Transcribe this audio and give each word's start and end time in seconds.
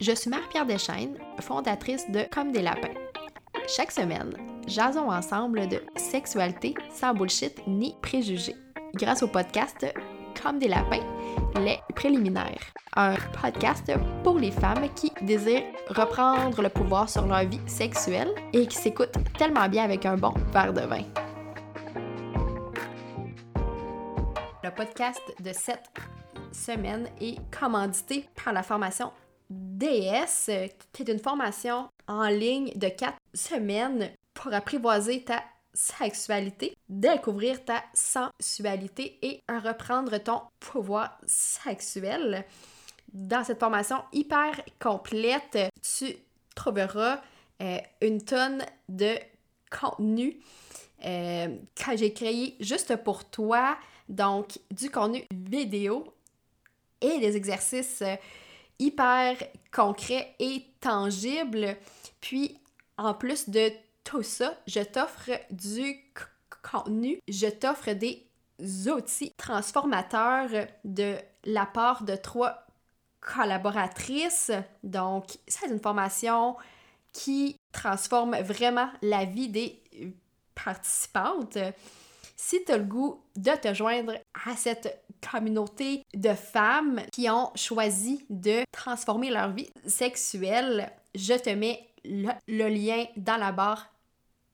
Je 0.00 0.12
suis 0.12 0.28
Marie-Pierre 0.28 0.66
Deschaines, 0.66 1.16
fondatrice 1.40 2.10
de 2.10 2.24
Comme 2.32 2.50
des 2.50 2.62
lapins. 2.62 2.94
Chaque 3.68 3.92
semaine, 3.92 4.34
jasons 4.66 5.08
ensemble 5.08 5.68
de 5.68 5.80
sexualité 5.94 6.74
sans 6.92 7.14
bullshit 7.14 7.64
ni 7.68 7.94
préjugés. 8.02 8.56
Grâce 8.94 9.22
au 9.22 9.28
podcast 9.28 9.86
Comme 10.42 10.58
des 10.58 10.66
lapins, 10.66 11.04
les 11.60 11.78
préliminaires. 11.94 12.58
Un 12.96 13.14
podcast 13.40 13.92
pour 14.24 14.40
les 14.40 14.50
femmes 14.50 14.88
qui 14.96 15.12
désirent 15.22 15.62
reprendre 15.88 16.60
le 16.60 16.70
pouvoir 16.70 17.08
sur 17.08 17.24
leur 17.26 17.44
vie 17.44 17.60
sexuelle 17.66 18.34
et 18.52 18.66
qui 18.66 18.76
s'écoutent 18.76 19.16
tellement 19.38 19.68
bien 19.68 19.84
avec 19.84 20.04
un 20.06 20.16
bon 20.16 20.34
verre 20.52 20.72
de 20.72 20.80
vin. 20.80 21.04
Le 24.64 24.70
podcast 24.74 25.22
de 25.38 25.52
cette 25.52 25.88
semaine 26.50 27.06
est 27.20 27.38
commandité 27.56 28.28
par 28.42 28.52
la 28.52 28.64
formation 28.64 29.12
DS, 29.78 30.50
qui 30.92 31.02
est 31.02 31.12
une 31.12 31.18
formation 31.18 31.88
en 32.06 32.28
ligne 32.28 32.72
de 32.76 32.88
quatre 32.88 33.18
semaines 33.32 34.10
pour 34.34 34.52
apprivoiser 34.52 35.22
ta 35.22 35.42
sexualité, 35.72 36.76
découvrir 36.88 37.64
ta 37.64 37.82
sensualité 37.92 39.18
et 39.22 39.42
reprendre 39.48 40.16
ton 40.18 40.42
pouvoir 40.60 41.18
sexuel. 41.26 42.44
Dans 43.12 43.44
cette 43.44 43.60
formation 43.60 43.98
hyper 44.12 44.60
complète, 44.80 45.58
tu 45.82 46.16
trouveras 46.54 47.20
euh, 47.62 47.78
une 48.00 48.22
tonne 48.22 48.64
de 48.88 49.14
contenu 49.70 50.38
euh, 51.04 51.48
que 51.74 51.96
j'ai 51.96 52.12
créé 52.12 52.56
juste 52.60 52.96
pour 52.96 53.24
toi. 53.24 53.76
Donc, 54.08 54.58
du 54.70 54.90
contenu 54.90 55.24
vidéo 55.32 56.12
et 57.00 57.18
des 57.18 57.36
exercices 57.36 58.02
euh, 58.02 58.16
hyper 58.78 59.36
concret 59.72 60.34
et 60.38 60.64
tangible. 60.80 61.76
Puis, 62.20 62.58
en 62.96 63.14
plus 63.14 63.48
de 63.48 63.70
tout 64.04 64.22
ça, 64.22 64.56
je 64.66 64.80
t'offre 64.80 65.30
du 65.50 65.96
contenu, 66.62 67.18
je 67.28 67.46
t'offre 67.46 67.92
des 67.92 68.26
outils 68.88 69.32
transformateurs 69.36 70.48
de 70.84 71.16
la 71.44 71.66
part 71.66 72.04
de 72.04 72.16
trois 72.16 72.66
collaboratrices. 73.20 74.52
Donc, 74.82 75.38
c'est 75.48 75.68
une 75.68 75.80
formation 75.80 76.56
qui 77.12 77.56
transforme 77.72 78.36
vraiment 78.36 78.88
la 79.02 79.24
vie 79.24 79.48
des 79.48 79.82
participantes. 80.54 81.58
Si 82.46 82.62
tu 82.62 82.72
as 82.72 82.76
le 82.76 82.84
goût 82.84 83.22
de 83.36 83.52
te 83.52 83.72
joindre 83.72 84.12
à 84.46 84.54
cette 84.54 85.02
communauté 85.30 86.04
de 86.12 86.34
femmes 86.34 87.00
qui 87.10 87.30
ont 87.30 87.50
choisi 87.54 88.26
de 88.28 88.64
transformer 88.70 89.30
leur 89.30 89.50
vie 89.50 89.70
sexuelle, 89.86 90.92
je 91.14 91.32
te 91.32 91.48
mets 91.48 91.88
le, 92.04 92.68
lien 92.68 93.06
dans 93.16 93.38
la 93.38 93.50
barre 93.50 93.90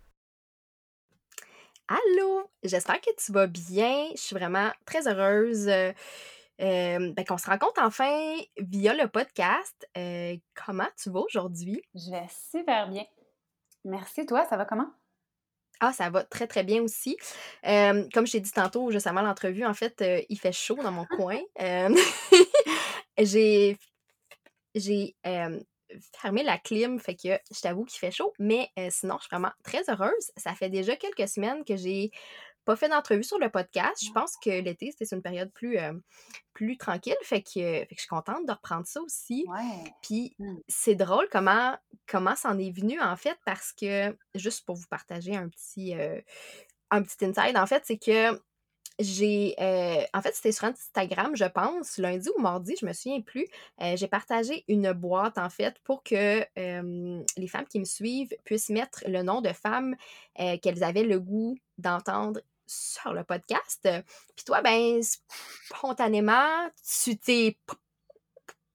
Allô, 1.88 2.50
j'espère 2.62 3.00
que 3.00 3.14
tu 3.16 3.32
vas 3.32 3.46
bien. 3.46 4.08
Je 4.14 4.20
suis 4.20 4.34
vraiment 4.34 4.70
très 4.86 5.06
heureuse 5.06 5.68
euh, 5.68 7.12
ben, 7.12 7.24
qu'on 7.26 7.36
se 7.36 7.50
rencontre 7.50 7.82
enfin 7.82 8.36
via 8.58 8.94
le 8.94 9.08
podcast. 9.08 9.88
Euh, 9.96 10.36
comment 10.54 10.88
tu 10.96 11.10
vas 11.10 11.20
aujourd'hui? 11.20 11.82
Je 11.94 12.10
vais 12.10 12.26
super 12.50 12.88
bien. 12.88 13.04
Merci, 13.84 14.24
toi, 14.24 14.46
ça 14.48 14.56
va 14.56 14.64
comment? 14.64 14.90
Ah, 15.80 15.92
ça 15.92 16.08
va 16.08 16.24
très, 16.24 16.46
très 16.46 16.62
bien 16.62 16.82
aussi. 16.82 17.16
Euh, 17.66 18.08
comme 18.14 18.26
je 18.26 18.32
t'ai 18.32 18.40
dit 18.40 18.52
tantôt, 18.52 18.90
juste 18.90 19.06
avant 19.06 19.22
l'entrevue, 19.22 19.66
en 19.66 19.74
fait, 19.74 20.02
il 20.28 20.38
fait 20.38 20.52
chaud 20.52 20.78
dans 20.82 20.92
mon 20.92 21.04
coin. 21.16 21.40
j'ai 23.18 23.76
j'ai 24.74 25.16
fermé 26.12 26.42
la 26.42 26.58
clim, 26.58 26.98
fait 26.98 27.14
que 27.14 27.38
je 27.54 27.60
t'avoue 27.60 27.84
qu'il 27.84 27.98
fait 27.98 28.10
chaud, 28.10 28.32
mais 28.38 28.70
sinon, 28.90 29.16
je 29.18 29.24
suis 29.24 29.30
vraiment 29.30 29.52
très 29.62 29.88
heureuse. 29.88 30.32
Ça 30.36 30.54
fait 30.54 30.70
déjà 30.70 30.96
quelques 30.96 31.28
semaines 31.28 31.64
que 31.64 31.76
j'ai 31.76 32.10
pas 32.64 32.76
fait 32.76 32.88
d'entrevue 32.88 33.22
sur 33.22 33.38
le 33.38 33.50
podcast. 33.50 34.02
Je 34.02 34.10
pense 34.10 34.36
que 34.42 34.48
l'été, 34.48 34.90
c'était 34.90 35.14
une 35.14 35.22
période 35.22 35.52
plus, 35.52 35.76
plus 36.52 36.78
tranquille, 36.78 37.14
fait 37.22 37.42
que, 37.42 37.50
fait 37.60 37.86
que 37.86 37.94
je 37.94 38.00
suis 38.00 38.08
contente 38.08 38.46
de 38.46 38.52
reprendre 38.52 38.86
ça 38.86 39.00
aussi. 39.02 39.46
Puis 40.02 40.34
mmh. 40.38 40.56
c'est 40.68 40.94
drôle 40.94 41.28
comment, 41.30 41.76
comment 42.06 42.34
ça 42.34 42.48
en 42.48 42.58
est 42.58 42.74
venu, 42.74 43.00
en 43.00 43.16
fait, 43.16 43.38
parce 43.44 43.72
que, 43.72 44.16
juste 44.34 44.64
pour 44.64 44.76
vous 44.76 44.88
partager 44.88 45.36
un 45.36 45.48
petit, 45.48 45.94
un 46.90 47.02
petit 47.02 47.24
inside, 47.24 47.56
en 47.56 47.66
fait, 47.66 47.84
c'est 47.84 47.98
que 47.98 48.40
j'ai 48.98 49.54
euh, 49.60 50.02
en 50.14 50.22
fait 50.22 50.34
c'était 50.34 50.52
sur 50.52 50.64
Instagram 50.64 51.34
je 51.34 51.44
pense 51.44 51.98
lundi 51.98 52.28
ou 52.36 52.40
mardi 52.40 52.74
je 52.80 52.86
me 52.86 52.92
souviens 52.92 53.20
plus 53.20 53.46
euh, 53.80 53.96
j'ai 53.96 54.06
partagé 54.06 54.64
une 54.68 54.92
boîte 54.92 55.38
en 55.38 55.50
fait 55.50 55.76
pour 55.84 56.02
que 56.02 56.44
les 56.56 57.48
femmes 57.48 57.66
qui 57.66 57.80
me 57.80 57.84
suivent 57.84 58.34
puissent 58.44 58.70
mettre 58.70 59.02
le 59.06 59.22
nom 59.22 59.40
de 59.40 59.52
femmes 59.52 59.96
euh, 60.40 60.56
qu'elles 60.58 60.84
avaient 60.84 61.02
le 61.02 61.18
goût 61.18 61.56
d'entendre 61.78 62.40
sur 62.66 63.12
le 63.12 63.24
podcast 63.24 63.88
puis 64.36 64.44
toi 64.44 64.62
ben 64.62 65.00
spontanément 65.02 66.70
tu 67.04 67.18
t'es 67.18 67.58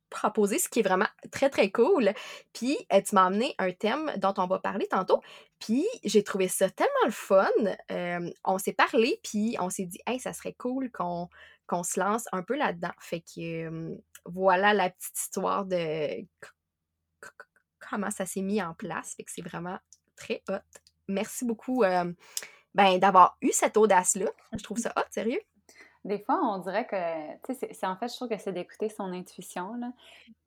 proposé, 0.09 0.59
ce 0.59 0.69
qui 0.69 0.79
est 0.79 0.83
vraiment 0.83 1.07
très, 1.31 1.49
très 1.49 1.69
cool. 1.71 2.11
Puis, 2.53 2.77
tu 2.89 3.15
m'as 3.15 3.25
amené 3.25 3.55
un 3.57 3.71
thème 3.71 4.11
dont 4.17 4.33
on 4.37 4.47
va 4.47 4.59
parler 4.59 4.87
tantôt. 4.87 5.21
Puis, 5.59 5.85
j'ai 6.03 6.23
trouvé 6.23 6.47
ça 6.47 6.69
tellement 6.69 7.05
le 7.05 7.11
fun. 7.11 7.47
Euh, 7.91 8.31
on 8.45 8.57
s'est 8.57 8.73
parlé, 8.73 9.19
puis 9.23 9.57
on 9.59 9.69
s'est 9.69 9.85
dit, 9.85 9.99
hey, 10.07 10.19
ça 10.19 10.33
serait 10.33 10.53
cool 10.53 10.89
qu'on 10.91 11.29
se 11.83 11.99
lance 11.99 12.27
un 12.31 12.43
peu 12.43 12.55
là-dedans. 12.55 12.93
Fait 12.99 13.21
que 13.21 13.97
voilà 14.25 14.73
la 14.73 14.89
petite 14.89 15.17
histoire 15.17 15.65
de 15.65 16.25
comment 17.79 18.11
ça 18.11 18.25
s'est 18.25 18.41
mis 18.41 18.61
en 18.61 18.73
place. 18.73 19.15
Fait 19.15 19.23
que 19.23 19.31
c'est 19.31 19.41
vraiment 19.41 19.79
très 20.15 20.43
hot. 20.49 20.81
Merci 21.07 21.45
beaucoup 21.45 21.83
euh, 21.83 22.11
ben, 22.75 22.99
d'avoir 22.99 23.37
eu 23.41 23.51
cette 23.51 23.77
audace-là. 23.77 24.31
Je 24.57 24.63
trouve 24.63 24.77
ça 24.79 24.93
hot, 24.95 25.07
sérieux. 25.09 25.41
Des 26.09 26.17
fois, 26.17 26.39
on 26.43 26.57
dirait 26.57 26.87
que, 26.87 27.37
tu 27.45 27.53
sais, 27.53 27.69
c'est 27.71 27.85
en 27.85 27.95
fait, 27.95 28.07
je 28.07 28.15
trouve 28.15 28.29
que 28.29 28.37
c'est 28.39 28.51
d'écouter 28.51 28.89
son 28.89 29.13
intuition, 29.13 29.75
là. 29.75 29.91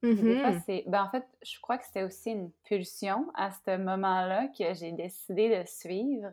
Des 0.03 0.17
fois, 0.41 0.51
mmh 0.51 0.63
c'est, 0.67 0.85
ben 0.89 1.05
en 1.05 1.09
fait, 1.09 1.25
je 1.41 1.61
crois 1.61 1.79
que 1.79 1.85
c'était 1.85 2.03
aussi 2.03 2.33
une 2.33 2.51
pulsion 2.65 3.31
à 3.35 3.53
ce 3.53 3.77
moment-là 3.77 4.49
que 4.49 4.75
j'ai 4.75 4.91
décidé 4.91 5.57
de 5.57 5.65
suivre. 5.69 6.33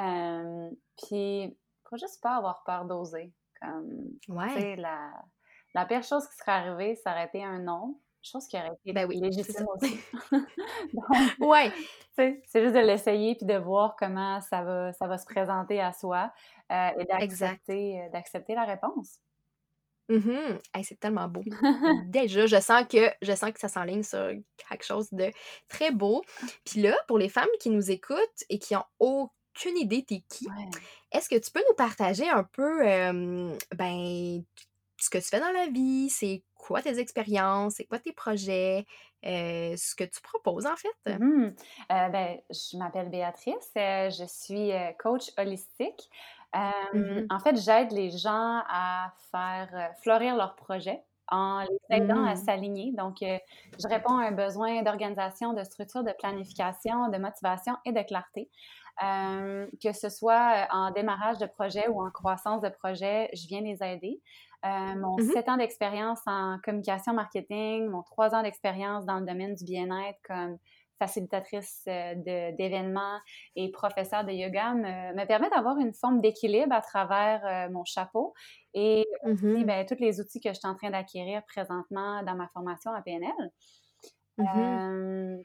Euh, 0.00 0.70
puis, 1.00 1.56
faut 1.88 1.96
juste 1.96 2.20
pas 2.20 2.36
avoir 2.36 2.64
peur 2.64 2.84
d'oser. 2.84 3.32
Comme, 3.62 4.10
ouais. 4.28 4.74
la, 4.74 5.12
la 5.74 5.86
pire 5.86 6.02
chose 6.02 6.26
qui 6.26 6.36
serait 6.36 6.52
arrivée, 6.52 6.96
ça 6.96 7.12
aurait 7.12 7.26
été 7.26 7.44
un 7.44 7.60
non. 7.60 7.96
chose 8.22 8.48
qui 8.48 8.56
aurait 8.56 8.72
été 8.82 8.92
Ben 8.92 9.06
oui, 9.08 9.20
légitime 9.20 9.66
aussi. 9.68 10.00
Donc, 10.92 11.04
Ouais, 11.38 11.72
c'est 12.46 12.62
juste 12.62 12.74
de 12.74 12.80
l'essayer 12.80 13.34
puis 13.34 13.46
de 13.46 13.54
voir 13.56 13.96
comment 13.98 14.40
ça 14.40 14.62
va, 14.62 14.92
ça 14.92 15.06
va 15.06 15.18
se 15.18 15.26
présenter 15.26 15.80
à 15.80 15.92
soi 15.92 16.32
euh, 16.72 16.90
et 16.98 17.04
d'accepter, 17.04 18.02
euh, 18.02 18.08
d'accepter 18.10 18.54
la 18.54 18.64
réponse. 18.64 19.18
Mhm. 20.08 20.58
Hey, 20.74 20.84
c'est 20.84 20.98
tellement 20.98 21.28
beau. 21.28 21.42
Déjà, 22.08 22.46
je 22.46 22.60
sens 22.60 22.84
que 22.88 23.10
je 23.20 23.32
sens 23.34 23.52
que 23.52 23.60
ça 23.60 23.68
s'enligne 23.68 24.02
sur 24.02 24.30
quelque 24.68 24.84
chose 24.84 25.08
de 25.12 25.30
très 25.68 25.90
beau. 25.90 26.22
Puis 26.64 26.80
là, 26.80 26.96
pour 27.08 27.18
les 27.18 27.28
femmes 27.28 27.48
qui 27.60 27.68
nous 27.68 27.90
écoutent 27.90 28.44
et 28.48 28.58
qui 28.58 28.74
ont 28.74 28.84
aucune 28.98 29.76
idée 29.76 30.04
t'es 30.04 30.22
qui, 30.30 30.46
Ouais. 30.48 30.70
est-ce 31.12 31.28
que 31.28 31.36
tu 31.36 31.50
peux 31.50 31.62
nous 31.68 31.74
partager 31.74 32.28
un 32.28 32.44
peu 32.44 32.88
euh, 32.88 33.54
ben 33.76 34.42
ce 35.00 35.10
que 35.10 35.18
tu 35.18 35.24
fais 35.28 35.40
dans 35.40 35.52
la 35.52 35.68
vie, 35.68 36.10
c'est 36.10 36.44
quoi 36.54 36.82
tes 36.82 36.98
expériences, 36.98 37.74
c'est 37.76 37.86
quoi 37.86 37.98
tes 38.00 38.12
projets, 38.12 38.86
euh, 39.26 39.76
ce 39.76 39.94
que 39.94 40.04
tu 40.04 40.20
proposes 40.22 40.66
en 40.66 40.76
fait? 40.76 40.88
Mhm. 41.06 41.54
Euh, 41.90 42.08
ben, 42.10 42.38
je 42.50 42.76
m'appelle 42.76 43.08
Béatrice, 43.08 43.70
euh, 43.76 44.10
je 44.10 44.24
suis 44.24 44.70
coach 44.98 45.30
holistique. 45.38 46.10
Mhm. 46.92 47.30
en 47.30 47.38
fait, 47.40 47.56
j'aide 47.56 47.92
les 47.92 48.10
gens 48.10 48.62
à 48.68 49.12
faire 49.30 49.94
fleurir 50.02 50.36
leurs 50.36 50.54
projets 50.56 51.04
en 51.30 51.60
les 51.62 51.96
aidant 51.98 52.24
à 52.24 52.36
Mm. 52.36 52.36
s'aligner. 52.36 52.92
Donc, 52.92 53.18
je 53.20 53.88
réponds 53.88 54.16
à 54.18 54.26
un 54.28 54.32
besoin 54.32 54.82
d'organisation, 54.82 55.52
de 55.52 55.62
structure, 55.64 56.04
de 56.04 56.12
planification, 56.18 57.08
de 57.08 57.18
motivation 57.18 57.74
et 57.84 57.92
de 57.92 58.02
clarté. 58.02 58.50
Que 59.00 59.92
ce 59.92 60.08
soit 60.08 60.66
en 60.72 60.90
démarrage 60.90 61.38
de 61.38 61.46
projet 61.46 61.86
ou 61.88 62.00
en 62.02 62.10
croissance 62.10 62.62
de 62.62 62.68
projet, 62.70 63.28
je 63.34 63.46
viens 63.46 63.60
les 63.60 63.82
aider. 63.82 64.22
Euh, 64.64 64.94
mon 64.96 65.16
Mhm. 65.18 65.32
sept 65.32 65.48
ans 65.48 65.56
d'expérience 65.56 66.20
en 66.26 66.58
communication 66.64 67.12
marketing, 67.12 67.86
mon 67.86 68.02
trois 68.02 68.34
ans 68.34 68.42
d'expérience 68.42 69.06
dans 69.06 69.20
le 69.20 69.26
domaine 69.26 69.54
du 69.54 69.64
bien-être 69.64 70.18
comme 70.24 70.58
facilitatrice 70.98 71.84
euh, 71.86 72.14
d'événements 72.16 73.20
et 73.54 73.70
professeur 73.70 74.24
de 74.24 74.32
yoga 74.32 74.74
me, 74.74 75.14
me 75.14 75.26
permet 75.26 75.48
d'avoir 75.50 75.78
une 75.78 75.94
forme 75.94 76.20
d'équilibre 76.20 76.74
à 76.74 76.80
travers 76.80 77.46
euh, 77.46 77.72
mon 77.72 77.84
chapeau 77.84 78.34
et 78.74 79.06
aussi 79.22 79.62
Mhm. 79.62 79.64
ben, 79.64 79.86
tous 79.86 79.94
les 80.00 80.20
outils 80.20 80.40
que 80.40 80.48
je 80.48 80.54
suis 80.58 80.66
en 80.66 80.74
train 80.74 80.90
d'acquérir 80.90 81.42
présentement 81.46 82.24
dans 82.24 82.34
ma 82.34 82.48
formation 82.48 82.90
à 82.92 83.00
PNL. 83.02 83.32
Euh, 84.40 85.36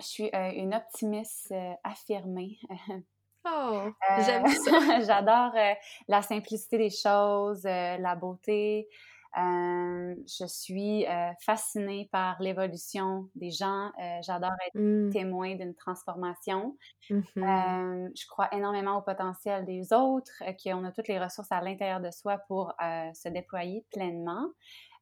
je 0.00 0.06
suis 0.06 0.30
une 0.32 0.74
optimiste 0.74 1.54
affirmée. 1.84 2.58
Oh, 3.44 3.90
Euh, 4.10 4.22
j'aime 4.24 4.46
ça. 4.48 5.00
J'adore 5.06 5.52
euh, 5.56 5.74
la 6.08 6.22
simplicité 6.22 6.78
des 6.78 6.90
choses, 6.90 7.64
euh, 7.64 7.96
la 7.98 8.14
beauté. 8.14 8.88
Euh, 9.38 10.14
je 10.26 10.44
suis 10.46 11.06
euh, 11.06 11.30
fascinée 11.40 12.08
par 12.12 12.40
l'évolution 12.40 13.28
des 13.34 13.50
gens. 13.50 13.90
Euh, 14.00 14.18
J'adore 14.22 14.52
être 14.66 14.74
Mm. 14.74 15.10
témoin 15.10 15.54
d'une 15.56 15.74
transformation. 15.74 16.76
Euh, 17.10 18.08
je 18.14 18.26
crois 18.28 18.48
énormément 18.54 18.96
au 18.98 19.02
potentiel 19.02 19.64
des 19.64 19.92
autres, 19.92 20.42
qu'on 20.62 20.84
a 20.84 20.92
toutes 20.92 21.08
les 21.08 21.18
ressources 21.18 21.50
à 21.52 21.60
l'intérieur 21.60 22.00
de 22.00 22.10
soi 22.10 22.38
pour 22.48 22.72
se 22.80 23.28
déployer 23.28 23.84
pleinement. 23.92 24.46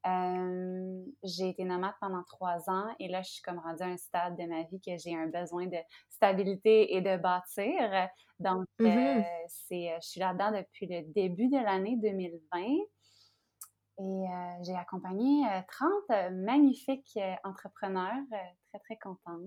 Euh, 0.07 1.03
j'ai 1.23 1.49
été 1.49 1.65
nomade 1.65 1.93
pendant 1.99 2.23
trois 2.23 2.69
ans 2.69 2.85
et 2.99 3.09
là, 3.09 3.21
je 3.21 3.31
suis 3.31 3.41
comme 3.41 3.59
rendue 3.59 3.83
à 3.83 3.87
un 3.87 3.97
stade 3.97 4.37
de 4.37 4.45
ma 4.45 4.63
vie 4.63 4.79
que 4.79 4.95
j'ai 4.97 5.13
un 5.15 5.27
besoin 5.27 5.65
de 5.67 5.77
stabilité 6.09 6.95
et 6.95 7.01
de 7.01 7.17
bâtir. 7.17 8.07
Donc, 8.39 8.65
euh, 8.85 9.21
c'est, 9.49 9.91
euh, 9.91 9.97
je 10.01 10.07
suis 10.07 10.19
là-dedans 10.21 10.51
depuis 10.51 10.87
le 10.87 11.01
début 11.13 11.49
de 11.49 11.57
l'année 11.57 11.97
2020 11.97 12.77
et 13.99 14.01
euh, 14.01 14.63
j'ai 14.63 14.75
accompagné 14.75 15.45
euh, 15.47 15.61
30 15.67 15.91
euh, 16.11 16.29
magnifiques 16.31 17.17
euh, 17.17 17.35
entrepreneurs, 17.43 18.23
euh, 18.33 18.37
très, 18.71 18.79
très 18.79 18.97
contente. 18.97 19.41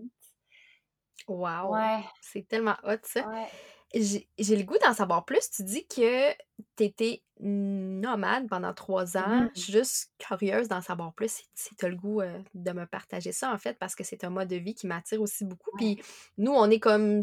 Wow, 1.28 1.72
Ouais, 1.72 2.04
c'est 2.20 2.46
tellement 2.48 2.76
hot 2.84 2.98
ça. 3.04 3.28
ouais. 3.28 3.48
J'ai 3.94 4.56
le 4.56 4.62
goût 4.64 4.78
d'en 4.84 4.94
savoir 4.94 5.24
plus. 5.24 5.50
Tu 5.50 5.64
dis 5.64 5.86
que 5.86 6.32
tu 6.76 6.84
étais 6.84 7.22
nomade 7.40 8.48
pendant 8.48 8.72
3 8.72 9.16
ans. 9.16 9.48
Je 9.54 9.60
suis 9.60 9.72
juste 9.72 10.12
curieuse 10.18 10.68
d'en 10.68 10.80
savoir 10.80 11.12
plus 11.14 11.44
si 11.54 11.74
tu 11.76 11.84
as 11.84 11.88
le 11.88 11.96
goût, 11.96 12.22
heu, 12.22 12.42
de 12.54 12.72
me 12.72 12.86
partager 12.86 13.32
ça, 13.32 13.52
en 13.52 13.58
fait, 13.58 13.78
parce 13.78 13.94
que 13.94 14.04
c'est 14.04 14.24
un 14.24 14.30
mode 14.30 14.48
de 14.48 14.56
vie 14.56 14.74
qui 14.74 14.86
m'attire 14.86 15.20
aussi 15.20 15.44
beaucoup. 15.44 15.70
Puis 15.76 15.98
nous, 16.38 16.52
on 16.52 16.70
est 16.70 16.80
comme. 16.80 17.22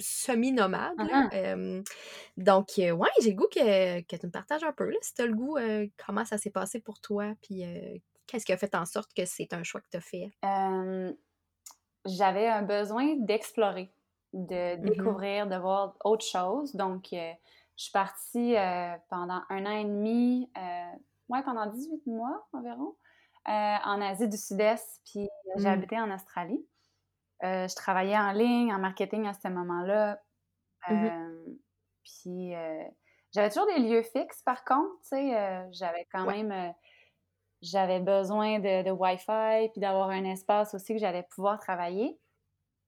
Hem, 1.32 1.84
donc 2.38 2.70
heu, 2.80 2.92
ouais, 2.94 3.10
j'ai 3.22 3.32
le 3.32 3.36
goût 3.38 3.48
que 3.54 4.02
que 4.02 4.16
tu 4.16 4.26
me 4.28 4.32
partages 4.32 4.64
un 4.64 4.74
peu, 4.74 4.90
là, 4.90 4.98
si 5.02 5.14
tu 5.14 5.22
as 5.22 5.28
le 5.28 5.34
goût, 5.36 5.58
heu, 5.58 5.90
comment 6.06 6.26
ça 6.26 6.38
s'est 6.38 6.52
passé 6.52 6.80
pour 6.82 7.00
toi, 7.02 7.36
puis 7.42 7.64
heu, 7.66 8.00
qu'est-ce 8.28 8.46
qui 8.46 8.54
a 8.54 8.58
fait 8.58 8.76
en 8.76 8.86
sorte 8.86 9.14
que 9.16 9.26
c'est 9.26 9.54
un 9.54 9.64
choix 9.64 9.82
que 9.82 9.90
tu 9.92 9.98
as 9.98 10.02
fait? 10.02 10.32
Euh, 10.46 11.14
j'avais 12.06 12.48
un 12.48 12.64
besoin 12.64 13.16
d'explorer, 13.18 13.92
de 14.34 14.76
Mhm. 14.82 14.84
découvrir, 14.84 15.48
de 15.48 15.56
voir 15.56 15.96
autre 16.06 16.26
chose. 16.26 16.76
Donc, 16.76 17.14
euh, 17.14 17.34
je 17.78 17.84
suis 17.86 17.92
partie 17.92 18.56
euh, 18.58 18.96
pendant 19.10 19.42
un 19.50 19.66
an 19.66 19.72
et 19.72 19.86
demi, 19.86 20.52
euh, 20.58 20.92
ouais, 21.30 21.44
pendant 21.44 21.66
18 21.68 22.06
mois 22.08 22.48
environ, 22.54 22.96
en 23.46 24.02
Asie 24.02 24.28
du 24.30 24.38
Sud-Est, 24.38 25.02
puis 25.06 25.28
j'ai 25.56 25.68
Mmh. 25.68 25.70
habité 25.70 26.00
en 26.00 26.14
Australie. 26.14 26.68
Je 27.44 27.76
travaillais 27.76 28.18
en 28.18 28.32
ligne, 28.34 28.74
en 28.74 28.80
marketing 28.80 29.28
à 29.28 29.34
ce 29.34 29.48
moment-là. 29.50 30.22
Mmh 30.90 31.10
Euh, 31.10 31.46
puis, 32.04 32.54
j'avais 33.34 33.50
toujours 33.50 33.68
des 33.68 33.80
lieux 33.80 34.04
fixes, 34.04 34.44
par 34.44 34.66
contre, 34.66 34.92
tu 35.04 35.10
sais, 35.10 35.68
j'avais 35.74 36.08
quand 36.12 36.26
Ouais. 36.26 36.34
même... 36.34 36.74
j'avais 37.62 38.00
besoin 38.00 38.60
de, 38.60 38.84
de 38.84 38.92
Wi-Fi, 38.92 39.70
puis 39.72 39.82
d'avoir 39.82 40.10
un 40.10 40.24
espace 40.26 40.74
aussi 40.74 40.94
que 40.94 41.00
j'allais 41.00 41.24
pouvoir 41.24 41.60
travailler. 41.60 42.20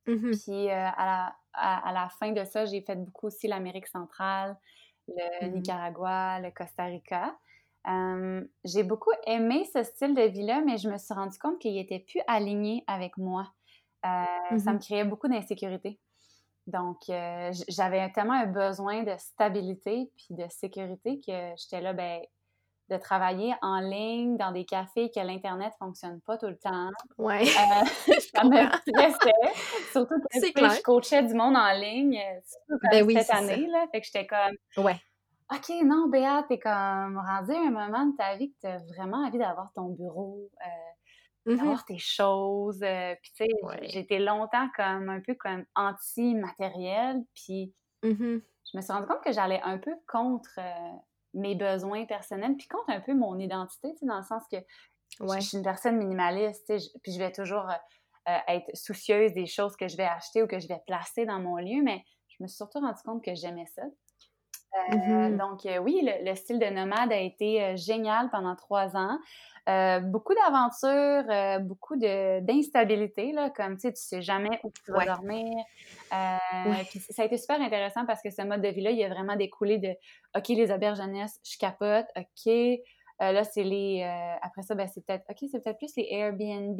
Mmh 0.07 0.37
Puis 0.43 0.69
euh, 0.69 0.73
à, 0.73 1.05
la, 1.05 1.35
à, 1.53 1.89
à 1.89 1.93
la 1.93 2.09
fin 2.09 2.31
de 2.31 2.43
ça, 2.45 2.65
j'ai 2.65 2.81
fait 2.81 2.95
beaucoup 2.95 3.27
aussi 3.27 3.47
l'Amérique 3.47 3.87
centrale, 3.87 4.57
le 5.07 5.47
Mmh 5.47 5.49
Nicaragua, 5.49 6.39
le 6.39 6.51
Costa 6.51 6.85
Rica. 6.85 7.37
Euh, 7.87 8.45
j'ai 8.63 8.83
beaucoup 8.83 9.11
aimé 9.27 9.65
ce 9.73 9.83
style 9.83 10.15
de 10.15 10.21
vie-là, 10.23 10.61
mais 10.65 10.77
je 10.77 10.89
me 10.89 10.97
suis 10.97 11.13
rendu 11.13 11.37
compte 11.39 11.59
qu'il 11.59 11.77
était 11.77 11.99
plus 11.99 12.21
aligné 12.27 12.83
avec 12.87 13.17
moi. 13.17 13.51
Euh, 14.05 14.57
Ça 14.57 14.73
me 14.73 14.79
Mmh 14.79 14.79
créait 14.79 15.05
beaucoup 15.05 15.27
d'insécurité. 15.27 15.99
Donc, 16.67 17.09
euh, 17.09 17.51
j'avais 17.69 18.11
tellement 18.11 18.33
un 18.33 18.45
besoin 18.47 19.03
de 19.03 19.15
stabilité 19.17 20.11
puis 20.15 20.35
de 20.35 20.47
sécurité 20.49 21.19
que 21.25 21.53
j'étais 21.57 21.81
là, 21.81 21.93
ben, 21.93 22.21
de 22.91 22.97
travailler 22.97 23.55
en 23.61 23.79
ligne 23.79 24.37
dans 24.37 24.51
des 24.51 24.65
cafés 24.65 25.09
que 25.09 25.19
l'Internet 25.21 25.73
fonctionne 25.79 26.19
pas 26.21 26.37
tout 26.37 26.47
le 26.47 26.57
temps. 26.57 26.89
Ouais, 27.17 27.43
Euh, 27.43 27.45
ça 28.35 28.43
me 28.43 28.57
stressait. 28.77 29.53
Surtout 29.91 30.19
que 30.19 30.69
je 30.69 30.81
coachais 30.83 31.23
du 31.23 31.33
monde 31.33 31.55
en 31.55 31.71
ligne, 31.73 32.17
euh, 32.17 32.39
surtout 32.45 32.81
Ben 32.91 33.05
oui, 33.05 33.13
cette 33.15 33.27
c'est 33.27 33.31
ça. 33.33 33.37
année. 33.39 33.67
Là, 33.67 33.85
fait 33.91 34.01
que 34.01 34.05
j'étais 34.07 34.27
comme, 34.27 34.83
Ouais. 34.85 34.99
OK, 35.53 35.69
non, 35.83 36.07
Béa, 36.07 36.45
t'es 36.47 36.59
comme 36.59 37.17
rendu 37.17 37.51
à 37.53 37.59
un 37.67 37.71
moment 37.71 38.05
de 38.05 38.15
ta 38.15 38.35
vie 38.37 38.51
que 38.51 38.57
t'as 38.61 38.77
vraiment 38.95 39.25
envie 39.25 39.37
d'avoir 39.37 39.71
ton 39.73 39.89
bureau, 39.89 40.49
euh, 40.65 40.69
Mmh 41.53 41.55
d'avoir 41.57 41.83
tes 41.85 41.97
choses. 41.97 42.83
euh, 42.83 43.15
puis, 43.21 43.31
tu 43.31 43.45
sais, 43.45 43.49
j- 43.49 43.65
Ouais. 43.65 43.79
j'ai 43.89 43.99
été 43.99 44.19
longtemps 44.19 44.69
comme 44.77 45.09
un 45.09 45.19
peu 45.21 45.33
comme 45.33 45.65
anti-matériel. 45.75 47.23
Puis, 47.33 47.73
Mmh 48.03 48.37
je 48.71 48.77
me 48.77 48.81
suis 48.81 48.93
rendu 48.93 49.07
compte 49.07 49.21
que 49.23 49.31
j'allais 49.31 49.59
un 49.63 49.77
peu 49.77 49.91
contre 50.07 50.51
mes 51.33 51.55
besoins 51.55 52.05
personnels, 52.05 52.55
puis 52.57 52.67
contre 52.67 52.89
un 52.89 53.01
peu 53.01 53.13
mon 53.13 53.39
identité, 53.39 53.89
tu 53.93 53.99
sais, 53.99 54.05
dans 54.05 54.17
le 54.17 54.23
sens 54.23 54.43
que 54.51 54.57
je 55.27 55.27
Ouais. 55.27 55.39
je 55.39 55.47
suis 55.47 55.57
une 55.57 55.63
personne 55.63 55.97
minimaliste, 55.97 56.67
je- 56.79 56.99
puis 57.03 57.13
je 57.13 57.19
vais 57.19 57.31
toujours 57.31 57.69
euh, 57.69 57.75
euh, 58.29 58.37
être 58.47 58.75
soucieuse 58.75 59.33
des 59.33 59.45
choses 59.45 59.75
que 59.75 59.87
je 59.87 59.97
vais 59.97 60.05
acheter 60.05 60.43
ou 60.43 60.47
que 60.47 60.59
je 60.59 60.67
vais 60.67 60.79
placer 60.87 61.25
dans 61.25 61.39
mon 61.39 61.57
lieu, 61.57 61.81
mais 61.83 62.03
je 62.29 62.43
me 62.43 62.47
suis 62.47 62.57
surtout 62.57 62.79
rendu 62.79 63.01
compte 63.05 63.23
que 63.23 63.35
j'aimais 63.35 63.65
ça. 63.67 63.83
Euh, 64.73 64.95
Mmh 64.95 65.37
donc, 65.37 65.65
euh, 65.65 65.77
oui, 65.79 65.99
le, 66.03 66.29
le 66.29 66.35
style 66.35 66.57
de 66.59 66.65
nomade 66.65 67.11
a 67.11 67.17
été 67.19 67.61
euh, 67.63 67.75
génial 67.75 68.29
pendant 68.29 68.55
trois 68.55 68.95
ans. 68.95 69.17
Beaucoup 70.03 70.33
d'aventures, 70.33 71.61
beaucoup 71.63 71.95
d'instabilité, 71.95 73.33
comme 73.55 73.75
tu 73.75 73.81
sais, 73.81 73.93
tu 73.93 74.01
sais 74.01 74.21
jamais 74.21 74.59
où 74.63 74.71
tu 74.83 74.91
vas 74.91 74.97
Ouais. 74.99 75.05
dormir. 75.05 75.45
Ouais. 76.11 76.83
puis 76.89 76.99
ça 76.99 77.21
a 77.21 77.25
été 77.25 77.37
super 77.37 77.61
intéressant 77.61 78.05
parce 78.05 78.21
que 78.21 78.31
ce 78.31 78.41
mode 78.41 78.61
de 78.61 78.67
vie-là, 78.69 78.91
il 78.91 79.03
a 79.03 79.09
vraiment 79.09 79.35
découlé 79.35 79.77
de 79.77 79.89
OK, 80.35 80.47
les 80.49 80.71
auberges 80.71 80.97
jeunesse, 80.97 81.39
je 81.49 81.57
capote. 81.57 82.07
OK, 82.17 82.53
là, 83.19 83.43
c'est 83.43 83.63
les. 83.63 84.03
après 84.41 84.63
ça, 84.63 84.73
ben, 84.75 84.87
c'est 84.87 85.05
peut-être. 85.05 85.23
OK, 85.29 85.37
c'est 85.51 85.63
peut-être 85.63 85.77
plus 85.77 85.95
les 85.95 86.07
Airbnb. 86.11 86.79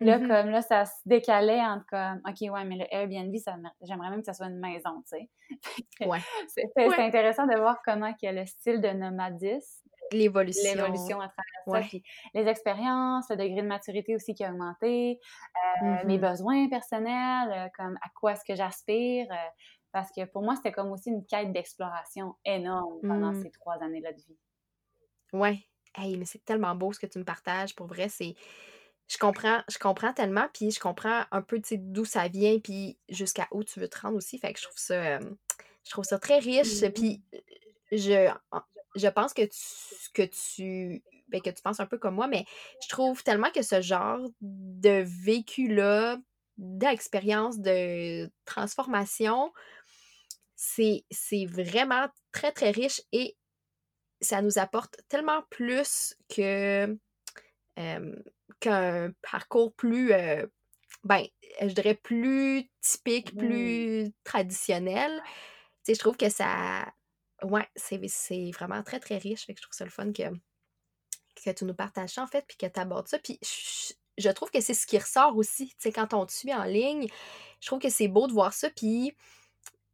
Là, 0.00 0.18
Mmh 0.18 0.26
comme 0.26 0.50
là, 0.50 0.62
ça 0.62 0.86
se 0.86 0.94
décalait 1.06 1.60
entre 1.60 1.86
comme 1.86 2.22
OK, 2.26 2.40
ouais, 2.52 2.64
mais 2.64 2.76
le 2.76 2.86
Airbnb, 2.94 3.34
j'aimerais 3.82 4.10
même 4.10 4.20
que 4.20 4.26
ça 4.26 4.32
soit 4.34 4.46
une 4.48 4.58
maison, 4.60 5.02
tu 5.02 5.18
sais. 5.18 5.30
Ouais. 6.04 6.24
C'était 6.48 6.88
Ouais. 6.88 6.96
c'est 6.96 7.02
intéressant 7.04 7.46
de 7.46 7.56
voir 7.56 7.78
comment 7.84 8.12
que 8.14 8.26
le 8.28 8.46
style 8.46 8.80
de 8.80 8.88
nomadisme, 8.90 9.88
L'évolution. 10.12 10.72
l'évolution 10.74 11.20
à 11.20 11.28
travers 11.28 11.64
ça, 11.70 11.82
puis 11.88 12.02
les 12.34 12.46
expériences, 12.48 13.28
le 13.30 13.36
degré 13.36 13.62
de 13.62 13.66
maturité 13.68 14.14
aussi 14.16 14.34
qui 14.34 14.44
a 14.44 14.50
augmenté, 14.52 15.20
euh, 15.82 16.04
mes 16.06 16.18
Mmh 16.18 16.20
besoins 16.20 16.68
personnels, 16.68 17.52
euh, 17.52 17.68
comme 17.76 17.96
à 18.02 18.08
quoi 18.14 18.32
est-ce 18.34 18.44
que 18.44 18.54
j'aspire, 18.56 19.26
euh, 19.32 19.36
parce 19.92 20.10
que 20.12 20.24
pour 20.26 20.42
moi, 20.42 20.56
c'était 20.56 20.72
comme 20.72 20.92
aussi 20.92 21.10
une 21.10 21.26
quête 21.26 21.52
d'exploration 21.52 22.36
énorme 22.44 23.00
pendant 23.06 23.32
Mmh. 23.32 23.34
ces 23.34 23.50
trois 23.52 23.82
années-là 23.82 24.12
de 24.12 24.18
vie. 24.22 24.38
Ouais. 25.32 25.64
Hey, 25.94 26.16
mais 26.16 26.24
c'est 26.24 26.44
tellement 26.44 26.74
beau 26.74 26.92
ce 26.92 26.98
que 27.00 27.06
tu 27.06 27.18
me 27.18 27.24
partages. 27.24 27.74
Pour 27.74 27.86
vrai, 27.86 28.08
c'est 28.08 28.34
je 29.10 29.18
comprends, 29.18 29.60
je 29.68 29.76
comprends 29.78 30.12
tellement, 30.12 30.48
puis 30.54 30.70
je 30.70 30.78
comprends 30.78 31.24
un 31.32 31.42
peu, 31.42 31.60
d'où 31.72 32.04
ça 32.04 32.28
vient, 32.28 32.60
puis 32.60 32.96
jusqu'à 33.08 33.48
où 33.50 33.64
tu 33.64 33.80
veux 33.80 33.88
te 33.88 33.98
rendre 33.98 34.16
aussi. 34.16 34.38
Fait 34.38 34.52
que 34.52 34.60
je 34.60 34.66
trouve 34.66 34.78
ça, 34.78 35.18
je 35.18 35.90
trouve 35.90 36.04
ça 36.04 36.20
très 36.20 36.38
riche. 36.38 36.82
Mmh. 36.82 36.90
Puis 36.92 37.22
je, 37.90 38.32
je 38.94 39.08
pense 39.08 39.34
que 39.34 39.42
tu, 39.42 40.10
que 40.14 40.22
tu, 40.22 41.02
ben, 41.26 41.42
que 41.42 41.50
tu 41.50 41.60
penses 41.60 41.80
un 41.80 41.86
peu 41.86 41.98
comme 41.98 42.14
moi, 42.14 42.28
mais 42.28 42.44
je 42.84 42.88
trouve 42.88 43.24
tellement 43.24 43.50
que 43.50 43.62
ce 43.62 43.80
genre 43.80 44.20
de 44.40 45.04
vécu-là, 45.24 46.18
d'expérience, 46.56 47.58
de 47.58 48.30
transformation, 48.44 49.52
c'est 50.54 51.02
vraiment 51.46 52.06
très, 52.30 52.52
très 52.52 52.70
riche 52.70 53.02
et 53.10 53.36
ça 54.20 54.40
nous 54.40 54.60
apporte 54.60 55.00
tellement 55.08 55.42
plus 55.50 56.14
que 56.28 56.96
qu'un 58.60 59.12
parcours 59.22 59.72
plus, 59.74 60.12
ben, 61.04 61.26
je 61.60 61.66
dirais 61.66 61.94
plus 61.94 62.68
typique, 62.80 63.36
plus 63.36 64.12
traditionnel. 64.24 65.22
Tu 65.84 65.92
sais, 65.92 65.94
je 65.94 65.98
trouve 65.98 66.16
que 66.16 66.28
ça, 66.28 66.86
ouais, 67.42 67.66
c'est 67.76 68.50
vraiment 68.52 68.82
très, 68.82 69.00
très 69.00 69.18
riche. 69.18 69.46
Fait 69.46 69.54
que 69.54 69.58
je 69.60 69.62
trouve 69.62 69.76
ça 69.76 69.84
le 69.84 69.90
fun 69.90 70.12
que, 70.12 70.30
que 71.42 71.50
tu 71.50 71.64
nous 71.64 71.74
partages 71.74 72.10
ça, 72.10 72.22
en 72.22 72.26
fait, 72.26 72.44
puis 72.46 72.56
que 72.56 72.66
tu 72.66 72.80
abordes 72.80 73.08
ça. 73.08 73.18
Puis 73.18 73.38
je, 74.18 74.30
trouve 74.30 74.50
que 74.50 74.60
c'est 74.60 74.74
ce 74.74 74.86
qui 74.86 74.98
ressort 74.98 75.36
aussi, 75.36 75.68
tu 75.68 75.76
sais, 75.78 75.92
quand 75.92 76.12
on 76.14 76.26
te 76.26 76.32
suit 76.32 76.54
en 76.54 76.64
ligne. 76.64 77.08
Je 77.60 77.66
trouve 77.66 77.80
que 77.80 77.90
c'est 77.90 78.08
beau 78.08 78.26
de 78.26 78.32
voir 78.32 78.52
ça. 78.52 78.70
Puis 78.70 79.16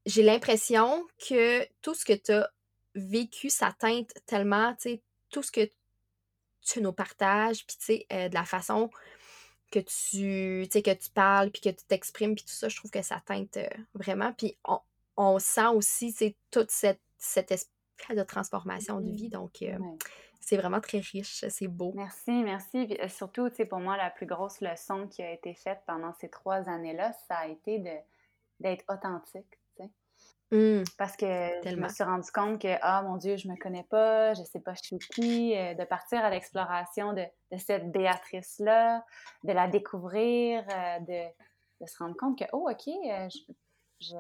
j'ai 0.07 0.23
l'impression 0.23 1.07
que 1.29 1.67
tout 1.83 1.95
ce 1.95 2.05
que 2.05 2.13
tu 2.15 2.33
as 2.33 2.51
vécu, 2.95 3.51
ça 3.51 3.73
teinte 3.79 4.13
tellement, 4.27 4.75
tu 4.75 4.91
sais, 4.91 5.03
tout 5.31 5.43
ce 5.43 5.53
que 5.53 5.69
tu 6.67 6.83
nous 6.83 6.93
partages, 6.93 7.65
puis 7.67 7.77
tu 7.79 7.85
sais, 7.85 8.07
euh, 8.13 8.29
de 8.29 8.35
la 8.35 8.45
façon 8.45 8.91
que 9.71 9.79
tu, 9.81 10.69
que 10.69 10.95
tu 10.95 11.11
parles, 11.11 11.51
puis 11.51 11.63
que 11.63 11.71
tu 11.71 11.85
t'exprimes, 11.87 12.35
puis 12.35 12.45
tout 12.45 12.53
ça, 12.53 12.69
je 12.69 12.77
trouve 12.77 12.91
que 12.91 13.03
ça 13.03 13.21
teinte 13.25 13.57
euh, 13.57 13.69
vraiment. 13.95 14.33
Puis 14.33 14.57
on, 14.65 14.81
on 15.17 15.39
sent 15.39 15.69
aussi, 15.69 16.15
toute 16.51 16.71
cette 16.71 17.01
cet 17.19 17.51
esprit 17.51 18.15
de 18.15 18.23
transformation 18.23 19.01
de 19.01 19.11
vie. 19.11 19.29
Donc, 19.29 19.63
euh, 19.63 19.79
c'est 20.41 20.57
vraiment 20.57 20.81
très 20.81 20.99
riche, 20.99 21.45
c'est 21.49 21.67
beau. 21.67 21.93
Merci, 21.97 22.31
merci. 22.31 22.97
Surtout, 23.09 23.49
tu 23.51 23.57
sais, 23.57 23.65
pour 23.65 23.81
moi, 23.81 23.97
la 23.97 24.11
plus 24.11 24.27
grosse 24.27 24.61
leçon 24.61 25.09
qui 25.09 25.23
a 25.23 25.33
été 25.33 25.55
faite 25.55 25.81
pendant 25.87 26.13
ces 26.21 26.29
trois 26.29 26.69
années-là, 26.69 27.13
ça 27.27 27.39
a 27.39 27.49
été 27.49 27.79
d'être 28.61 28.85
authentique. 28.89 29.59
Mmh. 30.53 30.85
Parce 30.97 31.17
que 31.17 31.27
je 31.65 31.75
me 31.75 31.89
suis 31.89 32.05
rendu 32.05 32.31
compte 32.31 32.61
que, 32.61 32.77
ah 32.81 33.03
mon 33.03 33.17
Dieu, 33.17 33.37
je 33.37 33.49
me 33.49 33.57
connais 33.57 33.83
pas, 33.83 34.33
je 34.35 34.43
sais 34.45 34.61
pas 34.61 34.75
je 34.75 34.83
suis 34.83 34.99
qui, 34.99 35.57
euh, 35.57 35.75
de 35.75 35.85
partir 35.85 36.25
à 36.25 36.31
l'exploration 36.31 37.13
de, 37.13 37.25
cette 37.59 37.91
Béatrice-là, 37.91 39.05
de 39.43 39.53
la 39.53 39.67
découvrir, 39.67 40.65
de, 41.01 41.87
se 41.87 41.99
rendre 41.99 42.17
compte 42.17 42.39
que, 42.39 42.45
oh, 42.53 42.71
OK, 42.71 42.87
je, 42.87 44.17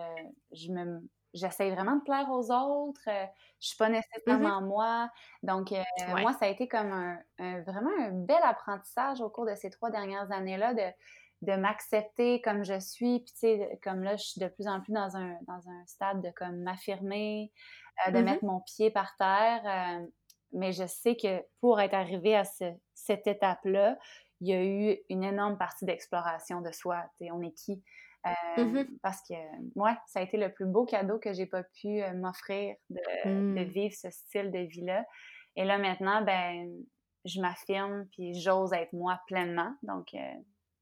je, 0.52 0.72
me, 0.72 1.00
j'essaie 1.36 1.70
vraiment 1.70 1.96
de 1.96 2.02
plaire 2.02 2.28
aux 2.30 2.50
autres. 2.50 3.00
Je 3.06 3.10
euh, 3.10 3.26
je 3.60 3.68
suis 3.68 3.76
pas 3.76 3.88
mmh 3.88 3.92
nécessairement 3.92 4.60
moi. 4.62 5.10
Donc, 5.42 5.72
euh, 5.72 5.82
moi, 6.08 6.32
ça 6.34 6.46
a 6.46 6.48
été 6.48 6.66
comme 6.66 6.92
un, 7.38 7.60
vraiment 7.62 7.90
un 8.00 8.10
bel 8.10 8.42
apprentissage 8.42 9.20
au 9.20 9.28
cours 9.28 9.46
de 9.46 9.54
ces 9.54 9.70
trois 9.70 9.90
dernières 9.90 10.30
années-là 10.32 10.74
de, 10.74 10.92
de 11.42 11.52
m'accepter 11.54 12.40
comme 12.40 12.64
je 12.64 12.78
suis. 12.78 13.20
Puis, 13.20 13.32
tu 13.32 13.38
sais, 13.38 13.80
comme 13.82 14.02
là, 14.02 14.16
je 14.16 14.24
suis 14.24 14.40
de 14.40 14.48
plus 14.48 14.66
en 14.66 14.80
plus 14.80 14.92
dans 14.92 15.16
un, 15.16 15.36
dans 15.46 15.68
un 15.68 15.86
stade 15.86 16.22
de 16.22 16.30
comme 16.30 16.62
m'affirmer, 16.62 17.52
euh, 18.06 18.10
de 18.10 18.18
mettre 18.20 18.44
mon 18.44 18.60
pied 18.60 18.90
par 18.90 19.16
terre. 19.16 20.00
mais 20.52 20.72
je 20.72 20.86
sais 20.86 21.16
que 21.16 21.42
pour 21.60 21.80
être 21.80 21.94
arrivé 21.94 22.36
à 22.36 22.44
cette 22.94 23.26
étape-là, 23.26 23.98
il 24.40 24.48
y 24.48 24.52
a 24.52 24.62
eu 24.62 24.98
une 25.08 25.24
énorme 25.24 25.56
partie 25.56 25.84
d'exploration 25.84 26.60
de 26.60 26.70
soi. 26.72 27.02
Tu 27.18 27.26
sais, 27.26 27.30
on 27.32 27.42
est 27.42 27.52
qui? 27.52 27.82
Euh, 28.58 28.84
parce 29.02 29.20
que, 29.28 29.34
moi, 29.76 29.96
ça 30.06 30.20
a 30.20 30.22
été 30.22 30.36
le 30.36 30.52
plus 30.52 30.66
beau 30.66 30.84
cadeau 30.84 31.18
que 31.18 31.32
j'ai 31.32 31.46
pas 31.46 31.62
pu 31.62 32.02
euh, 32.02 32.12
m'offrir 32.14 32.74
de, 32.90 33.28
mmh. 33.28 33.62
vivre 33.64 33.94
ce 33.94 34.10
style 34.10 34.50
de 34.50 34.58
vie-là. 34.58 35.04
Et 35.54 35.64
là, 35.64 35.78
maintenant, 35.78 36.22
ben, 36.22 36.68
je 37.24 37.40
m'affirme 37.40 38.06
puis 38.12 38.34
j'ose 38.34 38.72
être 38.72 38.92
moi 38.92 39.20
pleinement. 39.26 39.74
Donc, 39.82 40.14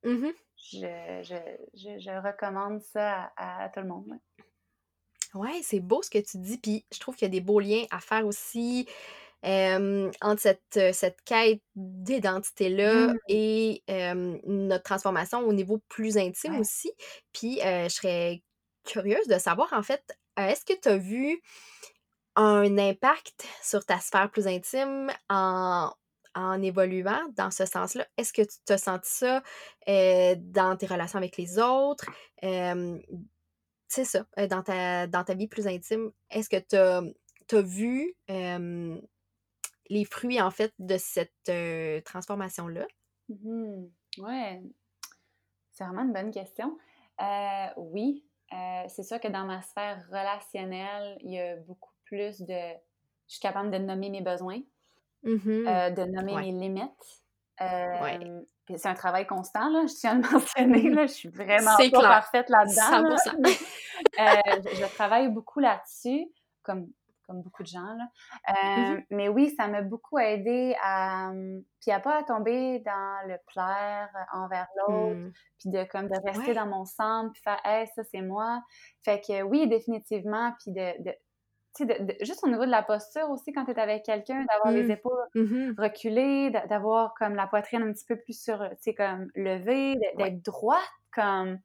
euh, 0.04 0.14
mmh 0.14 0.32
je, 0.72 2.26
recommande 2.26 2.80
ça 2.80 3.32
à, 3.36 3.68
tout 3.68 3.80
le 3.80 3.86
monde. 3.86 4.18
Ouais, 5.34 5.60
c'est 5.62 5.80
beau 5.80 6.02
ce 6.02 6.10
que 6.10 6.18
tu 6.18 6.38
dis. 6.38 6.58
Puis 6.58 6.86
je 6.92 6.98
trouve 7.00 7.16
qu'il 7.16 7.26
y 7.26 7.30
a 7.30 7.32
des 7.32 7.40
beaux 7.40 7.60
liens 7.60 7.84
à 7.90 8.00
faire 8.00 8.26
aussi 8.26 8.88
entre 9.42 10.40
cette, 10.40 10.62
euh, 10.78 10.92
cette 10.94 11.20
quête 11.26 11.60
d'identité-là 11.76 13.08
mmh. 13.08 13.18
et 13.28 13.82
notre 14.46 14.84
transformation 14.84 15.40
au 15.40 15.52
niveau 15.52 15.82
plus 15.88 16.16
intime 16.16 16.58
aussi. 16.58 16.92
Puis 17.32 17.58
je 17.62 17.88
serais 17.88 18.42
curieuse 18.84 19.26
de 19.26 19.38
savoir, 19.38 19.72
en 19.72 19.82
fait, 19.82 20.02
est-ce 20.38 20.64
que 20.64 20.78
tu 20.78 20.88
as 20.88 20.96
vu 20.96 21.42
un 22.36 22.78
impact 22.78 23.46
sur 23.62 23.84
ta 23.84 23.98
sphère 24.00 24.30
plus 24.30 24.46
intime 24.46 25.10
en, 25.28 25.92
en 26.34 26.60
évoluant 26.62 27.28
dans 27.36 27.50
ce 27.50 27.66
sens-là? 27.66 28.06
Est-ce 28.16 28.32
que 28.32 28.42
tu 28.42 28.72
as 28.72 28.78
senti 28.78 29.10
ça 29.10 29.42
dans 29.86 30.76
tes 30.76 30.86
relations 30.86 31.18
avec 31.18 31.36
les 31.36 31.58
autres? 31.58 32.06
c'est 33.86 34.04
ça, 34.04 34.26
dans 34.50 34.62
ta, 34.62 35.06
dans 35.06 35.22
ta 35.22 35.34
vie 35.34 35.46
plus 35.46 35.66
intime, 35.68 36.10
est-ce 36.30 36.48
que 36.48 36.58
tu 36.58 36.76
as, 37.56 37.62
vu 37.62 38.14
les 39.88 40.04
fruits, 40.04 40.40
en 40.40 40.50
fait, 40.50 40.72
de 40.78 40.96
cette 40.96 42.04
transformation-là? 42.04 42.86
Mmh 43.28 43.86
ouais, 44.18 44.62
c'est 45.72 45.84
vraiment 45.84 46.02
une 46.02 46.12
bonne 46.12 46.30
question. 46.30 46.76
oui, 47.76 48.24
c'est 48.88 49.02
sûr 49.02 49.20
que 49.20 49.28
dans 49.28 49.44
ma 49.44 49.62
sphère 49.62 50.04
relationnelle, 50.08 51.18
il 51.20 51.32
y 51.32 51.40
a 51.40 51.56
beaucoup 51.56 51.92
plus 52.04 52.40
de... 52.40 52.74
Je 53.26 53.34
suis 53.34 53.40
capable 53.40 53.70
de 53.70 53.78
nommer 53.78 54.10
mes 54.10 54.20
besoins, 54.20 54.60
mmh 55.24 55.94
de 55.94 56.04
nommer 56.04 56.36
mes 56.36 56.52
limites. 56.52 57.24
C'est 58.76 58.88
un 58.88 58.94
travail 58.94 59.26
constant, 59.26 59.68
là, 59.68 59.86
je 59.86 59.94
tiens 59.94 60.12
à 60.12 60.14
le 60.14 60.20
mentionner. 60.32 60.90
Là, 60.90 61.06
je 61.06 61.12
suis 61.12 61.28
vraiment 61.28 61.76
pas 61.76 62.00
parfaite 62.00 62.48
là-dedans. 62.48 63.16
je, 64.18 64.76
je, 64.76 64.94
travaille 64.94 65.28
beaucoup 65.28 65.60
là-dessus, 65.60 66.26
comme 66.62 66.88
comme 67.26 67.42
beaucoup 67.42 67.62
de 67.62 67.68
gens. 67.68 67.94
Là. 67.94 68.08
Mmh 68.48 68.92
euh, 68.94 69.00
mais 69.10 69.28
oui, 69.28 69.54
ça 69.56 69.68
m'a 69.68 69.82
beaucoup 69.82 70.18
aidé 70.18 70.76
à, 70.82 71.30
mmh, 71.32 71.62
puis 71.80 71.90
à 71.90 72.00
pas 72.00 72.22
tomber 72.22 72.80
dans 72.80 73.28
le 73.28 73.36
plaire 73.46 74.10
envers 74.32 74.66
l'autre, 74.76 75.32
puis 75.58 75.70
de 75.70 75.84
comme 75.84 76.08
de 76.08 76.18
rester 76.26 76.54
dans 76.54 76.66
mon 76.66 76.84
centre, 76.84 77.32
puis 77.32 77.42
faire, 77.42 77.60
hey, 77.64 77.86
ça 77.94 78.02
c'est 78.04 78.22
moi. 78.22 78.62
Fait 79.04 79.20
que 79.20 79.42
oui, 79.42 79.66
définitivement, 79.68 80.52
puis 80.60 80.72
de, 80.72 81.02
de 81.02 81.14
de, 81.80 82.14
juste 82.20 82.44
au 82.44 82.48
niveau 82.48 82.64
de 82.64 82.70
la 82.70 82.82
posture 82.82 83.28
aussi, 83.30 83.52
quand 83.52 83.64
tu 83.64 83.72
es 83.72 83.78
avec 83.80 84.04
quelqu'un, 84.04 84.44
d'avoir 84.44 84.72
les 84.72 84.90
épaules 84.90 85.26
reculées, 85.76 86.50
d'avoir 86.68 87.14
comme 87.14 87.34
la 87.34 87.46
poitrine 87.48 87.82
un 87.82 87.92
petit 87.92 88.04
peu 88.06 88.16
plus 88.16 88.40
sur, 88.40 88.58
tu 88.58 88.76
sais, 88.80 88.94
comme 88.94 89.28
levée, 89.34 89.98
d'être 90.16 90.42
droite, 90.42 90.78
comme 91.12 91.58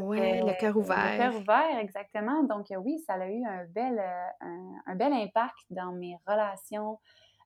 oui, 0.00 0.18
le 0.20 0.58
cœur 0.58 0.76
ouvert. 0.76 1.12
Le 1.12 1.18
cœur 1.18 1.36
ouvert, 1.36 1.78
exactement. 1.78 2.42
Donc, 2.44 2.70
euh, 2.70 2.76
oui, 2.76 2.98
ça 3.06 3.14
a 3.14 3.26
eu 3.26 3.44
un 3.44 3.64
bel, 3.66 3.98
euh, 3.98 4.46
un, 4.86 4.94
bel 4.94 5.12
impact 5.12 5.58
dans 5.70 5.92
mes 5.92 6.16
relations, 6.26 6.98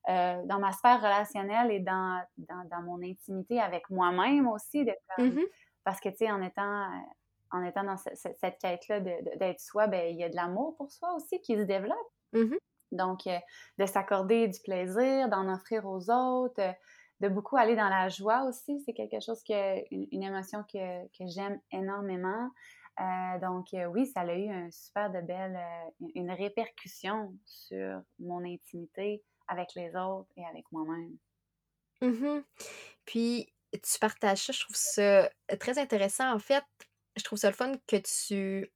euh, 0.09 0.43
dans 0.45 0.61
ma 0.61 0.73
sphère 0.73 1.01
relationnelle 1.01 1.73
et 1.73 1.81
dans, 1.81 2.23
dans, 2.39 2.83
mon 2.83 3.03
intimité 3.03 3.61
avec 3.61 3.91
moi-même 3.91 4.47
aussi. 4.47 4.85
De, 4.85 4.93
mmh 5.19 5.41
Parce 5.83 6.01
que, 6.01 6.09
tu 6.09 6.19
sais, 6.19 6.31
en 6.31 6.41
étant, 6.41 6.89
en 7.51 7.63
étant 7.63 7.85
dans 7.85 7.97
cette 7.97 8.59
quête-là 8.59 9.01
d'être 9.01 9.61
soi, 9.61 9.87
ben, 9.87 10.09
il 10.09 10.17
y 10.17 10.25
a 10.25 10.29
de 10.29 10.37
l'amour 10.37 10.77
pour 10.77 10.91
soi 10.91 11.15
aussi 11.15 11.41
qui 11.41 11.57
se 11.57 11.63
développe. 11.63 11.97
Mmh 12.33 12.57
Donc, 12.93 13.21
de 13.79 13.87
s'accorder 13.87 14.49
du 14.49 14.61
plaisir, 14.61 15.29
d'en 15.29 15.53
offrir 15.53 15.87
aux 15.87 16.11
autres 16.11 16.75
de 17.21 17.29
beaucoup 17.29 17.57
aller 17.57 17.77
dans 17.77 17.89
la 17.89 18.09
joie 18.09 18.45
aussi. 18.45 18.81
C'est 18.85 18.93
quelque 18.93 19.21
chose 19.21 19.43
que, 19.43 19.79
une, 19.91 20.23
émotion 20.23 20.63
que, 20.65 21.07
que 21.19 21.27
j'aime 21.27 21.59
énormément. 21.73 22.51
Euh, 22.99 23.39
donc 23.41 23.75
euh, 23.75 23.87
oui, 23.87 24.07
ça 24.07 24.21
a 24.21 24.35
eu 24.35 24.49
un 24.49 24.71
super 24.71 25.11
de 25.11 25.21
belle, 25.21 25.57
euh, 25.57 26.07
une 26.15 26.31
répercussion 26.31 27.35
sur 27.45 28.01
mon 28.19 28.43
intimité 28.45 29.23
avec 29.49 29.75
les 29.75 29.95
autres 29.97 30.31
et 30.37 30.45
avec 30.47 30.65
moi-même. 30.73 31.17
Mmh 32.01 32.43
Puis 33.05 33.53
tu 33.73 33.99
partages 33.99 34.47
ça, 34.47 34.53
je 34.53 34.61
trouve 34.61 34.77
ça 34.77 35.31
très 35.61 35.79
intéressant. 35.79 36.33
En 36.33 36.39
fait, 36.39 36.65
je 37.17 37.25
trouve 37.25 37.39
ça 37.39 37.49
le 37.49 37.57
fun 37.57 37.73
que 37.87 37.97
tu 37.97 38.71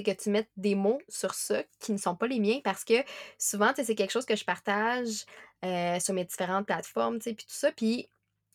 que 0.00 0.10
tu 0.10 0.30
mettes 0.30 0.48
des 0.56 0.74
mots 0.74 1.02
sur 1.08 1.34
ça 1.34 1.62
qui 1.78 1.92
ne 1.92 1.98
sont 1.98 2.16
pas 2.16 2.26
les 2.26 2.40
miens 2.40 2.60
parce 2.64 2.82
que 2.82 2.94
souvent, 3.38 3.72
c'est 3.76 3.94
quelque 3.94 4.10
chose 4.10 4.24
que 4.24 4.36
je 4.36 4.44
partage 4.46 5.26
euh, 5.64 6.00
sur 6.00 6.14
mes 6.14 6.24
différentes 6.24 6.64
plateformes, 6.66 7.18
puis 7.18 7.34
tout 7.34 7.44
ça. 7.48 7.70
Puis 7.72 8.08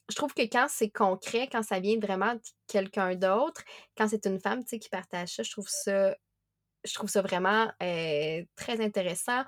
je 0.10 0.16
trouve 0.16 0.34
que 0.34 0.42
quand 0.42 0.68
c'est 0.70 0.90
concret, 0.90 1.48
quand 1.52 1.62
ça 1.62 1.80
vient 1.80 2.00
vraiment 2.00 2.34
de 2.34 2.42
quelqu'un 2.68 3.14
d'autre, 3.14 3.64
quand 3.96 4.08
c'est 4.08 4.26
une 4.26 4.40
femme 4.40 4.64
qui 4.64 4.90
partage 4.90 5.36
ça, 5.36 5.44
je 5.44 5.52
trouve 5.52 5.68
ça, 5.70 6.16
je 6.84 6.94
trouve 6.96 7.10
ça 7.10 7.22
vraiment 7.22 7.72
euh, 7.84 8.44
très 8.56 8.82
intéressant 8.82 9.44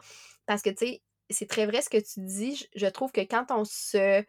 parce 0.46 0.62
que, 0.62 0.70
tu 0.70 0.86
sais, 0.86 1.02
c'est 1.30 1.48
très 1.48 1.66
vrai 1.66 1.82
ce 1.82 1.90
que 1.90 1.98
tu 1.98 2.22
dis. 2.26 2.68
Je, 2.76 2.88
trouve 2.88 3.12
que 3.12 3.22
quand 3.22 3.52
on 3.52 3.64
se 3.64 4.24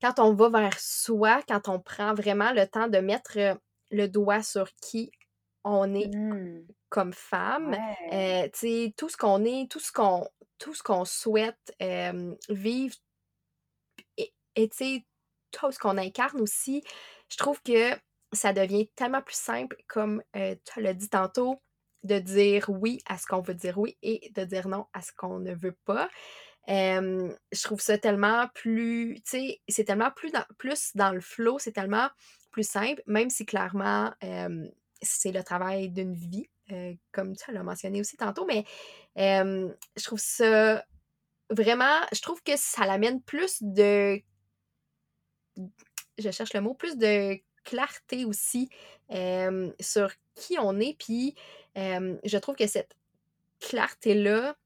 quand 0.00 0.20
on 0.20 0.32
va 0.32 0.48
vers 0.48 0.78
soi, 0.78 1.42
quand 1.48 1.68
on 1.68 1.80
prend 1.80 2.14
vraiment 2.14 2.52
le 2.52 2.66
temps 2.66 2.86
de 2.86 2.98
mettre 2.98 3.58
le 3.90 4.08
doigt 4.08 4.42
sur 4.42 4.74
qui 4.76 5.10
on 5.64 5.94
est 5.94 6.10
Mmh. 6.10 6.68
comme 6.90 7.12
femme, 7.12 7.76
Ouais. 7.76 8.12
euh, 8.12 8.48
tout 8.96 9.08
ce 9.10 9.16
qu'on 9.16 9.44
est, 9.44 9.70
tout 9.70 9.80
ce 9.80 9.92
qu'on 9.92 10.28
tout 10.58 10.74
ce 10.74 10.82
qu'on 10.82 11.04
souhaite 11.04 11.74
euh, 11.82 12.34
vivre 12.50 12.96
et 14.16 14.32
et 14.56 14.68
tu 14.68 14.76
sais, 14.76 15.06
tout 15.52 15.70
ce 15.72 15.78
qu'on 15.78 15.96
incarne 15.98 16.40
aussi, 16.40 16.82
je 17.28 17.36
trouve 17.36 17.62
que 17.62 17.92
ça 18.32 18.52
devient 18.52 18.88
tellement 18.96 19.22
plus 19.22 19.36
simple, 19.36 19.76
comme, 19.88 20.22
heu, 20.36 20.56
tu 20.64 20.80
l'as 20.82 20.94
dit 20.94 21.08
tantôt, 21.08 21.62
de 22.04 22.18
dire 22.18 22.68
oui 22.70 22.98
à 23.06 23.18
ce 23.18 23.26
qu'on 23.26 23.40
veut 23.40 23.54
dire 23.54 23.78
oui 23.78 23.96
et 24.02 24.30
de 24.34 24.44
dire 24.44 24.68
non 24.68 24.86
à 24.92 25.02
ce 25.02 25.12
qu'on 25.16 25.38
ne 25.40 25.54
veut 25.54 25.76
pas. 25.84 26.08
Je 27.52 27.62
trouve 27.62 27.80
ça 27.80 27.98
tellement 27.98 28.48
plus 28.54 29.16
tu 29.24 29.30
sais, 29.30 29.60
c'est 29.68 29.84
tellement 29.84 30.10
plus 30.10 30.30
dans 30.32 30.44
plus 30.58 30.92
dans 30.94 31.12
le 31.12 31.20
flow, 31.20 31.58
c'est 31.58 31.72
tellement 31.72 32.08
plus 32.50 32.68
simple, 32.68 33.02
même 33.06 33.30
si 33.30 33.46
clairement, 33.46 34.12
c'est 35.00 35.32
le 35.32 35.42
travail 35.42 35.88
d'une 35.90 36.14
vie, 36.14 36.48
comme 37.12 37.36
tu 37.36 37.52
l'as 37.52 37.62
mentionné 37.62 38.00
aussi 38.00 38.16
tantôt, 38.16 38.46
mais 38.46 38.64
je 39.16 40.04
trouve 40.04 40.20
ça 40.20 40.84
vraiment 41.50 42.00
je 42.12 42.20
trouve 42.20 42.42
que 42.42 42.56
ça 42.56 42.84
l'amène 42.84 43.22
plus 43.22 43.62
de 43.62 44.20
je 46.18 46.30
cherche 46.30 46.52
le 46.52 46.60
mot, 46.60 46.74
plus 46.74 46.96
de 46.98 47.38
clarté 47.64 48.24
aussi, 48.24 48.68
sur 49.80 50.12
qui 50.34 50.58
on 50.58 50.78
est. 50.80 50.96
Puis, 50.98 51.34
je 51.76 52.38
trouve 52.38 52.56
que 52.56 52.66
cette 52.66 52.96
clarté-là, 53.60 54.56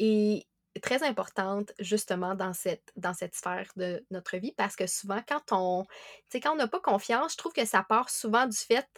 est 0.00 0.46
très 0.80 1.02
importante 1.02 1.72
justement 1.78 2.34
dans 2.34 2.52
cette 2.52 2.92
dans 2.96 3.14
cette 3.14 3.34
sphère 3.34 3.70
de 3.76 4.04
notre 4.10 4.36
vie 4.36 4.52
parce 4.56 4.76
que 4.76 4.86
souvent 4.86 5.20
quand 5.26 5.52
on 5.52 5.86
quand 6.32 6.52
on 6.52 6.56
n'a 6.56 6.68
pas 6.68 6.80
confiance, 6.80 7.32
je 7.32 7.38
trouve 7.38 7.52
que 7.52 7.64
ça 7.64 7.84
part 7.88 8.10
souvent 8.10 8.46
du 8.46 8.56
fait, 8.56 8.88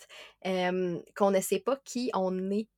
qu'on 0.42 1.30
ne 1.30 1.40
sait 1.40 1.60
pas 1.60 1.76
qui 1.84 2.10
on 2.14 2.50
est, 2.50 2.68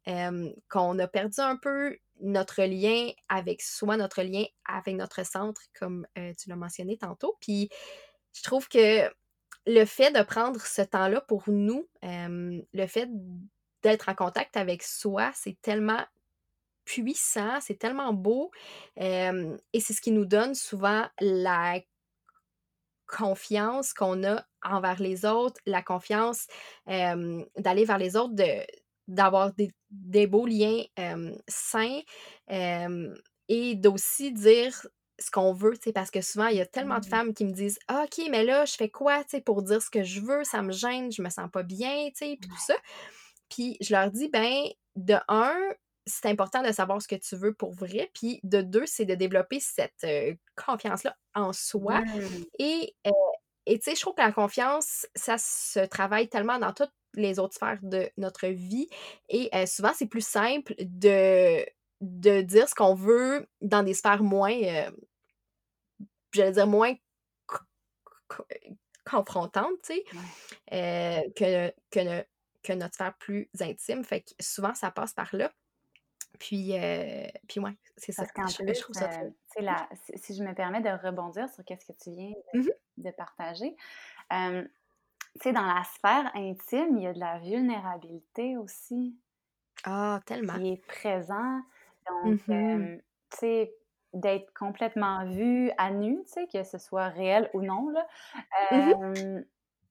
qu'on 0.68 0.98
a 0.98 1.06
perdu 1.08 1.40
un 1.40 1.56
peu 1.56 1.96
notre 2.20 2.62
lien 2.62 3.10
avec 3.28 3.62
soi, 3.62 3.96
notre 3.96 4.22
lien 4.22 4.44
avec 4.66 4.94
notre 4.96 5.24
centre 5.26 5.60
comme, 5.78 6.06
heu, 6.16 6.32
tu 6.38 6.48
l'as 6.48 6.56
mentionné 6.56 6.96
tantôt. 6.96 7.36
Puis 7.40 7.68
je 8.34 8.42
trouve 8.42 8.68
que 8.68 9.10
le 9.66 9.84
fait 9.84 10.10
de 10.10 10.22
prendre 10.22 10.60
ce 10.60 10.82
temps-là 10.82 11.20
pour 11.22 11.44
nous, 11.48 11.88
le 12.02 12.86
fait 12.86 13.08
d'être 13.82 14.08
en 14.08 14.14
contact 14.14 14.56
avec 14.56 14.82
soi, 14.82 15.30
c'est 15.34 15.60
tellement 15.60 16.04
puissant, 16.84 17.60
c'est 17.60 17.78
tellement 17.78 18.12
beau, 18.12 18.50
et 18.96 19.80
c'est 19.80 19.92
ce 19.92 20.00
qui 20.00 20.12
nous 20.12 20.26
donne 20.26 20.54
souvent 20.54 21.06
la 21.20 21.80
confiance 23.06 23.92
qu'on 23.92 24.24
a 24.24 24.44
envers 24.64 25.00
les 25.00 25.24
autres, 25.24 25.60
la 25.66 25.82
confiance, 25.82 26.46
d'aller 26.86 27.84
vers 27.84 27.98
les 27.98 28.16
autres, 28.16 28.34
de 28.34 28.66
d'avoir 29.08 29.52
des 29.54 29.70
des 29.90 30.26
beaux 30.26 30.46
liens, 30.46 30.82
sains, 31.48 32.00
et 33.48 33.74
d'aussi 33.74 34.32
dire 34.32 34.86
ce 35.18 35.30
qu'on 35.30 35.52
veut, 35.52 35.74
tu 35.74 35.84
sais? 35.84 35.92
Parce 35.92 36.10
que 36.10 36.20
souvent, 36.20 36.46
il 36.48 36.56
y 36.56 36.60
a 36.60 36.66
tellement 36.66 36.98
de 36.98 37.04
Mmh. 37.04 37.06
femmes 37.06 37.34
qui 37.34 37.44
me 37.44 37.52
disent: 37.52 37.78
«Ah 37.86 38.04
OK, 38.06 38.24
mais 38.30 38.44
là, 38.44 38.64
je 38.64 38.74
fais 38.74 38.88
quoi, 38.88 39.22
tu 39.24 39.30
sais, 39.32 39.40
pour 39.40 39.62
dire 39.62 39.80
ce 39.82 39.90
que 39.90 40.02
je 40.02 40.20
veux? 40.20 40.42
Ça 40.44 40.62
me 40.62 40.72
gêne, 40.72 41.12
je 41.12 41.22
me 41.22 41.28
sens 41.30 41.48
pas 41.52 41.62
bien», 41.62 42.06
tu 42.16 42.26
sais? 42.26 42.38
Puis 42.40 42.48
tout 42.50 42.58
ça. 42.58 42.74
Puis 43.50 43.76
je 43.80 43.94
leur 43.94 44.10
dis: 44.10 44.28
«Ben, 44.28 44.64
de 44.96 45.16
un, 45.28 45.56
c'est 46.06 46.26
important 46.28 46.62
de 46.62 46.72
savoir 46.72 47.00
ce 47.02 47.08
que 47.08 47.14
tu 47.16 47.36
veux 47.36 47.54
pour 47.54 47.72
vrai, 47.72 48.10
puis 48.14 48.40
de 48.44 48.60
2, 48.62 48.86
c'est 48.86 49.04
de 49.06 49.14
développer 49.14 49.60
cette, 49.60 50.06
confiance-là 50.56 51.16
en 51.34 51.52
soi 51.52 52.00
Mmh. 52.00 52.44
et 52.58 52.94
tu 53.66 53.80
sais, 53.82 53.94
je 53.96 54.00
trouve 54.00 54.14
que 54.14 54.22
la 54.22 54.32
confiance, 54.32 55.06
ça 55.14 55.38
se 55.38 55.80
travaille 55.86 56.28
tellement 56.28 56.58
dans 56.58 56.72
toutes 56.72 56.92
les 57.14 57.38
autres 57.38 57.54
sphères 57.54 57.78
de 57.82 58.10
notre 58.16 58.46
vie 58.48 58.88
et 59.28 59.50
souvent, 59.66 59.92
c'est 59.94 60.06
plus 60.06 60.26
simple 60.26 60.74
de 60.80 61.64
de 62.00 62.40
dire 62.42 62.68
ce 62.68 62.74
qu'on 62.74 62.94
veut 62.94 63.46
dans 63.60 63.82
des 63.84 63.94
sphères 63.94 64.22
moins, 64.24 64.58
j'allais 66.32 66.52
dire 66.52 66.66
moins 66.66 66.94
co 67.46 67.58
co 68.28 68.44
confrontantes, 69.06 69.80
tu 69.84 69.94
sais, 69.94 70.04
Ouais. 70.14 71.32
que 71.36 71.72
que 72.62 72.72
notre 72.74 72.94
sphère 72.94 73.16
plus 73.18 73.50
intime. 73.60 74.04
Fait 74.04 74.22
que 74.22 74.30
souvent, 74.40 74.74
ça 74.74 74.90
passe 74.90 75.12
par 75.14 75.34
là. 75.34 75.52
Puis, 76.42 76.72
heu, 76.76 77.28
puis 77.48 77.60
ouais, 77.60 77.78
c'est 77.96 78.10
ça. 78.12 78.26
Parce 78.26 78.32
Je 78.44 78.58
plus, 78.64 78.74
je 78.74 78.80
trouve 78.82 78.96
ça 78.96 79.08
sais, 79.48 79.60
la 79.62 79.88
si 80.16 80.34
je 80.34 80.42
me 80.44 80.54
permets 80.54 80.80
de 80.80 80.88
rebondir 80.90 81.48
sur 81.48 81.64
qu'est-ce 81.64 81.86
que 81.86 81.92
tu 81.92 82.10
viens 82.10 82.32
mmh 82.54 82.72
de 82.98 83.04
de 83.10 83.10
partager, 83.10 83.74
tu 85.34 85.40
sais, 85.42 85.52
dans 85.52 85.66
la 85.66 85.84
sphère 85.84 86.30
intime, 86.34 86.96
il 86.96 87.02
y 87.02 87.06
a 87.06 87.12
de 87.12 87.20
la 87.20 87.38
vulnérabilité 87.38 88.56
aussi 88.56 89.18
Ah, 89.84 90.20
tellement. 90.26 90.58
qui 90.58 90.72
est 90.72 90.86
présent. 90.86 91.60
Donc, 92.08 92.36
Mmh 92.46 92.88
tu 93.30 93.38
sais, 93.38 93.74
d'être 94.12 94.52
complètement 94.54 95.24
vue 95.26 95.70
à 95.78 95.90
nu, 95.90 96.22
tu 96.26 96.32
sais, 96.32 96.46
que 96.46 96.62
ce 96.64 96.78
soit 96.78 97.08
réel 97.08 97.50
ou 97.54 97.62
non, 97.62 97.88
là, 97.90 98.06
Mmh 98.70 98.96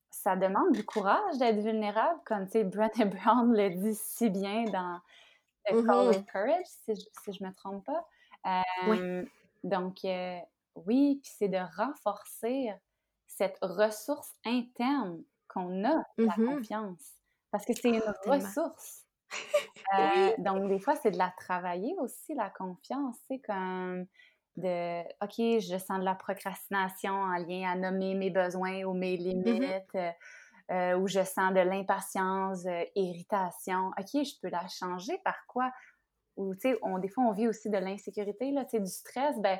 ça 0.09 0.35
demande 0.35 0.73
du 0.73 0.83
courage 0.85 1.37
d'être 1.37 1.59
vulnérable, 1.61 2.19
comme, 2.25 2.45
tu 2.45 2.53
sais, 2.53 2.63
Brené 2.63 3.05
Brown 3.05 3.53
le 3.55 3.69
dit 3.69 3.95
si 3.95 4.29
bien 4.29 4.67
dans 4.69 4.99
The 5.65 5.73
Mmh 5.73 5.85
Call 5.85 6.13
mh. 6.19 6.31
Courage, 6.31 6.65
si 6.67 6.95
je 6.95 7.01
si 7.23 7.33
je 7.33 7.43
me 7.43 7.53
trompe 7.53 7.85
pas. 7.85 8.07
Hem, 8.45 9.27
donc, 9.63 9.99
oui, 10.75 11.19
puis 11.23 11.31
c'est 11.37 11.49
de 11.49 11.57
renforcer 11.77 12.71
cette 13.27 13.57
ressource 13.61 14.31
interne 14.45 15.23
qu'on 15.47 15.85
a, 15.85 16.03
Mmh 16.17 16.27
la 16.27 16.37
confiance, 16.45 17.13
parce 17.51 17.65
que 17.65 17.73
c'est 17.73 17.89
une 17.91 18.01
Ah, 18.27 18.27
ressource. 18.27 19.05
Oui. 19.97 20.33
Donc 20.39 20.69
des 20.69 20.79
fois, 20.79 20.95
c'est 20.97 21.11
de 21.11 21.17
la 21.19 21.33
travailler 21.37 21.95
aussi, 21.99 22.35
la 22.35 22.49
confiance, 22.51 23.17
sais, 23.29 23.39
comme 23.41 24.07
de 24.57 25.03
OK, 25.23 25.59
je 25.61 25.77
sens 25.79 25.99
de 25.99 26.05
la 26.05 26.15
procrastination 26.15 27.13
en 27.13 27.33
lien 27.37 27.69
à 27.71 27.75
nommer 27.75 28.15
mes 28.15 28.31
besoins 28.31 28.83
ou 28.85 28.93
mes 28.93 29.17
Mmh 29.45 29.57
mh. 29.59 29.73
limites, 29.73 29.97
heu, 30.71 30.95
ou 30.97 31.07
je 31.07 31.23
sens 31.23 31.53
de 31.53 31.59
l'impatience, 31.61 32.65
heu, 32.65 32.85
irritation. 32.95 33.87
OK, 33.99 34.23
je 34.23 34.39
peux 34.41 34.49
la 34.49 34.67
changer 34.67 35.19
par 35.23 35.45
quoi? 35.47 35.71
Ou 36.37 36.55
tu 36.55 36.61
sais, 36.71 36.79
des 36.99 37.09
fois, 37.09 37.25
on 37.25 37.33
vit 37.33 37.47
aussi 37.49 37.69
de 37.69 37.77
l'insécurité, 37.77 38.51
là, 38.51 38.63
tu 38.63 38.71
sais, 38.71 38.79
du 38.79 38.89
stress, 38.89 39.37
ben, 39.41 39.59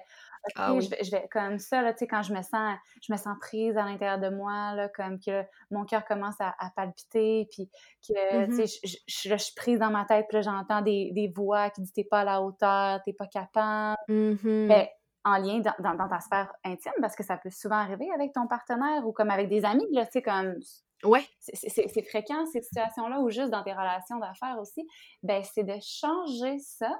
Ah 0.56 0.74
OK, 0.74 0.82
je 0.82 0.90
vais 0.90 1.04
je 1.04 1.12
vais 1.12 1.28
comme 1.30 1.60
ça, 1.60 1.82
là, 1.82 1.94
tu 1.94 2.00
sais, 2.00 2.08
quand 2.08 2.24
je 2.24 2.34
me 2.34 2.42
sens 2.42 2.78
je 3.04 3.12
me 3.12 3.18
sens 3.18 3.36
prise 3.42 3.78
à 3.78 3.84
l'intérieur 3.84 4.20
de 4.20 4.30
moi, 4.30 4.74
là, 4.76 4.88
comme 4.90 5.20
que 5.20 5.44
mon 5.70 5.84
cœur 5.86 6.06
commence 6.06 6.40
à 6.40 6.56
à 6.60 6.70
palpiter, 6.72 7.48
puis 7.52 7.70
que, 8.08 8.46
tu 8.48 8.52
mh. 8.56 8.68
sais, 8.68 8.80
je 9.08 9.36
suis 9.38 9.54
prise 9.56 9.80
dans 9.80 9.92
ma 9.92 10.06
tête, 10.06 10.28
puis 10.30 10.38
là, 10.38 10.42
j'entends 10.44 10.82
des 10.82 11.12
des 11.14 11.28
voix 11.36 11.70
qui 11.72 11.82
disent: 11.82 11.94
«Tu 11.94 12.02
es 12.02 12.04
pas 12.06 12.22
à 12.22 12.24
la 12.26 12.42
hauteur, 12.42 13.02
tu 13.04 13.10
es 13.12 13.14
pas 13.14 13.28
capable». 13.28 13.98
Mmh 14.08 14.38
Ben, 14.68 14.88
mh. 14.88 14.88
en 15.26 15.38
lien 15.38 15.60
dans 15.60 15.74
dans 15.80 15.96
dans 15.96 16.08
ta 16.10 16.20
sphère 16.20 16.54
intime, 16.66 16.94
parce 17.02 17.16
que 17.16 17.24
ça 17.24 17.38
peut 17.38 17.50
souvent 17.52 17.78
arriver 17.78 18.10
avec 18.14 18.34
ton 18.34 18.48
partenaire 18.48 19.08
ou 19.08 19.12
comme 19.14 19.30
avec 19.32 19.50
des 19.50 19.66
amis, 19.66 19.88
là, 19.92 20.06
tu 20.06 20.14
sais, 20.14 20.22
comme 20.22 20.56
Ouais. 21.04 21.28
c'est 21.40 22.04
fréquent 22.08 22.46
ces 22.48 22.62
situations-là 22.62 23.20
ou 23.22 23.30
juste 23.30 23.50
dans 23.50 23.64
tes 23.64 23.74
relations 23.74 24.20
d'affaires 24.20 24.58
aussi, 24.60 24.88
ben, 25.24 25.44
c'est 25.44 25.64
de 25.64 25.78
changer 25.82 26.60
ça, 26.60 26.92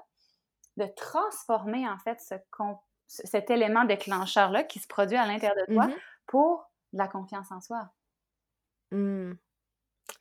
de 0.78 0.86
transformer 0.96 1.88
en 1.88 1.98
fait 2.00 2.20
ce 2.22 2.36
cet 3.08 3.50
élément 3.50 3.84
déclencheur-là 3.86 4.64
qui 4.64 4.80
se 4.80 4.88
produit 4.88 5.18
à 5.18 5.26
l'intérieur 5.28 5.56
de 5.68 5.74
Mmh 5.74 5.76
toi 5.76 5.88
mh. 5.88 5.94
pour 6.28 6.64
de 6.94 6.98
la 6.98 7.08
confiance 7.08 7.52
en 7.52 7.60
soi. 7.62 7.90
Mmh. 8.92 9.34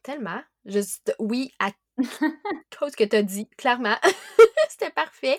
Tellement. 0.02 0.40
Juste 0.64 1.14
oui 1.18 1.52
à 1.58 1.70
tout 2.70 2.88
ce 2.90 2.96
que 2.96 3.04
tu 3.04 3.16
as 3.16 3.22
dit, 3.22 3.48
clairement. 3.58 3.96
C'était 4.70 4.90
parfait. 4.90 5.38